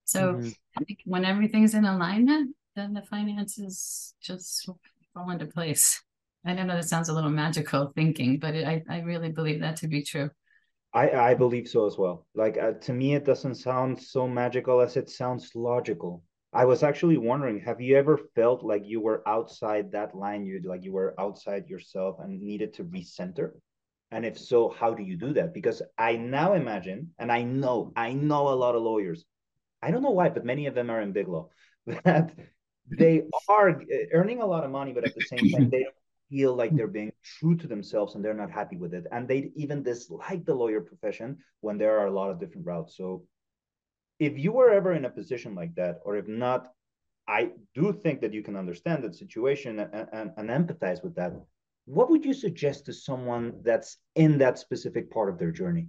so 0.05 0.35
mm-hmm. 0.35 0.49
I 0.79 0.85
think 0.85 1.01
when 1.05 1.25
everything's 1.25 1.75
in 1.75 1.85
alignment 1.85 2.55
then 2.77 2.93
the 2.93 3.03
finances 3.03 4.15
just 4.23 4.69
fall 5.15 5.31
into 5.31 5.47
place 5.47 6.03
i 6.45 6.55
don't 6.55 6.67
know 6.67 6.75
that 6.75 6.89
sounds 6.89 7.09
a 7.09 7.15
little 7.15 7.31
magical 7.31 7.91
thinking 7.95 8.39
but 8.39 8.55
it, 8.55 8.67
I, 8.67 8.83
I 8.89 9.01
really 9.01 9.31
believe 9.31 9.61
that 9.61 9.77
to 9.77 9.89
be 9.89 10.03
true 10.03 10.31
I, 10.93 11.11
I 11.11 11.35
believe 11.35 11.69
so 11.69 11.87
as 11.87 11.99
well. 11.99 12.27
Like 12.35 12.57
uh, 12.57 12.73
to 12.73 12.93
me, 12.93 13.15
it 13.15 13.25
doesn't 13.25 13.57
sound 13.57 14.01
so 14.01 14.27
magical 14.27 14.81
as 14.81 14.97
it 14.97 15.11
sounds 15.11 15.53
logical. 15.55 16.23
I 16.53 16.65
was 16.65 16.83
actually 16.83 17.19
wondering, 17.19 17.61
have 17.61 17.81
you 17.81 17.97
ever 17.97 18.17
felt 18.35 18.65
like 18.65 18.83
you 18.87 19.01
were 19.01 19.23
outside 19.29 19.93
that 19.93 20.15
line? 20.15 20.47
You 20.47 20.63
like 20.65 20.85
you 20.85 20.93
were 20.93 21.15
outside 21.19 21.69
yourself 21.69 22.17
and 22.21 22.41
needed 22.41 22.73
to 22.75 22.85
recenter? 22.85 23.51
And 24.11 24.25
if 24.25 24.39
so, 24.39 24.71
how 24.71 24.95
do 24.95 25.03
you 25.03 25.17
do 25.17 25.35
that? 25.35 25.53
Because 25.53 25.83
I 25.99 26.17
now 26.17 26.55
imagine, 26.55 27.11
and 27.19 27.31
I 27.31 27.43
know, 27.43 27.93
I 27.97 28.13
know 28.13 28.49
a 28.49 28.55
lot 28.55 28.75
of 28.75 28.83
lawyers. 28.83 29.25
I 29.83 29.91
don't 29.91 30.03
know 30.03 30.11
why, 30.13 30.29
but 30.31 30.45
many 30.45 30.67
of 30.67 30.75
them 30.75 30.91
are 30.91 31.03
in 31.03 31.13
big 31.13 31.29
law. 31.29 31.49
That 32.05 32.33
they 32.89 33.23
are 33.49 33.71
uh, 33.71 33.85
earning 34.13 34.41
a 34.41 34.47
lot 34.47 34.65
of 34.65 34.71
money, 34.71 34.93
but 34.93 35.05
at 35.05 35.15
the 35.15 35.23
same 35.23 35.51
time, 35.51 35.69
they 35.71 35.83
don't 35.85 35.95
feel 36.31 36.55
like 36.55 36.75
they're 36.75 36.87
mm-hmm. 36.87 36.93
being 36.93 37.13
true 37.23 37.57
to 37.57 37.67
themselves 37.67 38.15
and 38.15 38.25
they're 38.25 38.35
not 38.35 38.51
happy 38.51 38.77
with 38.77 38.95
it. 38.95 39.07
And 39.13 39.27
they 39.27 39.51
even 39.55 39.83
dislike 39.83 40.45
the 40.45 40.55
lawyer 40.55 40.81
profession 40.81 41.39
when 41.61 41.79
there 41.79 41.99
are 41.99 42.07
a 42.07 42.11
lot 42.11 42.31
of 42.31 42.41
different 42.41 42.67
routes. 42.67 42.97
So 42.97 43.25
if 44.19 44.39
you 44.39 44.53
were 44.53 44.71
ever 44.71 44.93
in 44.93 45.05
a 45.05 45.11
position 45.11 45.55
like 45.55 45.75
that, 45.75 46.01
or 46.05 46.17
if 46.17 46.27
not, 46.27 46.73
I 47.29 47.51
do 47.75 47.93
think 47.93 48.21
that 48.21 48.33
you 48.33 48.43
can 48.43 48.57
understand 48.57 49.03
that 49.05 49.17
situation 49.17 49.81
and, 49.81 50.09
and, 50.13 50.31
and 50.37 50.49
empathize 50.49 51.03
with 51.03 51.15
that. 51.17 51.33
What 51.85 52.11
would 52.11 52.25
you 52.25 52.35
suggest 52.35 52.87
to 52.87 52.93
someone 52.93 53.61
that's 53.63 53.99
in 54.15 54.39
that 54.39 54.59
specific 54.59 55.11
part 55.11 55.29
of 55.29 55.39
their 55.39 55.51
journey? 55.51 55.89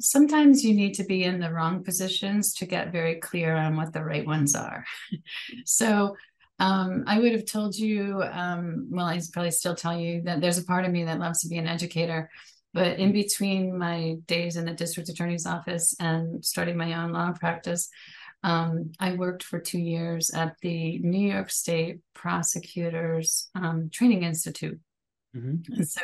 sometimes 0.00 0.62
you 0.64 0.74
need 0.74 0.94
to 0.94 1.04
be 1.04 1.24
in 1.24 1.40
the 1.40 1.52
wrong 1.52 1.82
positions 1.82 2.54
to 2.54 2.66
get 2.66 2.92
very 2.92 3.16
clear 3.16 3.56
on 3.56 3.76
what 3.76 3.92
the 3.92 4.04
right 4.04 4.26
ones 4.26 4.54
are. 4.54 4.84
so 5.64 6.16
um, 6.58 7.04
I 7.06 7.18
would 7.18 7.32
have 7.32 7.44
told 7.44 7.76
you, 7.76 8.22
um, 8.22 8.88
well, 8.90 9.06
I 9.06 9.20
probably 9.32 9.50
still 9.50 9.74
tell 9.74 9.98
you 9.98 10.22
that 10.22 10.40
there's 10.40 10.58
a 10.58 10.64
part 10.64 10.84
of 10.84 10.90
me 10.90 11.04
that 11.04 11.18
loves 11.18 11.40
to 11.40 11.48
be 11.48 11.58
an 11.58 11.66
educator. 11.66 12.30
But 12.72 12.98
in 12.98 13.12
between 13.12 13.78
my 13.78 14.16
days 14.26 14.56
in 14.56 14.66
the 14.66 14.72
district 14.72 15.08
attorney's 15.08 15.46
office 15.46 15.94
and 15.98 16.44
starting 16.44 16.76
my 16.76 16.94
own 17.02 17.12
law 17.12 17.32
practice, 17.32 17.88
um, 18.42 18.92
I 19.00 19.14
worked 19.14 19.42
for 19.42 19.58
two 19.58 19.78
years 19.78 20.30
at 20.30 20.56
the 20.60 20.98
New 20.98 21.32
York 21.32 21.50
State 21.50 22.00
Prosecutors 22.14 23.50
um, 23.54 23.90
Training 23.90 24.22
Institute. 24.22 24.78
Mm-hmm. 25.36 25.72
And 25.72 25.88
so 25.88 26.00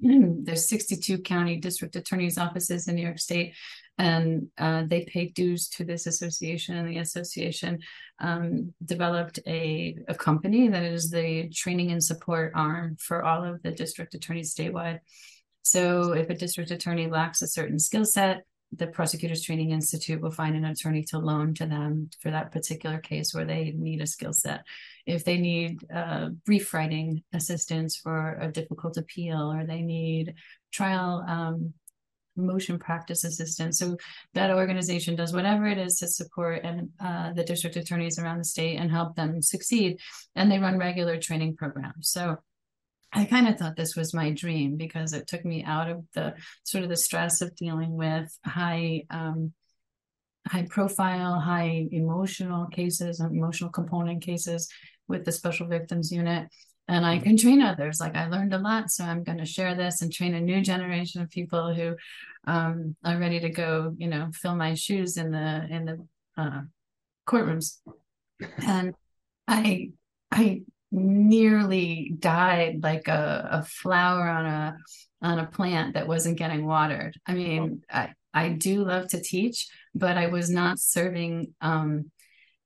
there's 0.44 0.68
62 0.68 1.18
county 1.18 1.56
district 1.56 1.96
attorneys 1.96 2.38
offices 2.38 2.88
in 2.88 2.96
New 2.96 3.02
York 3.02 3.18
State, 3.18 3.54
and 3.98 4.48
uh, 4.58 4.84
they 4.86 5.04
pay 5.04 5.28
dues 5.28 5.68
to 5.70 5.84
this 5.84 6.06
association. 6.06 6.76
And 6.76 6.88
the 6.88 6.98
association 6.98 7.80
um, 8.18 8.74
developed 8.84 9.38
a, 9.46 9.96
a 10.08 10.14
company 10.14 10.68
that 10.68 10.84
is 10.84 11.10
the 11.10 11.48
training 11.48 11.90
and 11.90 12.02
support 12.02 12.52
arm 12.54 12.96
for 12.98 13.24
all 13.24 13.44
of 13.44 13.62
the 13.62 13.70
district 13.70 14.14
attorneys 14.14 14.54
statewide. 14.54 15.00
So 15.62 16.12
if 16.12 16.30
a 16.30 16.34
district 16.34 16.70
attorney 16.70 17.06
lacks 17.08 17.42
a 17.42 17.46
certain 17.46 17.78
skill 17.78 18.04
set, 18.04 18.44
the 18.72 18.86
Prosecutors 18.86 19.42
Training 19.42 19.70
Institute 19.70 20.20
will 20.20 20.30
find 20.30 20.54
an 20.54 20.64
attorney 20.64 21.02
to 21.04 21.18
loan 21.18 21.54
to 21.54 21.66
them 21.66 22.10
for 22.20 22.30
that 22.30 22.52
particular 22.52 22.98
case 22.98 23.34
where 23.34 23.44
they 23.44 23.72
need 23.76 24.00
a 24.00 24.06
skill 24.06 24.32
set. 24.32 24.64
If 25.06 25.24
they 25.24 25.38
need 25.38 25.84
uh, 25.92 26.28
brief 26.46 26.72
writing 26.72 27.22
assistance 27.32 27.96
for 27.96 28.38
a 28.40 28.48
difficult 28.48 28.96
appeal, 28.96 29.52
or 29.52 29.66
they 29.66 29.82
need 29.82 30.34
trial 30.72 31.24
um, 31.26 31.74
motion 32.36 32.78
practice 32.78 33.24
assistance. 33.24 33.78
So 33.78 33.96
that 34.34 34.50
organization 34.50 35.16
does 35.16 35.32
whatever 35.32 35.66
it 35.66 35.78
is 35.78 35.98
to 35.98 36.08
support 36.08 36.60
and 36.64 36.90
uh, 37.00 37.32
the 37.32 37.44
district 37.44 37.76
attorneys 37.76 38.18
around 38.18 38.38
the 38.38 38.44
state 38.44 38.76
and 38.76 38.90
help 38.90 39.16
them 39.16 39.42
succeed. 39.42 39.98
And 40.36 40.50
they 40.50 40.58
run 40.58 40.78
regular 40.78 41.18
training 41.18 41.56
programs. 41.56 42.08
So 42.08 42.38
I 43.12 43.24
kind 43.24 43.48
of 43.48 43.58
thought 43.58 43.76
this 43.76 43.96
was 43.96 44.14
my 44.14 44.30
dream 44.30 44.76
because 44.76 45.12
it 45.12 45.26
took 45.26 45.44
me 45.44 45.64
out 45.64 45.90
of 45.90 46.04
the 46.14 46.34
sort 46.62 46.84
of 46.84 46.90
the 46.90 46.96
stress 46.96 47.40
of 47.40 47.56
dealing 47.56 47.96
with 47.96 48.36
high 48.44 49.02
um, 49.10 49.52
high 50.46 50.66
profile, 50.68 51.38
high 51.38 51.88
emotional 51.90 52.66
cases, 52.66 53.20
and 53.20 53.36
emotional 53.36 53.70
component 53.70 54.22
cases 54.22 54.68
with 55.08 55.24
the 55.24 55.32
special 55.32 55.66
victims 55.66 56.12
unit. 56.12 56.48
And 56.88 57.06
I 57.06 57.18
can 57.18 57.36
train 57.36 57.62
others. 57.62 58.00
Like 58.00 58.16
I 58.16 58.28
learned 58.28 58.54
a 58.54 58.58
lot, 58.58 58.90
so 58.90 59.04
I'm 59.04 59.22
going 59.22 59.38
to 59.38 59.44
share 59.44 59.74
this 59.74 60.02
and 60.02 60.12
train 60.12 60.34
a 60.34 60.40
new 60.40 60.60
generation 60.60 61.20
of 61.22 61.30
people 61.30 61.72
who 61.72 61.94
um, 62.46 62.96
are 63.04 63.18
ready 63.18 63.40
to 63.40 63.50
go. 63.50 63.94
You 63.96 64.08
know, 64.08 64.30
fill 64.34 64.56
my 64.56 64.74
shoes 64.74 65.16
in 65.16 65.30
the 65.30 65.66
in 65.70 65.84
the 65.84 66.06
uh, 66.36 66.60
courtrooms. 67.26 67.78
And 68.66 68.94
I 69.46 69.90
I 70.32 70.62
nearly 70.92 72.14
died 72.18 72.80
like 72.82 73.08
a, 73.08 73.48
a 73.52 73.62
flower 73.62 74.28
on 74.28 74.46
a 74.46 74.76
on 75.22 75.38
a 75.38 75.46
plant 75.46 75.94
that 75.94 76.08
wasn't 76.08 76.38
getting 76.38 76.66
watered. 76.66 77.14
I 77.26 77.34
mean, 77.34 77.82
I, 77.90 78.10
I 78.32 78.50
do 78.50 78.84
love 78.84 79.08
to 79.08 79.20
teach, 79.20 79.68
but 79.94 80.16
I 80.16 80.28
was 80.28 80.48
not 80.48 80.78
serving 80.78 81.54
um, 81.60 82.10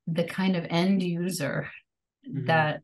the 0.07 0.25
kind 0.25 0.57
of 0.57 0.67
end 0.71 1.03
user 1.03 1.69
mm-hmm. 2.29 2.47
that 2.47 2.83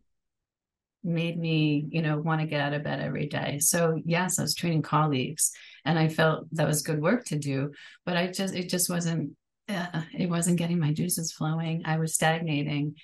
made 1.05 1.38
me, 1.38 1.86
you 1.88 2.03
know, 2.03 2.18
want 2.18 2.41
to 2.41 2.47
get 2.47 2.61
out 2.61 2.74
of 2.74 2.82
bed 2.82 3.01
every 3.01 3.26
day. 3.26 3.59
So 3.61 4.01
yes, 4.05 4.38
I 4.38 4.43
was 4.43 4.55
training 4.55 4.82
colleagues, 4.82 5.53
and 5.84 5.99
I 5.99 6.09
felt 6.09 6.47
that 6.53 6.66
was 6.66 6.82
good 6.82 7.01
work 7.01 7.24
to 7.26 7.38
do, 7.38 7.72
but 8.05 8.16
I 8.16 8.26
just 8.26 8.55
it 8.55 8.68
just 8.68 8.91
wasn't 8.91 9.36
uh, 9.68 10.03
it 10.12 10.28
wasn't 10.28 10.59
getting 10.59 10.78
my 10.78 10.93
juices 10.93 11.32
flowing. 11.32 11.82
I 11.84 11.99
was 11.99 12.14
stagnating, 12.14 12.97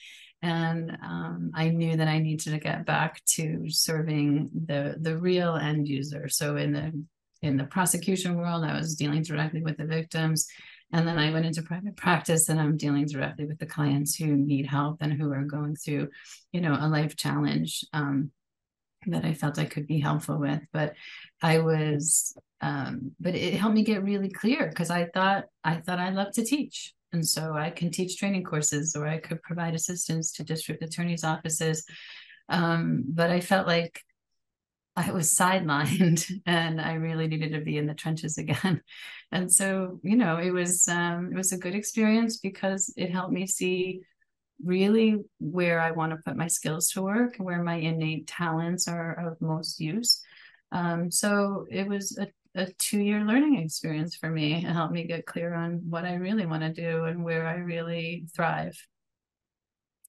and 0.42 0.96
um, 1.02 1.50
I 1.54 1.70
knew 1.70 1.96
that 1.96 2.08
I 2.08 2.18
needed 2.18 2.50
to 2.50 2.58
get 2.58 2.84
back 2.84 3.22
to 3.36 3.68
serving 3.68 4.50
the 4.66 4.96
the 5.00 5.16
real 5.16 5.56
end 5.56 5.88
user. 5.88 6.28
So 6.28 6.56
in 6.56 6.72
the 6.72 7.04
in 7.42 7.56
the 7.56 7.64
prosecution 7.64 8.36
world, 8.36 8.64
I 8.64 8.76
was 8.76 8.96
dealing 8.96 9.22
directly 9.22 9.62
with 9.62 9.76
the 9.76 9.84
victims, 9.86 10.46
and 10.92 11.06
then 11.06 11.18
I 11.18 11.32
went 11.32 11.46
into 11.46 11.62
private 11.62 11.96
practice, 11.96 12.48
and 12.48 12.60
I'm 12.60 12.76
dealing 12.76 13.06
directly 13.06 13.46
with 13.46 13.58
the 13.58 13.66
clients 13.66 14.16
who 14.16 14.26
need 14.26 14.66
help 14.66 14.98
and 15.00 15.12
who 15.12 15.32
are 15.32 15.44
going 15.44 15.76
through, 15.76 16.10
you 16.52 16.60
know, 16.60 16.76
a 16.78 16.88
life 16.88 17.16
challenge 17.16 17.84
um, 17.92 18.30
that 19.06 19.24
I 19.24 19.34
felt 19.34 19.58
I 19.58 19.64
could 19.64 19.86
be 19.86 20.00
helpful 20.00 20.38
with. 20.38 20.60
But 20.72 20.94
I 21.42 21.58
was, 21.58 22.36
um, 22.60 23.12
but 23.20 23.34
it 23.34 23.54
helped 23.54 23.74
me 23.74 23.84
get 23.84 24.02
really 24.02 24.30
clear 24.30 24.68
because 24.68 24.90
I 24.90 25.06
thought 25.06 25.46
I 25.64 25.76
thought 25.76 25.98
I 25.98 26.10
loved 26.10 26.34
to 26.34 26.44
teach. 26.44 26.94
And 27.12 27.26
so 27.26 27.54
I 27.54 27.70
can 27.70 27.90
teach 27.90 28.18
training 28.18 28.44
courses 28.44 28.94
or 28.96 29.06
I 29.06 29.18
could 29.18 29.42
provide 29.42 29.74
assistance 29.74 30.32
to 30.32 30.44
district 30.44 30.82
attorneys' 30.82 31.24
offices. 31.24 31.86
Um, 32.48 33.04
but 33.08 33.30
I 33.30 33.40
felt 33.40 33.66
like 33.66 34.02
I 34.96 35.12
was 35.12 35.32
sidelined 35.32 36.30
and 36.46 36.80
I 36.80 36.94
really 36.94 37.28
needed 37.28 37.52
to 37.52 37.60
be 37.60 37.78
in 37.78 37.86
the 37.86 37.94
trenches 37.94 38.38
again. 38.38 38.80
And 39.30 39.52
so, 39.52 40.00
you 40.02 40.16
know, 40.16 40.38
it 40.38 40.50
was 40.50 40.88
um, 40.88 41.30
it 41.32 41.36
was 41.36 41.52
a 41.52 41.58
good 41.58 41.74
experience 41.74 42.38
because 42.38 42.92
it 42.96 43.10
helped 43.10 43.32
me 43.32 43.46
see 43.46 44.00
really 44.64 45.22
where 45.38 45.80
I 45.80 45.90
want 45.90 46.12
to 46.12 46.22
put 46.24 46.36
my 46.36 46.48
skills 46.48 46.90
to 46.90 47.02
work, 47.02 47.36
where 47.36 47.62
my 47.62 47.74
innate 47.74 48.26
talents 48.26 48.88
are 48.88 49.12
of 49.12 49.40
most 49.40 49.80
use. 49.80 50.22
Um, 50.72 51.10
so 51.10 51.66
it 51.70 51.86
was 51.86 52.16
a 52.18 52.28
a 52.56 52.72
two 52.78 52.98
year 52.98 53.20
learning 53.20 53.58
experience 53.58 54.16
for 54.16 54.30
me. 54.30 54.54
It 54.54 54.64
helped 54.64 54.92
me 54.92 55.06
get 55.06 55.26
clear 55.26 55.54
on 55.54 55.82
what 55.88 56.04
I 56.04 56.14
really 56.14 56.46
want 56.46 56.62
to 56.62 56.72
do 56.72 57.04
and 57.04 57.22
where 57.22 57.46
I 57.46 57.56
really 57.56 58.26
thrive. 58.34 58.76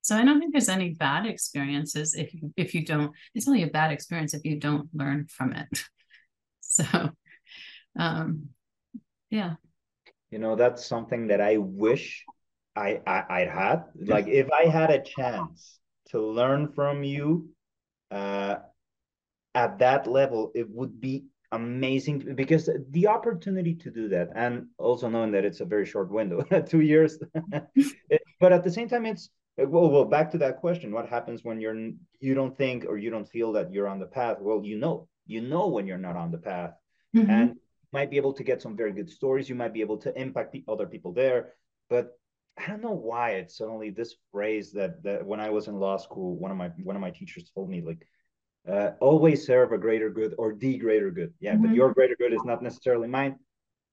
So 0.01 0.15
I 0.15 0.23
don't 0.23 0.39
think 0.39 0.53
there's 0.53 0.69
any 0.69 0.91
bad 0.93 1.25
experiences 1.25 2.15
if 2.15 2.33
you, 2.33 2.53
if 2.55 2.73
you 2.73 2.85
don't. 2.85 3.11
It's 3.35 3.47
only 3.47 3.63
a 3.63 3.67
bad 3.67 3.91
experience 3.91 4.33
if 4.33 4.45
you 4.45 4.57
don't 4.59 4.89
learn 4.93 5.27
from 5.27 5.53
it. 5.53 5.67
So, 6.69 6.83
um, 7.97 8.49
yeah. 9.31 9.55
You 10.29 10.37
know, 10.37 10.55
that's 10.55 10.85
something 10.85 11.27
that 11.27 11.41
I 11.41 11.57
wish 11.57 12.23
I, 12.75 13.01
I 13.07 13.23
I'd 13.29 13.47
had. 13.47 13.85
Like 13.95 14.27
if 14.27 14.51
I 14.51 14.65
had 14.65 14.91
a 14.91 15.01
chance 15.01 15.79
to 16.09 16.21
learn 16.21 16.73
from 16.73 17.03
you, 17.03 17.49
uh, 18.11 18.57
at 19.55 19.79
that 19.79 20.05
level, 20.05 20.51
it 20.53 20.69
would 20.69 21.01
be 21.01 21.25
amazing 21.51 22.35
because 22.35 22.69
the 22.89 23.07
opportunity 23.07 23.73
to 23.73 23.89
do 23.89 24.09
that 24.09 24.29
and 24.35 24.67
also 24.77 25.07
knowing 25.07 25.31
that 25.31 25.45
it's 25.45 25.61
a 25.61 25.65
very 25.65 25.85
short 25.85 26.11
window 26.11 26.41
two 26.67 26.81
years 26.81 27.19
but 28.39 28.51
at 28.51 28.63
the 28.63 28.71
same 28.71 28.89
time 28.89 29.05
it's 29.05 29.29
well 29.57 29.89
well 29.89 30.03
back 30.03 30.29
to 30.29 30.37
that 30.37 30.57
question 30.57 30.91
what 30.91 31.07
happens 31.07 31.45
when 31.45 31.61
you're 31.61 31.91
you 32.19 32.33
don't 32.33 32.57
think 32.57 32.85
or 32.85 32.97
you 32.97 33.09
don't 33.09 33.29
feel 33.29 33.53
that 33.53 33.71
you're 33.71 33.87
on 33.87 33.99
the 33.99 34.05
path 34.05 34.37
well 34.41 34.61
you 34.63 34.77
know 34.77 35.07
you 35.25 35.39
know 35.39 35.67
when 35.67 35.87
you're 35.87 35.97
not 35.97 36.17
on 36.17 36.31
the 36.31 36.37
path 36.37 36.73
mm-hmm. 37.15 37.29
and 37.29 37.55
might 37.93 38.11
be 38.11 38.17
able 38.17 38.33
to 38.33 38.43
get 38.43 38.61
some 38.61 38.75
very 38.75 38.91
good 38.91 39.09
stories 39.09 39.47
you 39.47 39.55
might 39.55 39.73
be 39.73 39.81
able 39.81 39.97
to 39.97 40.19
impact 40.19 40.51
the 40.51 40.65
other 40.67 40.85
people 40.85 41.13
there 41.13 41.53
but 41.89 42.19
i 42.57 42.67
don't 42.67 42.83
know 42.83 42.91
why 42.91 43.31
it's 43.31 43.57
suddenly 43.57 43.89
this 43.89 44.15
phrase 44.33 44.73
that 44.73 45.01
that 45.01 45.25
when 45.25 45.39
i 45.39 45.49
was 45.49 45.69
in 45.69 45.79
law 45.79 45.95
school 45.95 46.35
one 46.35 46.51
of 46.51 46.57
my 46.57 46.67
one 46.83 46.97
of 46.97 47.01
my 47.01 47.11
teachers 47.11 47.49
told 47.55 47.69
me 47.69 47.81
like 47.81 48.05
uh, 48.71 48.91
always 48.99 49.45
serve 49.45 49.71
a 49.71 49.77
greater 49.77 50.09
good 50.09 50.35
or 50.37 50.53
the 50.53 50.77
greater 50.77 51.11
good. 51.11 51.33
Yeah, 51.39 51.53
mm-hmm. 51.53 51.63
but 51.63 51.75
your 51.75 51.93
greater 51.93 52.15
good 52.17 52.33
is 52.33 52.43
not 52.43 52.61
necessarily 52.61 53.07
mine. 53.07 53.37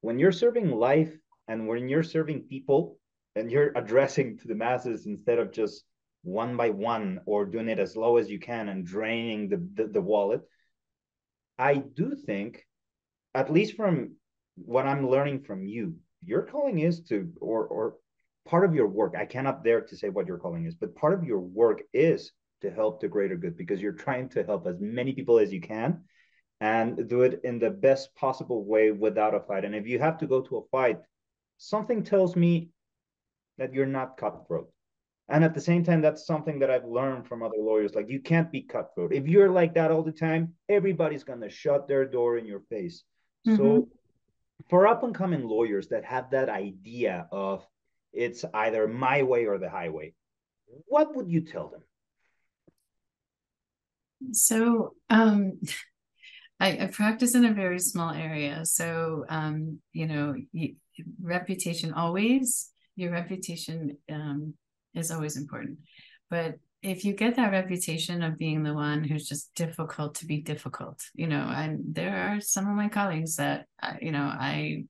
When 0.01 0.19
you're 0.19 0.33
serving 0.33 0.71
life 0.71 1.17
and 1.49 1.69
when 1.69 1.89
you're 1.89 2.03
serving 2.03 2.43
people 2.43 2.99
and 3.37 3.51
you're 3.51 3.73
addressing 3.77 4.39
to 4.39 4.49
the 4.49 4.55
masses 4.55 5.07
instead 5.07 5.39
of 5.39 5.53
just 5.53 5.85
one 6.23 6.57
by 6.57 6.71
one 6.71 7.21
or 7.27 7.45
doing 7.45 7.69
it 7.69 7.79
as 7.79 7.97
low 7.97 8.17
as 8.17 8.31
you 8.31 8.39
can 8.39 8.69
and 8.69 8.87
draining 8.87 9.49
the, 9.49 9.67
the, 9.75 9.89
the 9.89 10.01
wallet, 10.01 10.43
I 11.59 11.75
do 11.77 12.15
think, 12.15 12.67
at 13.35 13.53
least 13.53 13.77
from 13.77 14.17
what 14.57 14.87
I'm 14.87 15.09
learning 15.09 15.43
from 15.43 15.67
you, 15.67 15.97
your 16.25 16.43
calling 16.43 16.79
is 16.79 17.01
to, 17.03 17.31
or 17.41 17.67
or 17.67 17.95
part 18.47 18.65
of 18.65 18.75
your 18.75 18.87
work. 18.87 19.15
I 19.17 19.27
cannot 19.27 19.65
dare 19.65 19.83
to 19.83 19.97
say 19.97 20.09
what 20.09 20.27
your 20.27 20.39
calling 20.39 20.65
is, 20.65 20.75
but 20.75 20.95
part 20.95 21.15
of 21.15 21.25
your 21.25 21.41
work 21.41 21.83
is 21.93 22.33
to 22.65 22.71
help 22.71 23.01
the 23.01 23.09
greater 23.09 23.37
good 23.37 23.57
because 23.57 23.81
you're 23.81 23.93
trying 23.93 24.29
to 24.31 24.43
help 24.43 24.67
as 24.67 24.81
many 24.81 25.13
people 25.13 25.39
as 25.39 25.53
you 25.53 25.61
can 25.61 26.03
and 26.61 27.09
do 27.09 27.23
it 27.23 27.41
in 27.45 27.59
the 27.59 27.71
best 27.71 28.15
possible 28.15 28.65
way 28.65 28.91
without 28.91 29.35
a 29.35 29.41
fight. 29.41 29.65
And 29.65 29.75
if 29.75 29.87
you 29.87 29.99
have 29.99 30.19
to 30.19 30.27
go 30.27 30.41
to 30.41 30.57
a 30.57 30.69
fight, 30.71 31.01
something 31.59 32.03
tells 32.03 32.35
me 32.35 32.71
that 33.59 33.75
you're 33.75 33.87
not 33.87 34.17
cutthroat. 34.17 34.71
And 35.29 35.45
at 35.45 35.55
the 35.55 35.61
same 35.61 35.85
time, 35.85 36.01
that's 36.01 36.27
something 36.27 36.59
that 36.59 36.71
I've 36.71 36.85
learned 36.85 37.27
from 37.27 37.43
other 37.43 37.59
lawyers. 37.59 37.95
Like, 37.95 38.11
you 38.11 38.21
can't 38.21 38.51
be 38.51 38.63
cutthroat. 38.63 39.13
If 39.13 39.27
you're 39.27 39.51
like 39.51 39.75
that 39.75 39.91
all 39.91 40.03
the 40.03 40.13
time, 40.13 40.55
everybody's 40.69 41.25
going 41.25 41.41
to 41.41 41.51
shut 41.51 41.87
their 41.89 42.05
door 42.07 42.37
in 42.37 42.47
your 42.47 42.61
face. 42.71 43.05
Mm-hmm. 43.47 43.57
So, 43.57 43.89
for 44.69 44.87
up 44.87 45.03
and 45.03 45.15
coming 45.15 45.47
lawyers 45.47 45.89
that 45.89 46.05
have 46.05 46.31
that 46.31 46.49
idea 46.49 47.27
of 47.33 47.67
it's 48.13 48.45
either 48.55 48.87
my 48.87 49.23
way 49.23 49.47
or 49.47 49.59
the 49.59 49.71
highway, 49.71 50.15
what 50.87 51.15
would 51.17 51.31
you 51.31 51.41
tell 51.41 51.69
them? 51.69 51.83
So, 54.33 54.95
um, 55.11 55.61
I, 56.61 56.85
I, 56.85 56.87
practice 56.87 57.35
in 57.35 57.45
a 57.45 57.53
very 57.53 57.81
small 57.81 58.11
area. 58.11 58.65
So, 58.65 59.25
um, 59.29 59.81
you 59.93 60.07
know, 60.07 60.35
reputation 61.21 61.93
always, 61.93 62.71
your 62.95 63.11
reputation 63.11 63.99
um, 64.11 64.55
is 64.95 65.11
always 65.11 65.37
important. 65.37 65.79
But 66.31 66.55
if 66.81 67.05
you 67.05 67.13
get 67.13 67.37
that 67.37 67.51
reputation 67.51 68.23
of 68.23 68.39
being 68.39 68.63
the 68.63 68.75
one 68.75 69.03
who's 69.03 69.27
just 69.27 69.53
difficult 69.55 70.15
to 70.17 70.27
be 70.27 70.43
difficult, 70.43 71.03
you 71.15 71.27
know, 71.27 71.51
and 71.55 71.81
there 71.95 72.17
are 72.17 72.41
some 72.41 72.69
of 72.69 72.77
my 72.77 72.89
colleagues 72.89 73.37
that, 73.37 73.67
you 74.01 74.13
know, 74.13 74.25
I 74.25 74.85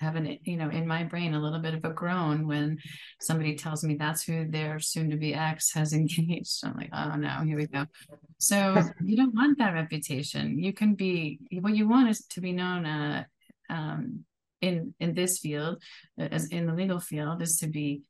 have 0.00 0.16
an 0.16 0.38
you 0.44 0.56
know 0.56 0.70
in 0.70 0.86
my 0.86 1.04
brain 1.04 1.34
a 1.34 1.40
little 1.40 1.58
bit 1.58 1.74
of 1.74 1.84
a 1.84 1.90
groan 1.90 2.46
when 2.46 2.78
somebody 3.20 3.54
tells 3.54 3.84
me 3.84 3.94
that's 3.94 4.22
who 4.22 4.48
their 4.48 4.80
soon 4.80 5.10
to 5.10 5.16
be 5.16 5.34
ex 5.34 5.72
has 5.72 5.92
engaged. 6.00 6.64
I'm 6.64 6.76
like 6.76 6.90
oh 6.92 7.16
no 7.16 7.40
here 7.44 7.56
we 7.56 7.66
go. 7.66 7.86
So 8.38 8.82
you 9.04 9.16
don't 9.16 9.34
want 9.34 9.58
that 9.58 9.74
reputation. 9.74 10.58
You 10.58 10.72
can 10.72 10.94
be 10.94 11.38
what 11.60 11.76
you 11.76 11.88
want 11.88 12.08
is 12.08 12.24
to 12.26 12.40
be 12.40 12.52
known 12.52 12.86
uh, 12.86 13.24
um, 13.68 14.24
in 14.60 14.94
in 15.00 15.14
this 15.14 15.38
field 15.38 15.82
as 16.18 16.48
in 16.48 16.66
the 16.66 16.74
legal 16.74 17.00
field 17.00 17.40
is 17.42 17.58
to 17.58 17.66
be 17.66 18.02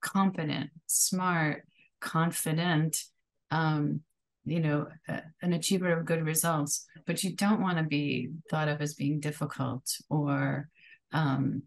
competent 0.00 0.70
smart 0.86 1.64
confident 2.00 3.02
um, 3.50 4.00
you 4.44 4.60
know 4.60 4.86
a, 5.08 5.22
an 5.42 5.52
achiever 5.52 5.92
of 5.92 6.04
good 6.04 6.24
results. 6.24 6.86
But 7.06 7.22
you 7.22 7.34
don't 7.34 7.60
want 7.60 7.78
to 7.78 7.84
be 7.84 8.30
thought 8.50 8.68
of 8.68 8.80
as 8.80 8.94
being 8.94 9.20
difficult 9.20 9.84
or 10.08 10.68
um, 11.14 11.62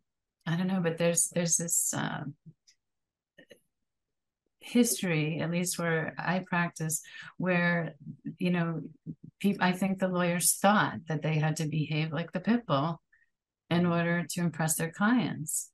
I 0.45 0.55
don't 0.55 0.67
know, 0.67 0.81
but 0.81 0.97
there's 0.97 1.29
there's 1.29 1.57
this 1.57 1.93
uh, 1.93 2.23
history, 4.59 5.39
at 5.39 5.49
least 5.49 5.79
where 5.79 6.13
I 6.17 6.43
practice, 6.45 7.01
where 7.37 7.95
you 8.37 8.51
know, 8.51 8.81
people. 9.39 9.63
I 9.65 9.71
think 9.71 9.97
the 9.97 10.09
lawyers 10.09 10.55
thought 10.55 10.99
that 11.07 11.23
they 11.23 11.35
had 11.35 11.55
to 11.57 11.65
behave 11.65 12.11
like 12.11 12.31
the 12.31 12.41
pit 12.41 12.65
bull 12.67 13.01
in 13.69 13.85
order 13.85 14.25
to 14.29 14.41
impress 14.41 14.75
their 14.75 14.91
clients, 14.91 15.71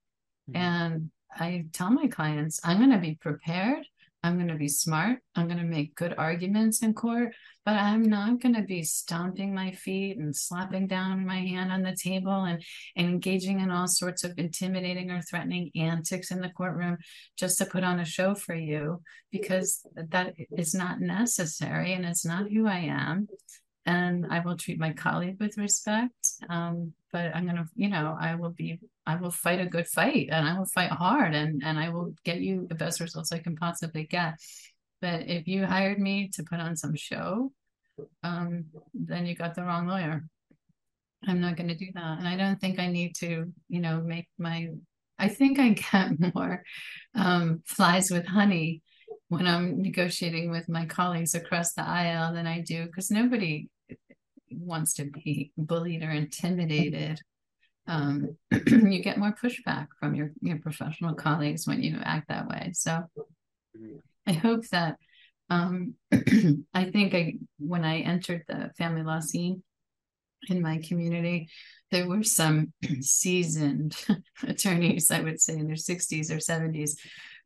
mm-hmm. 0.50 0.62
and 0.62 1.12
I 1.36 1.66
tell 1.74 1.90
my 1.90 2.08
clients, 2.08 2.62
I'm 2.64 2.78
going 2.78 2.92
to 2.92 3.00
be 3.00 3.16
prepared 3.16 3.86
I'm 4.24 4.36
going 4.36 4.48
to 4.48 4.56
be 4.56 4.70
smart. 4.70 5.20
I'm 5.36 5.48
going 5.48 5.60
to 5.60 5.66
make 5.66 5.96
good 5.96 6.16
arguments 6.18 6.82
in 6.82 6.94
court, 6.94 7.36
but 7.66 7.76
I'm 7.76 8.04
not 8.04 8.40
going 8.42 8.56
to 8.56 8.62
be 8.62 8.82
stomping 8.84 9.54
my 9.54 9.72
feet 9.72 10.18
and 10.18 10.34
slapping 10.34 10.88
down 10.88 11.26
my 11.26 11.40
hand 11.40 11.74
on 11.74 11.82
the 11.82 11.96
table 12.02 12.44
and, 12.46 12.64
and 12.96 13.08
engaging 13.08 13.60
in 13.60 13.70
all 13.70 13.88
sorts 13.88 14.24
of 14.24 14.34
intimidating 14.38 15.12
or 15.12 15.22
threatening 15.22 15.72
antics 15.76 16.32
in 16.32 16.40
the 16.40 16.50
courtroom 16.50 16.98
just 17.38 17.58
to 17.58 17.66
put 17.66 17.84
on 17.84 18.00
a 18.00 18.06
show 18.06 18.34
for 18.34 18.56
you 18.56 19.02
because 19.30 19.86
that 19.96 20.36
is 20.58 20.74
not 20.74 21.02
necessary 21.02 21.92
and 21.92 22.06
it's 22.06 22.26
not 22.26 22.50
who 22.50 22.66
I 22.66 22.80
am 22.80 23.28
and 23.86 24.28
I 24.30 24.40
will 24.40 24.56
treat 24.56 24.80
my 24.80 24.94
colleague 24.94 25.38
with 25.40 25.58
respect. 25.58 26.14
Um, 26.50 26.94
but 27.12 27.36
I'm 27.36 27.46
gonna, 27.46 27.66
you 27.76 27.90
know, 27.90 28.16
I 28.20 28.36
will 28.36 28.52
be, 28.52 28.80
I 29.06 29.16
will 29.16 29.32
fight 29.32 29.60
a 29.60 29.66
good 29.66 29.88
fight, 29.88 30.30
and 30.32 30.48
I 30.48 30.58
will 30.58 30.66
fight 30.66 30.92
hard, 30.92 31.34
and 31.34 31.62
and 31.64 31.78
I 31.78 31.90
will 31.90 32.14
get 32.24 32.40
you 32.40 32.68
the 32.68 32.76
best 32.76 33.00
results 33.00 33.32
I 33.32 33.40
can 33.40 33.56
possibly 33.56 34.06
get. 34.06 34.36
But 35.02 35.28
if 35.28 35.48
you 35.48 35.66
hired 35.66 36.00
me 36.00 36.30
to 36.36 36.44
put 36.44 36.60
on 36.60 36.78
some 36.78 36.96
show, 36.96 37.52
um, 38.24 38.66
then 38.94 39.26
you 39.26 39.36
got 39.36 39.56
the 39.56 39.64
wrong 39.64 39.88
lawyer. 39.88 40.24
I'm 41.28 41.42
not 41.42 41.58
going 41.58 41.70
to 41.70 41.76
do 41.76 41.88
that, 41.94 42.20
and 42.20 42.28
I 42.28 42.38
don't 42.38 42.60
think 42.60 42.80
I 42.80 42.88
need 42.88 43.16
to, 43.16 43.52
you 43.70 43.82
know, 43.82 44.02
make 44.02 44.28
my. 44.38 44.70
I 45.20 45.28
think 45.28 45.60
I 45.60 45.70
get 45.70 46.12
more 46.36 46.64
um, 47.16 47.62
flies 47.66 48.10
with 48.10 48.26
honey 48.26 48.82
when 49.28 49.48
I'm 49.48 49.82
negotiating 49.82 50.52
with 50.52 50.70
my 50.70 50.86
colleagues 50.86 51.36
across 51.36 51.74
the 51.74 51.88
aisle 51.88 52.34
than 52.34 52.48
I 52.48 52.62
do 52.62 52.86
because 52.86 53.12
nobody 53.12 53.68
wants 54.52 54.94
to 54.96 55.06
be 55.06 55.52
bullied 55.58 56.04
or 56.04 56.12
intimidated. 56.12 57.20
Um, 57.88 58.38
you 58.68 59.02
get 59.04 59.18
more 59.18 59.34
pushback 59.34 59.88
from 60.00 60.16
your, 60.16 60.32
your 60.42 60.58
professional 60.60 61.16
colleagues 61.16 61.68
when 61.68 61.84
you 61.84 62.00
act 62.04 62.30
that 62.30 62.48
way. 62.48 62.72
So 62.74 63.04
I 64.26 64.34
hope 64.34 64.68
that 64.70 64.98
um, 65.50 65.96
I 66.74 66.86
think 66.86 67.14
I 67.14 67.36
when 67.60 67.84
I 67.84 68.00
entered 68.00 68.44
the 68.48 68.72
family 68.78 69.04
law 69.04 69.20
scene 69.20 69.64
in 70.50 70.62
my 70.62 70.80
community, 70.80 71.50
there 71.92 72.08
were 72.08 72.24
some 72.24 72.74
seasoned 73.02 73.96
attorneys, 74.48 75.12
I 75.12 75.22
would 75.22 75.42
say 75.42 75.54
in 75.54 75.68
their 75.68 75.76
60s 75.76 76.32
or 76.32 76.38
70s, 76.38 76.98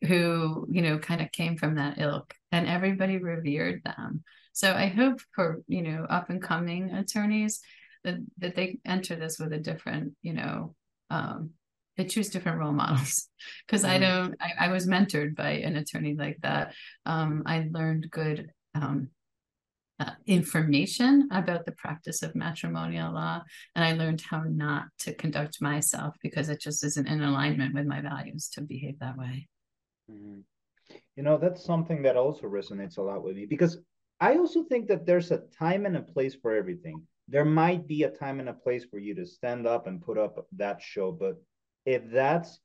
who, 0.07 0.67
you 0.69 0.81
know, 0.81 0.97
kind 0.99 1.21
of 1.21 1.31
came 1.31 1.57
from 1.57 1.75
that 1.75 1.99
ilk 1.99 2.33
and 2.51 2.67
everybody 2.67 3.17
revered 3.17 3.83
them. 3.83 4.23
So 4.53 4.73
I 4.73 4.87
hope 4.87 5.19
for, 5.35 5.61
you 5.67 5.83
know, 5.83 6.05
up 6.09 6.29
and 6.29 6.41
coming 6.41 6.91
attorneys 6.91 7.59
that, 8.07 8.25
that 8.39 8.55
they 8.55 8.79
enter 8.85 9.15
this 9.15 9.39
with 9.39 9.53
a 9.53 9.59
different, 9.59 10.13
you 10.21 10.33
know, 10.33 10.75
um, 11.09 11.51
they 11.95 12.05
choose 12.05 12.29
different 12.29 12.59
role 12.59 12.73
models 12.73 13.29
because 13.65 13.83
mm-hmm. 13.83 13.91
I 13.91 13.97
don't, 13.99 14.35
I, 14.41 14.65
I, 14.65 14.67
was 14.69 14.87
mentored 14.87 15.35
by 15.35 15.51
an 15.51 15.75
attorney 15.77 16.15
like 16.15 16.37
that. 16.41 16.73
Um, 17.05 17.43
I 17.45 17.67
learned 17.71 18.11
good 18.11 18.51
um, 18.75 19.09
uh, 19.99 20.11
information 20.27 21.29
about 21.31 21.65
the 21.65 21.71
practice 21.71 22.21
of 22.21 22.35
matrimonial 22.35 23.11
law 23.11 23.41
and 23.75 23.83
i 23.83 23.93
learned 23.93 24.21
how 24.21 24.43
not 24.43 24.85
to 24.99 25.11
conduct 25.11 25.59
myself 25.59 26.13
because 26.21 26.49
it 26.49 26.61
just 26.61 26.83
isn't 26.83 27.07
in 27.07 27.23
alignment 27.23 27.73
with 27.73 27.87
my 27.87 27.99
values 27.99 28.47
to 28.47 28.61
behave 28.61 28.99
that 28.99 29.17
way 29.17 29.47
Mm-hmm. 30.11 30.39
You 31.15 31.23
know, 31.23 31.37
that's 31.37 31.63
something 31.63 32.01
that 32.03 32.15
also 32.15 32.43
resonates 32.47 32.97
a 32.97 33.01
lot 33.01 33.23
with 33.23 33.35
me 33.35 33.45
because 33.45 33.77
I 34.19 34.35
also 34.37 34.63
think 34.63 34.87
that 34.87 35.05
there's 35.05 35.31
a 35.31 35.43
time 35.59 35.85
and 35.85 35.97
a 35.97 36.01
place 36.01 36.35
for 36.35 36.55
everything. 36.55 37.01
There 37.27 37.45
might 37.45 37.87
be 37.87 38.03
a 38.03 38.09
time 38.09 38.39
and 38.39 38.49
a 38.49 38.53
place 38.53 38.85
for 38.85 38.97
you 38.97 39.15
to 39.15 39.25
stand 39.25 39.67
up 39.67 39.87
and 39.87 40.01
put 40.01 40.17
up 40.17 40.47
that 40.53 40.81
show, 40.81 41.11
but 41.11 41.41
if 41.85 42.09
that's 42.09 42.59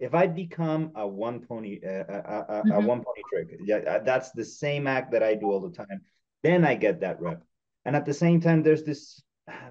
if 0.00 0.14
I 0.14 0.28
become 0.28 0.92
a 0.94 1.06
one 1.06 1.40
pony 1.40 1.80
uh, 1.84 1.88
a, 1.88 2.18
a, 2.18 2.62
mm-hmm. 2.62 2.70
a 2.72 2.80
one 2.80 3.02
pony 3.02 3.22
trick, 3.28 3.60
yeah, 3.64 3.78
uh, 3.78 3.98
that's 4.04 4.30
the 4.30 4.44
same 4.44 4.86
act 4.86 5.10
that 5.12 5.22
I 5.22 5.34
do 5.34 5.50
all 5.50 5.60
the 5.60 5.74
time. 5.76 6.02
Then 6.42 6.64
I 6.64 6.76
get 6.76 7.00
that 7.00 7.20
rep, 7.20 7.42
and 7.84 7.96
at 7.96 8.06
the 8.06 8.14
same 8.14 8.40
time, 8.40 8.62
there's 8.62 8.84
this 8.84 9.20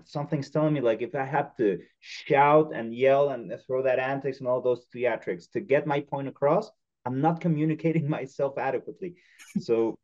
something's 0.03 0.49
telling 0.49 0.73
me 0.73 0.82
like 0.82 1.01
if 1.01 1.15
I 1.15 1.25
have 1.25 1.55
to 1.57 1.80
shout 1.99 2.71
and 2.73 2.93
yell 2.93 3.30
and 3.30 3.53
throw 3.65 3.84
that 3.84 3.99
antics 3.99 4.39
and 4.39 4.47
all 4.47 4.61
those 4.61 4.86
theatrics 4.93 5.51
to 5.51 5.59
get 5.59 5.88
my 5.88 6.01
point 6.01 6.28
across, 6.28 6.69
I'm 7.05 7.21
not 7.21 7.41
communicating 7.41 8.09
myself 8.17 8.57
adequately. 8.57 9.15
So 9.59 9.97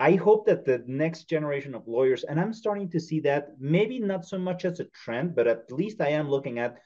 I 0.00 0.12
hope 0.12 0.46
that 0.46 0.64
the 0.64 0.84
next 0.86 1.24
generation 1.28 1.74
of 1.74 1.88
lawyers, 1.88 2.22
and 2.24 2.38
I'm 2.38 2.52
starting 2.52 2.88
to 2.90 3.00
see 3.00 3.20
that 3.20 3.48
maybe 3.58 3.98
not 3.98 4.24
so 4.24 4.38
much 4.38 4.64
as 4.64 4.78
a 4.78 4.84
trend, 4.84 5.34
but 5.34 5.48
at 5.48 5.72
least 5.72 6.00
I 6.00 6.10
am 6.10 6.30
looking 6.30 6.58
at 6.60 6.78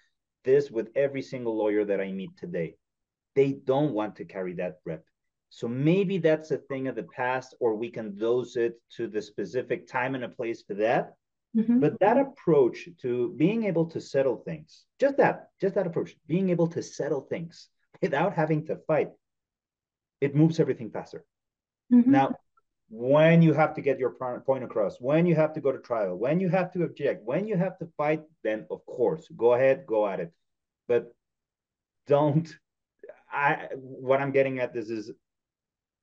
this 0.44 0.70
with 0.70 0.88
every 0.96 1.22
single 1.22 1.56
lawyer 1.56 1.84
that 1.84 2.00
I 2.00 2.10
meet 2.10 2.36
today. 2.36 2.76
They 3.34 3.52
don't 3.52 3.92
want 3.92 4.16
to 4.16 4.24
carry 4.24 4.54
that 4.54 4.78
rep. 4.86 5.04
So 5.50 5.68
maybe 5.68 6.16
that's 6.16 6.50
a 6.50 6.56
thing 6.56 6.88
of 6.88 6.96
the 6.96 7.02
past, 7.02 7.54
or 7.60 7.76
we 7.76 7.90
can 7.90 8.16
dose 8.16 8.56
it 8.56 8.80
to 8.96 9.06
the 9.06 9.20
specific 9.20 9.86
time 9.86 10.14
and 10.14 10.24
a 10.24 10.28
place 10.28 10.62
for 10.62 10.74
that. 10.74 11.12
Mm-hmm. 11.54 11.80
But 11.80 12.00
that 12.00 12.16
approach 12.16 12.88
to 13.02 13.34
being 13.36 13.64
able 13.64 13.84
to 13.90 14.00
settle 14.00 14.36
things, 14.36 14.86
just 14.98 15.18
that, 15.18 15.48
just 15.60 15.74
that 15.74 15.86
approach, 15.86 16.16
being 16.26 16.48
able 16.48 16.68
to 16.68 16.82
settle 16.82 17.20
things 17.20 17.68
without 18.02 18.32
having 18.34 18.64
to 18.66 18.76
fight, 18.86 19.10
it 20.22 20.34
moves 20.34 20.58
everything 20.58 20.90
faster. 20.90 21.24
Mm-hmm. 21.92 22.10
Now, 22.10 22.34
when 22.94 23.40
you 23.40 23.54
have 23.54 23.72
to 23.74 23.80
get 23.80 23.98
your 23.98 24.10
point 24.10 24.62
across, 24.62 25.00
when 25.00 25.24
you 25.24 25.34
have 25.34 25.54
to 25.54 25.62
go 25.62 25.72
to 25.72 25.78
trial, 25.78 26.14
when 26.14 26.38
you 26.38 26.50
have 26.50 26.70
to 26.72 26.84
object, 26.84 27.24
when 27.24 27.48
you 27.48 27.56
have 27.56 27.78
to 27.78 27.86
fight, 27.96 28.20
then 28.44 28.66
of 28.70 28.84
course, 28.84 29.26
go 29.34 29.54
ahead, 29.54 29.86
go 29.86 30.06
at 30.06 30.20
it. 30.20 30.30
But 30.88 31.14
don't 32.06 32.54
I 33.32 33.68
what 33.76 34.20
I'm 34.20 34.30
getting 34.30 34.58
at 34.58 34.74
this 34.74 34.90
is 34.90 35.10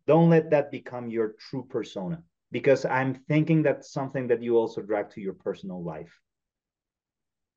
don't 0.08 0.32
let 0.32 0.50
that 0.50 0.72
become 0.72 1.12
your 1.12 1.36
true 1.38 1.64
persona 1.70 2.24
because 2.52 2.86
I'm 2.86 3.14
thinking 3.14 3.62
that's 3.62 3.94
something 3.94 4.28
that 4.30 4.42
you 4.42 4.58
also 4.58 4.82
drag 4.82 5.12
to 5.12 5.22
your 5.22 5.34
personal 5.34 5.84
life. 5.84 6.20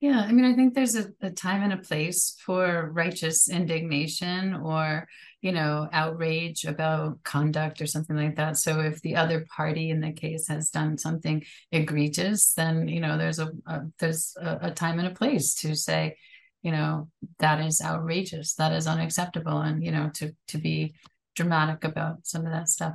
Yeah, 0.03 0.19
I 0.19 0.33
mean, 0.33 0.45
I 0.45 0.57
think 0.57 0.75
there's 0.75 0.97
a, 0.97 1.13
a, 1.21 1.31
time 1.31 1.63
and 1.63 1.73
a 1.73 1.77
place 1.77 2.37
for 2.45 2.91
righteous 2.93 3.49
indignation 3.49 4.53
or, 4.53 5.07
you 5.41 5.53
know, 5.53 5.89
outrage 5.93 6.65
about 6.65 7.23
conduct 7.23 7.81
or 7.81 7.87
something 7.87 8.17
like 8.17 8.35
that. 8.35 8.57
So 8.57 8.81
if 8.81 9.01
the 9.03 9.15
other 9.15 9.47
party 9.57 9.91
in 9.91 10.01
the 10.01 10.11
case 10.11 10.49
has 10.49 10.71
done 10.71 10.99
something 10.99 11.45
egregious, 11.71 12.53
then 12.55 12.89
you 12.89 12.99
know 12.99 13.17
there's 13.17 13.39
a, 13.39 13.53
a 13.65 13.83
there's 14.01 14.37
a, 14.41 14.59
a 14.63 14.71
time 14.73 14.99
and 14.99 15.07
a 15.07 15.15
place 15.15 15.55
to 15.63 15.77
say, 15.77 16.17
you 16.63 16.73
know, 16.73 17.09
that 17.39 17.65
is 17.65 17.81
outrageous, 17.81 18.55
that 18.55 18.73
is 18.73 18.89
unacceptable, 18.89 19.61
and 19.61 19.85
you 19.85 19.93
know, 19.93 20.11
to 20.15 20.35
to 20.49 20.59
be 20.59 20.97
dramatic 21.37 21.85
about 21.85 22.27
some 22.27 22.45
of 22.45 22.51
that 22.51 22.69
stuff. 22.69 22.95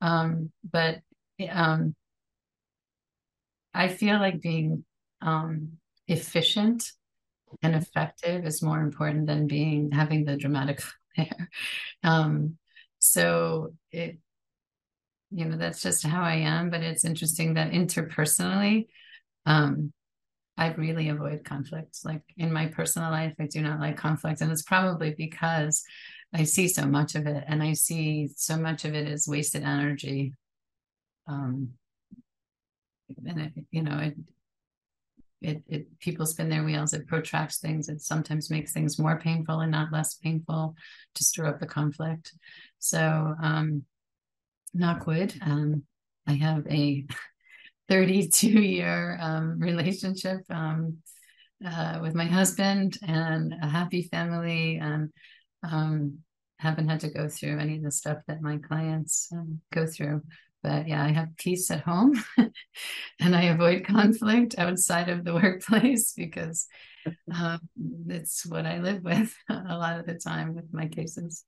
Um, 0.00 0.50
but 0.68 1.02
um, 1.48 1.94
I 3.72 3.86
feel 3.86 4.18
like 4.18 4.40
being 4.40 4.84
um 5.22 5.78
efficient 6.08 6.90
and 7.62 7.74
effective 7.74 8.44
is 8.44 8.62
more 8.62 8.80
important 8.80 9.26
than 9.26 9.46
being 9.46 9.90
having 9.90 10.24
the 10.24 10.36
dramatic 10.36 10.80
flair. 11.14 11.50
Um, 12.02 12.58
so 12.98 13.74
it, 13.92 14.18
you 15.30 15.44
know, 15.44 15.56
that's 15.56 15.82
just 15.82 16.06
how 16.06 16.22
I 16.22 16.36
am. 16.36 16.70
But 16.70 16.82
it's 16.82 17.04
interesting 17.04 17.54
that 17.54 17.72
interpersonally, 17.72 18.88
um, 19.46 19.92
I 20.56 20.72
really 20.72 21.08
avoid 21.08 21.44
conflicts. 21.44 22.04
Like 22.04 22.22
in 22.36 22.52
my 22.52 22.66
personal 22.66 23.10
life, 23.10 23.34
I 23.38 23.46
do 23.46 23.60
not 23.60 23.78
like 23.78 23.96
conflict, 23.96 24.40
and 24.40 24.50
it's 24.50 24.62
probably 24.62 25.14
because 25.16 25.84
I 26.34 26.44
see 26.44 26.68
so 26.68 26.84
much 26.86 27.14
of 27.14 27.26
it, 27.26 27.44
and 27.46 27.62
I 27.62 27.74
see 27.74 28.28
so 28.34 28.56
much 28.56 28.84
of 28.84 28.94
it 28.94 29.06
as 29.06 29.28
wasted 29.28 29.62
energy. 29.62 30.34
Um, 31.26 31.70
and 33.26 33.40
it, 33.40 33.52
you 33.70 33.82
know, 33.82 33.98
it 33.98 34.16
it, 35.40 35.62
it 35.68 35.98
people 36.00 36.26
spin 36.26 36.48
their 36.48 36.64
wheels 36.64 36.92
it 36.92 37.06
protracts 37.06 37.58
things 37.58 37.88
it 37.88 38.00
sometimes 38.02 38.50
makes 38.50 38.72
things 38.72 38.98
more 38.98 39.18
painful 39.18 39.60
and 39.60 39.70
not 39.70 39.92
less 39.92 40.14
painful 40.14 40.74
to 41.14 41.24
stir 41.24 41.46
up 41.46 41.60
the 41.60 41.66
conflict. 41.66 42.32
So 42.78 43.34
um 43.42 43.84
knock 44.74 45.06
wood 45.06 45.34
um 45.40 45.82
i 46.26 46.34
have 46.34 46.66
a 46.66 47.06
32 47.88 48.48
year 48.48 49.18
um, 49.20 49.58
relationship 49.58 50.40
um, 50.50 50.98
uh, 51.66 51.98
with 52.02 52.14
my 52.14 52.26
husband 52.26 52.98
and 53.06 53.54
a 53.62 53.66
happy 53.66 54.02
family 54.02 54.76
and 54.76 55.10
um, 55.62 56.18
haven't 56.58 56.88
had 56.88 57.00
to 57.00 57.10
go 57.10 57.28
through 57.28 57.58
any 57.58 57.76
of 57.76 57.82
the 57.82 57.90
stuff 57.90 58.18
that 58.28 58.42
my 58.42 58.58
clients 58.58 59.28
um, 59.32 59.60
go 59.72 59.86
through 59.86 60.22
but 60.62 60.88
yeah, 60.88 61.04
I 61.04 61.08
have 61.08 61.36
peace 61.36 61.70
at 61.70 61.80
home 61.80 62.22
and 63.20 63.36
I 63.36 63.44
avoid 63.44 63.84
conflict 63.84 64.56
outside 64.58 65.08
of 65.08 65.24
the 65.24 65.34
workplace 65.42 66.12
because 66.12 66.66
um, 67.34 67.60
it's 68.08 68.44
what 68.46 68.66
I 68.66 68.78
live 68.78 69.02
with 69.02 69.34
a 69.48 69.76
lot 69.76 69.98
of 69.98 70.06
the 70.06 70.14
time 70.14 70.54
with 70.54 70.72
my 70.72 70.86
cases. 70.86 71.44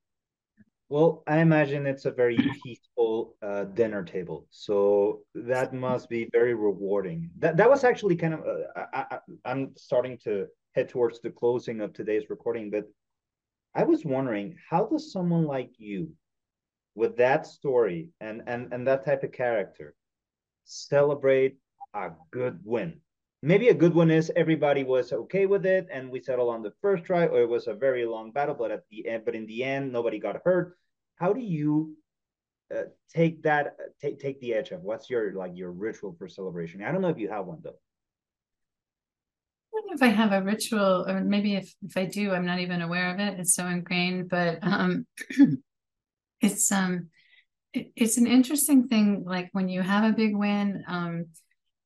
Well, 0.89 1.23
I 1.29 1.39
imagine 1.39 1.87
it's 1.87 2.05
a 2.05 2.11
very 2.11 2.37
peaceful 2.65 3.37
uh, 3.43 3.65
dinner 3.65 4.03
table, 4.03 4.49
so 4.51 5.21
that 5.37 5.73
must 5.73 6.09
be 6.09 6.29
very 6.33 6.55
rewarding. 6.55 7.31
That 7.39 7.57
that 7.59 7.71
was 7.71 7.85
actually 7.85 8.17
kind 8.17 8.35
of. 8.35 8.41
Uh, 8.41 8.87
I, 8.93 9.05
I, 9.13 9.19
I'm 9.45 9.71
starting 9.77 10.19
to 10.25 10.49
head 10.75 10.89
towards 10.89 11.21
the 11.21 11.31
closing 11.31 11.81
of 11.81 11.93
today's 11.93 12.29
recording, 12.29 12.71
but 12.71 12.87
I 13.75 13.85
was 13.85 14.05
wondering, 14.05 14.57
how 14.69 14.87
does 14.87 15.13
someone 15.13 15.45
like 15.45 15.71
you, 15.79 16.11
with 17.01 17.17
that 17.17 17.47
story 17.47 18.11
and 18.21 18.43
and 18.47 18.73
and 18.75 18.87
that 18.87 19.03
type 19.07 19.23
of 19.23 19.33
character 19.33 19.95
celebrate 20.65 21.57
a 21.95 22.11
good 22.31 22.61
win 22.63 23.01
maybe 23.43 23.69
a 23.69 23.81
good 23.83 23.95
one 23.95 24.11
is 24.11 24.31
everybody 24.37 24.85
was 24.85 25.11
okay 25.11 25.47
with 25.47 25.65
it 25.65 25.89
and 25.91 26.11
we 26.11 26.21
settled 26.21 26.53
on 26.55 26.63
the 26.63 26.75
first 26.83 27.03
try 27.05 27.25
or 27.25 27.41
it 27.41 27.49
was 27.49 27.67
a 27.69 27.81
very 27.87 28.05
long 28.05 28.31
battle 28.31 28.55
but 28.55 28.71
at 28.71 28.85
the 28.91 29.09
end 29.09 29.25
but 29.25 29.35
in 29.35 29.47
the 29.47 29.65
end 29.65 29.91
nobody 29.91 30.19
got 30.19 30.43
hurt 30.45 30.77
how 31.17 31.33
do 31.33 31.41
you 31.41 31.97
uh, 32.77 32.83
take 33.09 33.43
that 33.43 33.77
take 34.03 34.21
take 34.21 34.39
the 34.43 34.53
edge 34.53 34.71
of 34.71 34.83
what's 34.83 35.09
your 35.09 35.33
like 35.33 35.57
your 35.57 35.73
ritual 35.73 36.15
for 36.19 36.29
celebration 36.29 36.85
i 36.85 36.93
don't 36.93 37.01
know 37.01 37.09
if 37.09 37.19
you 37.19 37.31
have 37.31 37.47
one 37.47 37.61
though 37.63 37.81
I 39.73 39.79
don't 39.79 39.87
know 39.87 39.95
if 39.95 40.03
I 40.03 40.15
have 40.15 40.33
a 40.33 40.43
ritual, 40.43 41.07
or 41.09 41.21
maybe 41.21 41.55
if, 41.55 41.73
if 41.81 41.97
I 41.97 42.05
do, 42.05 42.33
I'm 42.33 42.45
not 42.45 42.59
even 42.59 42.83
aware 42.83 43.15
of 43.15 43.21
it. 43.21 43.39
It's 43.39 43.55
so 43.55 43.69
ingrained. 43.69 44.29
But 44.29 44.59
um, 44.63 45.07
it's 46.41 46.71
um 46.73 47.09
it, 47.73 47.93
it's 47.97 48.17
an 48.17 48.27
interesting 48.27 48.89
thing 48.89 49.25
like 49.27 49.49
when 49.53 49.69
you 49.69 49.83
have 49.83 50.05
a 50.05 50.17
big 50.17 50.37
win 50.37 50.85
um 50.89 51.27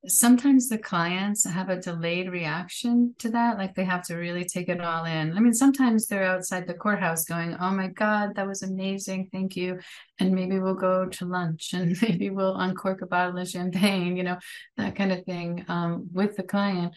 sometimes 0.07 0.69
the 0.69 0.79
clients 0.79 1.45
have 1.45 1.71
a 1.71 1.81
delayed 1.81 2.31
reaction 2.31 3.15
to 3.19 3.31
that 3.31 3.57
like 3.57 3.75
they 3.75 3.85
have 3.85 4.03
to 4.03 4.17
really 4.17 4.45
take 4.45 4.69
it 4.69 4.81
all 4.81 5.05
in. 5.05 5.37
I 5.37 5.41
mean 5.41 5.55
sometimes 5.55 6.07
they're 6.07 6.25
outside 6.25 6.67
the 6.67 6.75
courthouse 6.75 7.25
going 7.25 7.57
oh 7.59 7.71
my 7.71 7.89
god 7.89 8.35
that 8.35 8.47
was 8.47 8.63
amazing 8.63 9.29
thank 9.33 9.57
you 9.57 9.79
and 10.21 10.35
maybe 10.35 10.59
we'll 10.59 10.75
go 10.75 11.07
to 11.07 11.25
lunch 11.25 11.71
and 11.75 11.97
maybe 12.03 12.31
we'll 12.31 12.57
uncork 12.57 13.03
a 13.03 13.07
bottle 13.07 13.39
of 13.39 13.49
champagne 13.49 14.17
you 14.17 14.23
know 14.23 14.37
that 14.77 14.97
kind 14.97 15.13
of 15.13 15.25
thing 15.25 15.65
um, 15.69 16.09
with 16.13 16.37
the 16.37 16.43
client. 16.43 16.95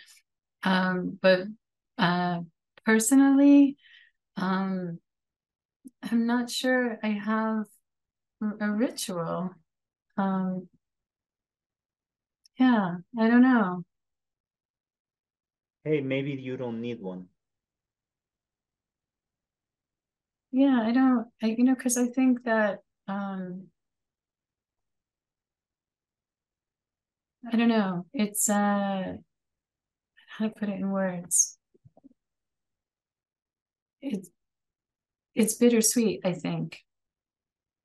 Um, 0.64 1.18
but 1.22 1.42
uh, 1.98 2.42
personally 2.86 3.78
um, 4.36 5.00
I'm 6.04 6.26
not 6.26 6.50
sure 6.50 7.00
I 7.04 7.10
have 7.10 7.66
a 8.60 8.70
ritual. 8.70 9.52
Um, 10.18 10.68
yeah, 12.60 12.98
I 13.18 13.28
don't 13.28 13.42
know. 13.42 13.84
Hey, 15.84 16.02
maybe 16.02 16.32
you 16.32 16.58
don't 16.58 16.82
need 16.82 17.02
one. 17.02 17.28
Yeah, 20.52 20.82
I 20.84 20.92
don't, 20.92 21.28
I, 21.42 21.48
you 21.58 21.64
know, 21.64 21.76
because 21.76 21.98
I 21.98 22.08
think 22.08 22.44
that, 22.46 22.80
um, 23.08 23.68
I 27.52 27.56
don't 27.56 27.70
know, 27.70 28.06
it's, 28.14 28.50
uh, 28.50 29.14
how 30.38 30.46
to 30.48 30.52
put 30.52 30.70
it 30.70 30.74
in 30.74 30.90
words. 30.90 31.58
It's, 34.02 34.30
it's 35.38 35.56
bittersweet, 35.56 36.22
I 36.26 36.34
think. 36.34 36.80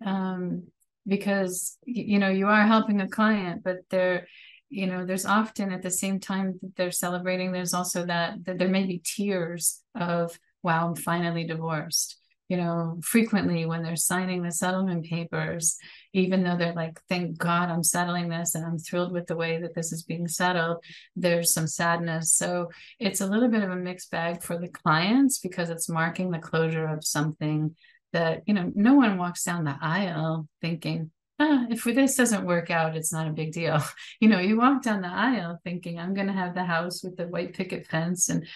Um, 0.05 0.65
because 1.07 1.79
you 1.85 2.19
know 2.19 2.29
you 2.29 2.47
are 2.47 2.65
helping 2.65 3.01
a 3.01 3.09
client 3.09 3.65
but 3.65 3.79
there 3.91 4.29
you 4.71 4.87
know 4.87 5.05
there's 5.05 5.27
often 5.27 5.73
at 5.73 5.83
the 5.83 5.91
same 5.91 6.21
time 6.21 6.61
that 6.63 6.77
they're 6.77 6.93
celebrating 6.93 7.51
there's 7.51 7.75
also 7.75 8.07
that 8.07 8.45
that 8.45 8.57
there 8.57 8.69
may 8.69 8.87
be 8.87 9.03
tears 9.05 9.83
of 9.97 10.39
wow 10.63 10.87
i'm 10.87 10.95
finally 10.95 11.45
divorced 11.45 12.23
you 12.53 12.59
know, 12.59 12.99
frequently 13.03 13.65
when 13.65 13.83
they're 13.83 13.97
signing 13.97 14.43
the 14.43 14.53
settlement 14.53 15.07
papers, 15.07 15.79
even 16.13 16.43
though 16.43 16.57
they're 16.57 16.75
like, 16.75 17.01
thank 17.09 17.39
God 17.39 17.69
I'm 17.69 17.83
settling 17.83 18.29
this 18.29 18.55
and 18.55 18.65
I'm 18.65 18.79
thrilled 18.79 19.13
with 19.13 19.27
the 19.27 19.37
way 19.37 19.61
that 19.61 19.75
this 19.75 19.93
is 19.93 20.03
being 20.03 20.29
settled, 20.29 20.85
there's 21.17 21.53
some 21.53 21.67
sadness. 21.67 22.33
So 22.33 22.71
it's 22.99 23.21
a 23.21 23.27
little 23.27 23.49
bit 23.49 23.63
of 23.63 23.71
a 23.71 23.77
mixed 23.77 24.11
bag 24.11 24.43
for 24.43 24.59
the 24.59 24.69
clients 24.69 25.39
because 25.39 25.71
it's 25.71 25.89
marking 25.89 26.31
the 26.31 26.39
closure 26.39 26.87
of 26.87 27.05
something 27.05 27.75
that, 28.13 28.43
you 28.47 28.55
know, 28.55 28.71
no 28.75 28.95
one 28.95 29.17
walks 29.17 29.45
down 29.45 29.65
the 29.65 29.77
aisle 29.81 30.47
thinking, 30.61 31.11
ah, 31.41 31.67
if 31.71 31.85
this 31.85 32.17
doesn't 32.17 32.47
work 32.47 32.71
out, 32.71 32.97
it's 32.97 33.13
not 33.13 33.29
a 33.29 33.33
big 33.33 33.53
deal. 33.53 33.83
You 34.21 34.29
know, 34.29 34.39
you 34.39 34.57
walk 34.57 34.83
down 34.83 35.01
the 35.01 35.09
aisle 35.09 35.59
thinking, 35.65 35.99
I'm 35.99 36.15
going 36.15 36.29
to 36.29 36.33
have 36.33 36.55
the 36.55 36.65
house 36.65 37.03
with 37.03 37.17
the 37.17 37.27
white 37.27 37.55
picket 37.55 37.89
fence 37.89 38.29
and 38.29 38.47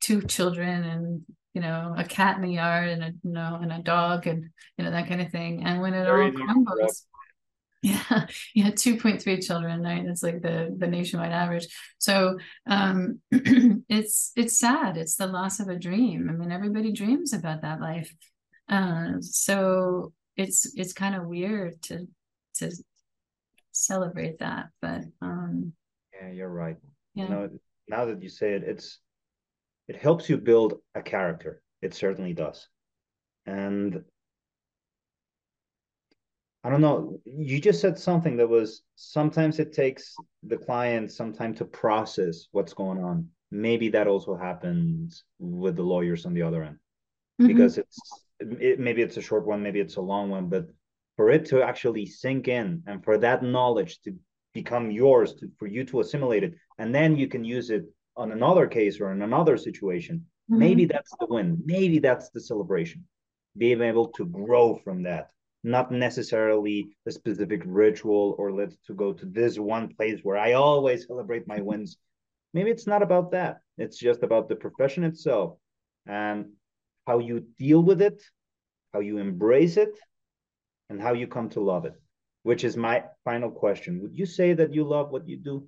two 0.00 0.20
children 0.20 0.84
and 0.84 1.22
you 1.54 1.60
know, 1.60 1.94
a 1.96 2.04
cat 2.04 2.36
in 2.36 2.42
the 2.42 2.52
yard 2.52 2.88
and 2.88 3.02
a 3.02 3.12
you 3.22 3.32
know, 3.32 3.58
and 3.62 3.72
a 3.72 3.78
dog 3.78 4.26
and 4.26 4.50
you 4.76 4.84
know 4.84 4.90
that 4.90 5.08
kind 5.08 5.20
of 5.20 5.30
thing. 5.30 5.64
And 5.64 5.80
when 5.80 5.94
it 5.94 6.04
Very 6.04 6.26
all 6.26 6.32
crumbles, 6.32 7.06
yeah, 7.82 8.26
yeah, 8.54 8.70
two 8.70 8.98
point 8.98 9.22
three 9.22 9.40
children, 9.40 9.82
right? 9.82 10.04
It's 10.04 10.22
like 10.22 10.42
the 10.42 10.74
the 10.76 10.88
nationwide 10.88 11.32
average. 11.32 11.68
So 11.98 12.38
um, 12.66 13.20
it's 13.30 14.32
it's 14.36 14.58
sad. 14.58 14.96
It's 14.96 15.16
the 15.16 15.28
loss 15.28 15.60
of 15.60 15.68
a 15.68 15.78
dream. 15.78 16.28
I 16.28 16.32
mean, 16.32 16.50
everybody 16.50 16.92
dreams 16.92 17.32
about 17.32 17.62
that 17.62 17.80
life. 17.80 18.12
Uh, 18.68 19.20
so 19.20 20.12
it's 20.36 20.74
it's 20.74 20.92
kind 20.92 21.14
of 21.14 21.26
weird 21.26 21.80
to 21.82 22.08
to 22.56 22.72
celebrate 23.70 24.38
that, 24.38 24.66
but 24.80 25.02
um, 25.20 25.72
yeah, 26.14 26.30
you're 26.30 26.48
right. 26.48 26.76
Yeah. 27.14 27.24
You 27.24 27.30
know, 27.30 27.48
now 27.88 28.04
that 28.06 28.22
you 28.22 28.28
say 28.28 28.54
it, 28.54 28.64
it's 28.64 28.98
it 29.88 29.96
helps 29.96 30.28
you 30.28 30.38
build 30.38 30.74
a 30.94 31.02
character. 31.02 31.62
It 31.82 31.94
certainly 31.94 32.32
does. 32.32 32.68
And 33.46 34.02
I 36.62 36.70
don't 36.70 36.80
know. 36.80 37.20
You 37.26 37.60
just 37.60 37.80
said 37.80 37.98
something 37.98 38.38
that 38.38 38.48
was 38.48 38.82
sometimes 38.96 39.58
it 39.58 39.74
takes 39.74 40.14
the 40.42 40.56
client 40.56 41.12
some 41.12 41.34
time 41.34 41.54
to 41.56 41.64
process 41.66 42.46
what's 42.52 42.72
going 42.72 43.04
on. 43.04 43.28
Maybe 43.50 43.90
that 43.90 44.06
also 44.06 44.34
happens 44.34 45.24
with 45.38 45.76
the 45.76 45.82
lawyers 45.82 46.24
on 46.24 46.32
the 46.32 46.42
other 46.42 46.62
end 46.62 46.78
mm-hmm. 47.40 47.48
because 47.48 47.76
it's 47.78 47.98
it, 48.40 48.80
maybe 48.80 49.02
it's 49.02 49.18
a 49.18 49.22
short 49.22 49.46
one, 49.46 49.62
maybe 49.62 49.80
it's 49.80 49.96
a 49.96 50.00
long 50.00 50.30
one, 50.30 50.48
but 50.48 50.66
for 51.16 51.30
it 51.30 51.44
to 51.46 51.62
actually 51.62 52.06
sink 52.06 52.48
in 52.48 52.82
and 52.86 53.04
for 53.04 53.18
that 53.18 53.42
knowledge 53.42 54.00
to 54.00 54.16
become 54.54 54.90
yours, 54.90 55.34
to, 55.34 55.50
for 55.58 55.66
you 55.66 55.84
to 55.84 56.00
assimilate 56.00 56.44
it, 56.44 56.54
and 56.78 56.94
then 56.94 57.16
you 57.16 57.28
can 57.28 57.44
use 57.44 57.70
it 57.70 57.84
on 58.16 58.32
another 58.32 58.66
case 58.66 59.00
or 59.00 59.12
in 59.12 59.22
another 59.22 59.56
situation. 59.56 60.26
Mm-hmm. 60.50 60.58
Maybe 60.58 60.84
that's 60.86 61.12
the 61.18 61.26
win. 61.26 61.62
Maybe 61.64 61.98
that's 61.98 62.30
the 62.30 62.40
celebration. 62.40 63.04
Being 63.56 63.82
able 63.82 64.08
to 64.08 64.26
grow 64.26 64.76
from 64.84 65.02
that 65.04 65.30
not 65.64 65.90
necessarily 65.90 66.90
a 67.06 67.10
specific 67.10 67.62
ritual 67.64 68.36
or 68.38 68.52
let's 68.52 68.76
to 68.86 68.92
go 68.92 69.14
to 69.14 69.24
this 69.24 69.58
one 69.58 69.88
place 69.88 70.20
where 70.22 70.36
I 70.36 70.52
always 70.52 71.06
celebrate 71.06 71.48
my 71.48 71.60
wins. 71.62 71.96
Maybe 72.52 72.70
it's 72.70 72.86
not 72.86 73.02
about 73.02 73.32
that. 73.32 73.60
It's 73.78 73.98
just 73.98 74.22
about 74.22 74.48
the 74.48 74.56
profession 74.56 75.04
itself 75.04 75.56
and 76.06 76.50
how 77.06 77.18
you 77.18 77.46
deal 77.58 77.82
with 77.82 78.02
it, 78.02 78.22
how 78.92 79.00
you 79.00 79.16
embrace 79.18 79.78
it, 79.78 79.98
and 80.90 81.00
how 81.00 81.14
you 81.14 81.26
come 81.26 81.48
to 81.50 81.60
love 81.60 81.86
it, 81.86 81.94
which 82.42 82.62
is 82.62 82.76
my 82.76 83.04
final 83.24 83.50
question. 83.50 84.02
Would 84.02 84.14
you 84.14 84.26
say 84.26 84.52
that 84.52 84.74
you 84.74 84.84
love 84.84 85.10
what 85.10 85.26
you 85.26 85.38
do? 85.38 85.66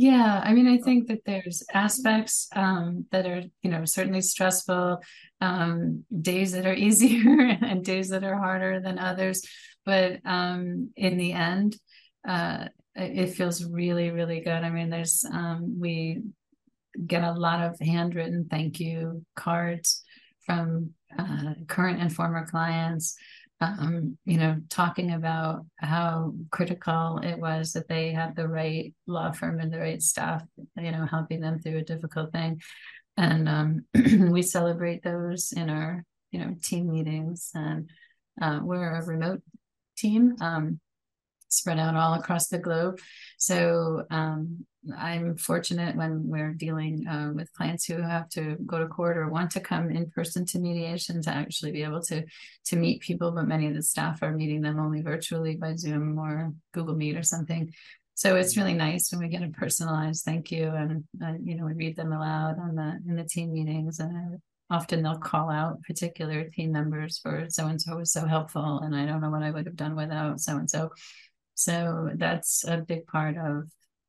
Yeah, 0.00 0.40
I 0.44 0.52
mean, 0.54 0.68
I 0.68 0.78
think 0.78 1.08
that 1.08 1.24
there's 1.26 1.64
aspects 1.74 2.46
um, 2.54 3.06
that 3.10 3.26
are, 3.26 3.42
you 3.62 3.70
know, 3.70 3.84
certainly 3.84 4.20
stressful, 4.20 5.02
um, 5.40 6.04
days 6.22 6.52
that 6.52 6.66
are 6.66 6.74
easier 6.86 7.28
and 7.62 7.84
days 7.84 8.10
that 8.10 8.22
are 8.22 8.36
harder 8.38 8.80
than 8.80 9.00
others. 9.00 9.42
But 9.84 10.20
um, 10.24 10.90
in 10.96 11.16
the 11.18 11.32
end, 11.32 11.76
uh, 12.26 12.68
it 12.94 13.30
feels 13.34 13.64
really, 13.64 14.10
really 14.10 14.40
good. 14.40 14.62
I 14.62 14.70
mean, 14.70 14.88
there's, 14.88 15.24
um, 15.24 15.80
we 15.80 16.20
get 17.06 17.24
a 17.24 17.32
lot 17.32 17.60
of 17.60 17.78
handwritten 17.80 18.46
thank 18.50 18.80
you 18.80 19.24
cards 19.36 20.02
from 20.46 20.90
uh, 21.18 21.54
current 21.66 22.00
and 22.00 22.14
former 22.14 22.46
clients 22.46 23.16
um, 23.60 24.16
you 24.24 24.38
know, 24.38 24.56
talking 24.70 25.12
about 25.12 25.66
how 25.76 26.32
critical 26.50 27.18
it 27.22 27.38
was 27.38 27.72
that 27.72 27.88
they 27.88 28.12
had 28.12 28.36
the 28.36 28.46
right 28.46 28.94
law 29.06 29.32
firm 29.32 29.58
and 29.58 29.72
the 29.72 29.80
right 29.80 30.00
staff, 30.00 30.42
you 30.76 30.92
know, 30.92 31.06
helping 31.06 31.40
them 31.40 31.58
through 31.58 31.78
a 31.78 31.82
difficult 31.82 32.32
thing. 32.32 32.60
And 33.16 33.48
um, 33.48 33.84
we 34.30 34.42
celebrate 34.42 35.02
those 35.02 35.52
in 35.52 35.70
our, 35.70 36.04
you 36.30 36.40
know, 36.40 36.54
team 36.62 36.90
meetings. 36.90 37.50
And 37.54 37.90
uh, 38.40 38.60
we're 38.62 38.94
a 38.94 39.04
remote 39.04 39.42
team. 39.96 40.36
Um, 40.40 40.80
spread 41.48 41.78
out 41.78 41.96
all 41.96 42.14
across 42.14 42.48
the 42.48 42.58
globe. 42.58 43.00
So 43.38 44.04
um, 44.10 44.66
I'm 44.96 45.36
fortunate 45.36 45.96
when 45.96 46.28
we're 46.28 46.52
dealing 46.52 47.06
uh, 47.06 47.32
with 47.34 47.52
clients 47.52 47.84
who 47.84 48.00
have 48.00 48.28
to 48.30 48.56
go 48.66 48.78
to 48.78 48.86
court 48.86 49.16
or 49.16 49.28
want 49.28 49.50
to 49.52 49.60
come 49.60 49.90
in 49.90 50.10
person 50.10 50.44
to 50.46 50.58
mediation 50.58 51.20
to 51.22 51.30
actually 51.30 51.72
be 51.72 51.82
able 51.82 52.02
to 52.02 52.24
to 52.66 52.76
meet 52.76 53.02
people. 53.02 53.32
But 53.32 53.48
many 53.48 53.66
of 53.66 53.74
the 53.74 53.82
staff 53.82 54.22
are 54.22 54.32
meeting 54.32 54.62
them 54.62 54.78
only 54.78 55.02
virtually 55.02 55.56
by 55.56 55.74
Zoom 55.76 56.18
or 56.18 56.52
Google 56.72 56.96
Meet 56.96 57.16
or 57.16 57.22
something. 57.22 57.72
So 58.14 58.34
it's 58.34 58.56
really 58.56 58.74
nice 58.74 59.12
when 59.12 59.20
we 59.20 59.28
get 59.28 59.44
a 59.44 59.48
personalized 59.48 60.24
thank 60.24 60.50
you, 60.50 60.68
and 60.68 61.04
uh, 61.22 61.34
you 61.40 61.54
know 61.54 61.66
we 61.66 61.74
read 61.74 61.96
them 61.96 62.12
aloud 62.12 62.58
on 62.58 62.74
the 62.74 62.98
in 63.08 63.14
the 63.14 63.24
team 63.24 63.52
meetings, 63.52 64.00
and 64.00 64.40
often 64.70 65.02
they'll 65.02 65.18
call 65.18 65.50
out 65.50 65.82
particular 65.82 66.50
team 66.50 66.72
members 66.72 67.18
for 67.18 67.46
so 67.48 67.66
and 67.66 67.80
so 67.80 67.96
was 67.96 68.12
so 68.12 68.26
helpful, 68.26 68.80
and 68.80 68.96
I 68.96 69.06
don't 69.06 69.20
know 69.20 69.30
what 69.30 69.44
I 69.44 69.50
would 69.50 69.66
have 69.66 69.76
done 69.76 69.94
without 69.94 70.40
so 70.40 70.56
and 70.56 70.68
so. 70.68 70.90
So 71.54 72.10
that's 72.14 72.64
a 72.64 72.76
big 72.78 73.06
part 73.06 73.36
of 73.36 73.68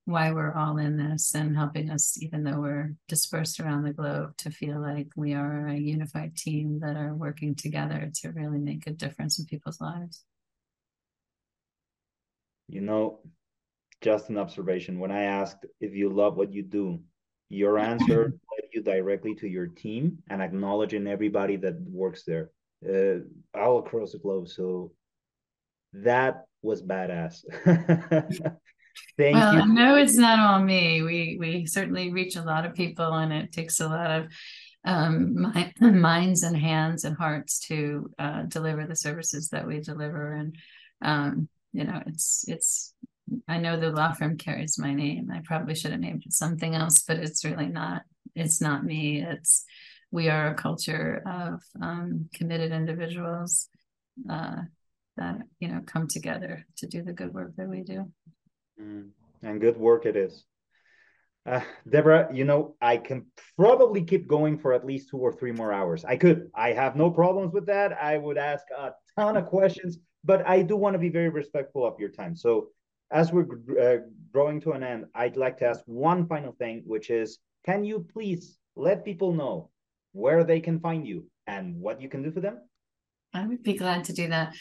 why 0.09 0.31
we're 0.31 0.53
all 0.53 0.77
in 0.77 0.97
this 0.97 1.35
and 1.35 1.55
helping 1.55 1.91
us, 1.91 2.17
even 2.21 2.43
though 2.43 2.59
we're 2.59 2.95
dispersed 3.07 3.59
around 3.59 3.83
the 3.83 3.93
globe, 3.93 4.35
to 4.37 4.49
feel 4.49 4.81
like 4.81 5.07
we 5.15 5.35
are 5.35 5.67
a 5.67 5.75
unified 5.75 6.35
team 6.35 6.79
that 6.79 6.97
are 6.97 7.13
working 7.13 7.53
together 7.53 8.11
to 8.15 8.31
really 8.31 8.57
make 8.57 8.87
a 8.87 8.91
difference 8.91 9.39
in 9.39 9.45
people's 9.45 9.79
lives. 9.79 10.23
You 12.67 12.81
know, 12.81 13.19
just 14.01 14.29
an 14.29 14.37
observation. 14.37 14.99
When 14.99 15.11
I 15.11 15.23
asked 15.23 15.65
if 15.79 15.93
you 15.93 16.09
love 16.09 16.35
what 16.35 16.51
you 16.51 16.63
do, 16.63 16.99
your 17.49 17.77
answer 17.91 18.23
led 18.23 18.69
you 18.73 18.81
directly 18.81 19.35
to 19.35 19.47
your 19.47 19.67
team 19.67 20.17
and 20.29 20.41
acknowledging 20.41 21.07
everybody 21.07 21.55
that 21.57 21.79
works 21.81 22.23
there 22.23 22.49
uh, 22.87 23.19
all 23.53 23.79
across 23.79 24.13
the 24.13 24.17
globe. 24.17 24.47
So 24.47 24.91
that 25.93 26.45
was 26.61 26.81
badass. 26.81 27.43
Thank 29.17 29.35
well, 29.35 29.67
you. 29.67 29.73
No, 29.73 29.95
it's 29.95 30.15
not 30.15 30.39
all 30.39 30.63
me. 30.63 31.01
We 31.01 31.37
we 31.39 31.65
certainly 31.65 32.11
reach 32.11 32.35
a 32.35 32.41
lot 32.41 32.65
of 32.65 32.73
people, 32.73 33.13
and 33.13 33.33
it 33.33 33.51
takes 33.51 33.79
a 33.79 33.87
lot 33.87 34.11
of 34.11 34.27
um, 34.85 35.41
my, 35.41 35.73
minds 35.81 36.43
and 36.43 36.55
hands 36.55 37.03
and 37.03 37.17
hearts 37.17 37.59
to 37.67 38.09
uh, 38.17 38.43
deliver 38.43 38.85
the 38.85 38.95
services 38.95 39.49
that 39.49 39.67
we 39.67 39.81
deliver. 39.81 40.33
And 40.33 40.55
um, 41.01 41.49
you 41.73 41.83
know, 41.83 42.01
it's 42.05 42.45
it's. 42.47 42.93
I 43.47 43.59
know 43.59 43.79
the 43.79 43.91
law 43.91 44.13
firm 44.13 44.37
carries 44.37 44.79
my 44.79 44.93
name. 44.93 45.29
I 45.31 45.41
probably 45.43 45.75
should 45.75 45.91
have 45.91 45.99
named 45.99 46.23
it 46.25 46.33
something 46.33 46.73
else, 46.73 47.03
but 47.07 47.17
it's 47.17 47.45
really 47.45 47.67
not. 47.67 48.03
It's 48.35 48.61
not 48.61 48.85
me. 48.85 49.21
It's 49.21 49.65
we 50.11 50.29
are 50.29 50.47
a 50.47 50.55
culture 50.55 51.21
of 51.25 51.61
um, 51.81 52.29
committed 52.33 52.71
individuals 52.71 53.67
uh, 54.29 54.61
that 55.17 55.41
you 55.59 55.67
know 55.67 55.81
come 55.85 56.07
together 56.07 56.65
to 56.77 56.87
do 56.87 57.03
the 57.03 57.13
good 57.13 57.33
work 57.33 57.55
that 57.57 57.67
we 57.67 57.81
do 57.81 58.11
mm, 58.81 59.09
and 59.43 59.61
good 59.61 59.77
work 59.77 60.05
it 60.05 60.15
is. 60.15 60.45
Uh, 61.45 61.61
deborah 61.89 62.27
you 62.33 62.43
know 62.43 62.75
i 62.81 62.97
can 62.97 63.25
probably 63.57 64.03
keep 64.03 64.27
going 64.27 64.57
for 64.57 64.73
at 64.73 64.85
least 64.85 65.09
two 65.09 65.17
or 65.17 65.31
three 65.31 65.51
more 65.51 65.71
hours. 65.71 66.03
I 66.05 66.17
could. 66.17 66.51
I 66.53 66.73
have 66.73 66.95
no 66.95 67.09
problems 67.09 67.53
with 67.53 67.65
that. 67.67 67.93
I 67.93 68.17
would 68.17 68.37
ask 68.37 68.65
a 68.77 68.91
ton 69.17 69.37
of 69.37 69.45
questions 69.45 69.99
but 70.25 70.45
i 70.47 70.61
do 70.61 70.75
want 70.75 70.95
to 70.95 70.99
be 70.99 71.09
very 71.09 71.29
respectful 71.29 71.85
of 71.85 71.97
your 71.97 72.09
time. 72.09 72.35
So 72.35 72.69
as 73.11 73.31
we're 73.31 73.47
uh, 73.79 73.97
growing 74.31 74.61
to 74.61 74.71
an 74.71 74.83
end 74.83 75.05
i'd 75.15 75.37
like 75.37 75.57
to 75.57 75.65
ask 75.65 75.81
one 75.85 76.27
final 76.27 76.51
thing 76.53 76.83
which 76.85 77.09
is 77.09 77.39
can 77.65 77.83
you 77.83 78.05
please 78.13 78.57
let 78.75 79.05
people 79.05 79.33
know 79.33 79.69
where 80.11 80.43
they 80.43 80.59
can 80.59 80.79
find 80.79 81.07
you 81.07 81.25
and 81.47 81.75
what 81.79 82.01
you 82.01 82.09
can 82.09 82.23
do 82.23 82.31
for 82.31 82.39
them 82.39 82.59
I 83.33 83.45
would 83.45 83.63
be 83.63 83.73
glad 83.73 84.05
to 84.05 84.13
do 84.13 84.27
that. 84.29 84.53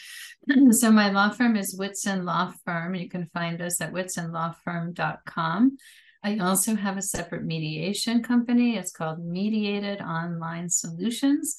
so 0.71 0.91
my 0.91 1.09
law 1.09 1.29
firm 1.29 1.55
is 1.55 1.75
Whitson 1.75 2.25
Law 2.25 2.53
Firm. 2.65 2.95
You 2.95 3.09
can 3.09 3.29
find 3.33 3.61
us 3.61 3.81
at 3.81 3.91
whitsonlawfirm.com. 3.91 5.77
I 6.23 6.37
also 6.39 6.75
have 6.75 6.97
a 6.97 7.01
separate 7.01 7.45
mediation 7.45 8.21
company. 8.21 8.75
It's 8.77 8.91
called 8.91 9.25
Mediated 9.25 10.01
Online 10.01 10.69
Solutions 10.69 11.55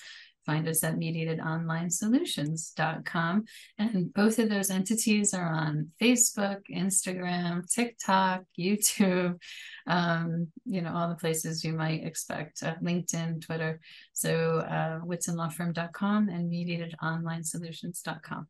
find 0.46 0.66
us 0.68 0.84
at 0.84 0.96
mediatedonlinesolutions.com. 0.96 3.44
And 3.78 4.12
both 4.12 4.38
of 4.38 4.48
those 4.48 4.70
entities 4.70 5.34
are 5.34 5.52
on 5.52 5.90
Facebook, 6.00 6.60
Instagram, 6.70 7.68
TikTok, 7.70 8.44
YouTube, 8.58 9.38
um, 9.86 10.48
you 10.64 10.80
know, 10.82 10.92
all 10.94 11.08
the 11.08 11.14
places 11.14 11.64
you 11.64 11.72
might 11.72 12.04
expect, 12.04 12.62
uh, 12.62 12.74
LinkedIn, 12.82 13.44
Twitter. 13.44 13.80
So 14.12 14.58
uh, 14.58 15.00
whitsonlawfirm.com 15.00 16.28
and 16.28 16.52
mediatedonlinesolutions.com. 16.52 18.48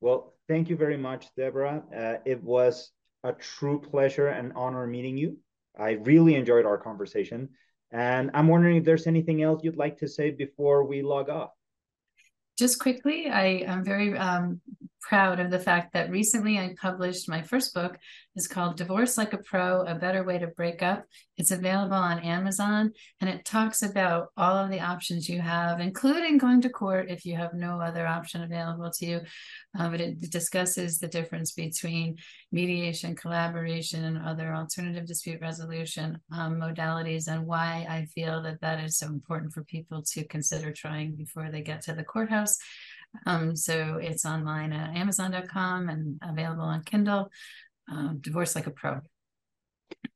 Well, 0.00 0.34
thank 0.48 0.68
you 0.68 0.76
very 0.76 0.96
much, 0.96 1.28
Deborah. 1.36 1.82
Uh, 1.96 2.14
it 2.24 2.42
was 2.42 2.90
a 3.22 3.32
true 3.32 3.80
pleasure 3.80 4.26
and 4.28 4.52
honor 4.54 4.86
meeting 4.86 5.16
you. 5.16 5.38
I 5.78 5.92
really 5.92 6.34
enjoyed 6.34 6.66
our 6.66 6.76
conversation. 6.76 7.50
And 7.92 8.30
I'm 8.32 8.48
wondering 8.48 8.76
if 8.76 8.84
there's 8.84 9.06
anything 9.06 9.42
else 9.42 9.62
you'd 9.62 9.76
like 9.76 9.98
to 9.98 10.08
say 10.08 10.30
before 10.30 10.84
we 10.84 11.02
log 11.02 11.28
off. 11.28 11.50
Just 12.58 12.78
quickly, 12.78 13.28
I 13.28 13.64
am 13.66 13.84
very 13.84 14.16
um, 14.16 14.60
proud 15.02 15.40
of 15.40 15.50
the 15.50 15.58
fact 15.58 15.92
that 15.92 16.10
recently 16.10 16.58
I 16.58 16.74
published 16.80 17.28
my 17.28 17.42
first 17.42 17.74
book. 17.74 17.98
It's 18.34 18.46
called 18.46 18.76
Divorce 18.76 19.18
Like 19.18 19.32
a 19.32 19.38
Pro 19.38 19.82
A 19.82 19.94
Better 19.94 20.24
Way 20.24 20.38
to 20.38 20.46
Break 20.46 20.82
Up. 20.82 21.04
It's 21.36 21.50
available 21.50 21.96
on 21.96 22.20
Amazon 22.20 22.92
and 23.20 23.28
it 23.28 23.44
talks 23.44 23.82
about 23.82 24.28
all 24.36 24.56
of 24.56 24.70
the 24.70 24.80
options 24.80 25.28
you 25.28 25.40
have, 25.40 25.80
including 25.80 26.38
going 26.38 26.60
to 26.62 26.70
court 26.70 27.10
if 27.10 27.26
you 27.26 27.36
have 27.36 27.52
no 27.52 27.80
other 27.80 28.06
option 28.06 28.42
available 28.42 28.90
to 28.98 29.06
you. 29.06 29.20
Uh, 29.78 29.90
but 29.90 30.00
it 30.00 30.30
discusses 30.30 30.98
the 30.98 31.08
difference 31.08 31.52
between 31.52 32.16
mediation, 32.52 33.16
collaboration, 33.16 34.04
and 34.04 34.18
other 34.18 34.54
alternative 34.54 35.06
dispute 35.06 35.40
resolution 35.40 36.18
um, 36.32 36.60
modalities 36.60 37.28
and 37.28 37.46
why 37.46 37.86
I 37.88 38.06
feel 38.14 38.42
that 38.42 38.60
that 38.60 38.82
is 38.82 38.98
so 38.98 39.08
important 39.08 39.52
for 39.52 39.64
people 39.64 40.02
to 40.12 40.24
consider 40.24 40.72
trying 40.72 41.16
before 41.16 41.50
they 41.50 41.62
get 41.62 41.82
to 41.82 41.94
the 41.94 42.04
courthouse. 42.04 42.56
Um, 43.26 43.56
so 43.56 43.98
it's 44.00 44.24
online 44.24 44.72
at 44.72 44.96
amazon.com 44.96 45.88
and 45.88 46.18
available 46.22 46.64
on 46.64 46.82
Kindle. 46.82 47.30
Um, 47.90 48.18
Divorce 48.20 48.54
Like 48.54 48.66
a 48.66 48.70
Pro. 48.70 49.00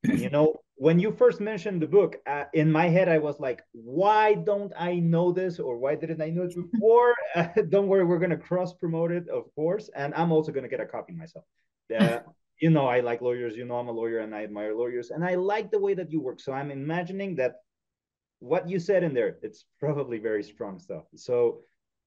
you 0.05 0.31
know, 0.31 0.57
when 0.77 0.99
you 0.99 1.11
first 1.13 1.41
mentioned 1.41 1.81
the 1.81 1.87
book, 1.87 2.17
uh, 2.27 2.45
in 2.53 2.71
my 2.71 2.89
head, 2.89 3.09
I 3.09 3.19
was 3.19 3.41
like, 3.41 3.63
why 3.73 4.35
don't 4.35 4.73
I 4.79 4.97
know 4.97 5.33
this 5.33 5.59
or 5.59 5.79
why 5.79 5.95
didn't 5.95 6.21
I 6.21 6.31
know 6.31 6.43
it 6.45 6.55
before? 6.55 7.15
Uh, 7.35 7.49
don't 7.69 7.89
worry, 7.89 8.03
we're 8.03 8.19
going 8.19 8.31
to 8.31 8.37
cross 8.39 8.73
promote 8.73 9.13
it, 9.13 9.29
of 9.29 9.45
course. 9.55 9.91
And 9.95 10.15
I'm 10.15 10.33
also 10.33 10.53
going 10.53 10.63
to 10.63 10.71
get 10.71 10.81
a 10.81 10.87
copy 10.87 11.13
myself. 11.13 11.45
Uh, 11.99 12.21
you 12.61 12.71
know, 12.71 12.87
I 12.87 13.01
like 13.01 13.21
lawyers, 13.21 13.57
you 13.57 13.67
know, 13.67 13.77
I'm 13.77 13.89
a 13.89 13.93
lawyer 13.93 14.21
and 14.21 14.35
I 14.35 14.43
admire 14.45 14.75
lawyers. 14.75 15.11
And 15.11 15.23
I 15.23 15.35
like 15.35 15.71
the 15.71 15.79
way 15.79 15.93
that 15.93 16.11
you 16.11 16.23
work. 16.23 16.41
So 16.41 16.53
I'm 16.55 16.71
imagining 16.71 17.37
that 17.37 17.57
what 18.39 18.69
you 18.69 18.79
said 18.79 19.03
in 19.03 19.13
there, 19.13 19.37
it's 19.43 19.67
probably 19.81 20.19
very 20.19 20.43
strong 20.43 20.79
stuff. 20.79 21.05
So 21.15 21.61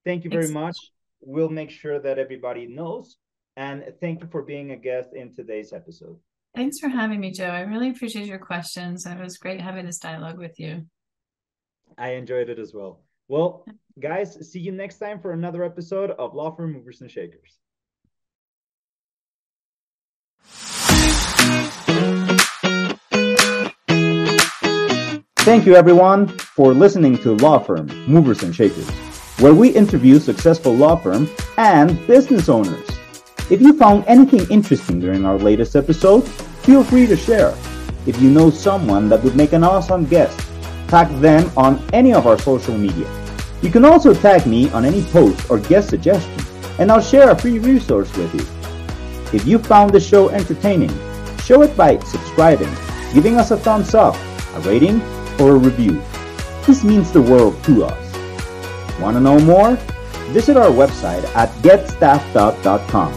thank 0.04 0.24
you 0.24 0.30
very 0.30 0.44
it's- 0.44 0.54
much. 0.54 0.76
We'll 1.22 1.50
make 1.50 1.70
sure 1.70 1.98
that 2.00 2.18
everybody 2.18 2.66
knows. 2.66 3.16
And 3.56 3.84
thank 4.00 4.22
you 4.22 4.28
for 4.28 4.42
being 4.42 4.70
a 4.70 4.76
guest 4.76 5.10
in 5.14 5.34
today's 5.34 5.72
episode. 5.74 6.18
Thanks 6.54 6.78
for 6.78 6.88
having 6.88 7.20
me, 7.20 7.30
Joe. 7.30 7.44
I 7.44 7.60
really 7.60 7.90
appreciate 7.90 8.26
your 8.26 8.38
questions. 8.38 9.04
It 9.04 9.18
was 9.18 9.36
great 9.36 9.60
having 9.60 9.84
this 9.84 9.98
dialogue 9.98 10.38
with 10.38 10.58
you. 10.58 10.86
I 11.98 12.12
enjoyed 12.12 12.48
it 12.48 12.58
as 12.58 12.72
well. 12.72 13.02
Well, 13.28 13.66
guys, 13.98 14.50
see 14.50 14.60
you 14.60 14.72
next 14.72 14.98
time 14.98 15.20
for 15.20 15.32
another 15.32 15.62
episode 15.62 16.10
of 16.12 16.34
Law 16.34 16.54
Firm 16.56 16.72
Movers 16.72 17.02
and 17.02 17.10
Shakers. 17.10 17.58
Thank 25.40 25.66
you, 25.66 25.74
everyone, 25.74 26.28
for 26.28 26.72
listening 26.74 27.18
to 27.18 27.34
Law 27.36 27.58
Firm 27.58 27.86
Movers 28.06 28.42
and 28.42 28.54
Shakers, 28.54 28.88
where 29.40 29.54
we 29.54 29.70
interview 29.70 30.18
successful 30.18 30.74
law 30.74 30.94
firms 30.94 31.30
and 31.56 32.06
business 32.06 32.50
owners. 32.50 32.86
If 33.50 33.62
you 33.62 33.72
found 33.72 34.04
anything 34.06 34.46
interesting 34.50 35.00
during 35.00 35.24
our 35.24 35.38
latest 35.38 35.74
episode, 35.74 36.28
feel 36.62 36.84
free 36.84 37.06
to 37.06 37.16
share. 37.16 37.56
If 38.06 38.20
you 38.20 38.30
know 38.30 38.50
someone 38.50 39.08
that 39.08 39.24
would 39.24 39.36
make 39.36 39.54
an 39.54 39.64
awesome 39.64 40.04
guest, 40.04 40.38
tag 40.88 41.08
them 41.20 41.50
on 41.56 41.82
any 41.94 42.12
of 42.12 42.26
our 42.26 42.38
social 42.38 42.76
media. 42.76 43.08
You 43.62 43.70
can 43.70 43.84
also 43.84 44.12
tag 44.12 44.46
me 44.46 44.68
on 44.70 44.84
any 44.84 45.02
post 45.04 45.50
or 45.50 45.58
guest 45.58 45.88
suggestion, 45.88 46.38
and 46.78 46.92
I'll 46.92 47.00
share 47.00 47.30
a 47.30 47.38
free 47.38 47.58
resource 47.58 48.14
with 48.16 48.34
you. 48.34 48.46
If 49.32 49.46
you 49.46 49.58
found 49.58 49.92
the 49.92 50.00
show 50.00 50.28
entertaining, 50.28 50.92
show 51.44 51.62
it 51.62 51.74
by 51.78 51.98
subscribing, 52.00 52.74
giving 53.14 53.36
us 53.36 53.52
a 53.52 53.56
thumbs 53.56 53.94
up, 53.94 54.16
a 54.54 54.60
rating, 54.60 55.00
or 55.40 55.56
a 55.56 55.58
review. 55.58 56.02
This 56.66 56.84
means 56.84 57.10
the 57.10 57.22
world 57.22 57.62
to 57.64 57.84
us. 57.84 58.09
Want 59.00 59.16
to 59.16 59.20
know 59.20 59.38
more? 59.40 59.76
Visit 60.32 60.56
our 60.56 60.70
website 60.70 61.24
at 61.34 61.48
getstaffedup.com. 61.62 63.12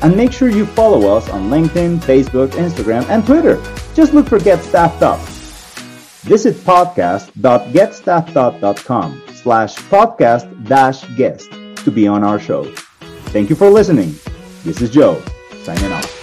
And 0.00 0.16
make 0.16 0.30
sure 0.32 0.48
you 0.48 0.64
follow 0.66 1.16
us 1.16 1.28
on 1.28 1.50
LinkedIn, 1.50 1.98
Facebook, 1.98 2.50
Instagram, 2.50 3.04
and 3.08 3.26
Twitter. 3.26 3.60
Just 3.94 4.14
look 4.14 4.28
for 4.28 4.38
Get 4.38 4.62
Staffed 4.62 5.02
Up. 5.02 5.18
Visit 6.22 6.54
podcast.getstaffedup.com 6.56 9.22
slash 9.32 9.74
podcast 9.76 10.68
dash 10.68 11.04
guest 11.16 11.50
to 11.76 11.90
be 11.90 12.06
on 12.06 12.22
our 12.22 12.38
show. 12.38 12.64
Thank 13.32 13.48
you 13.50 13.56
for 13.56 13.68
listening. 13.70 14.14
This 14.64 14.80
is 14.82 14.90
Joe, 14.90 15.20
signing 15.62 15.90
off. 15.92 16.17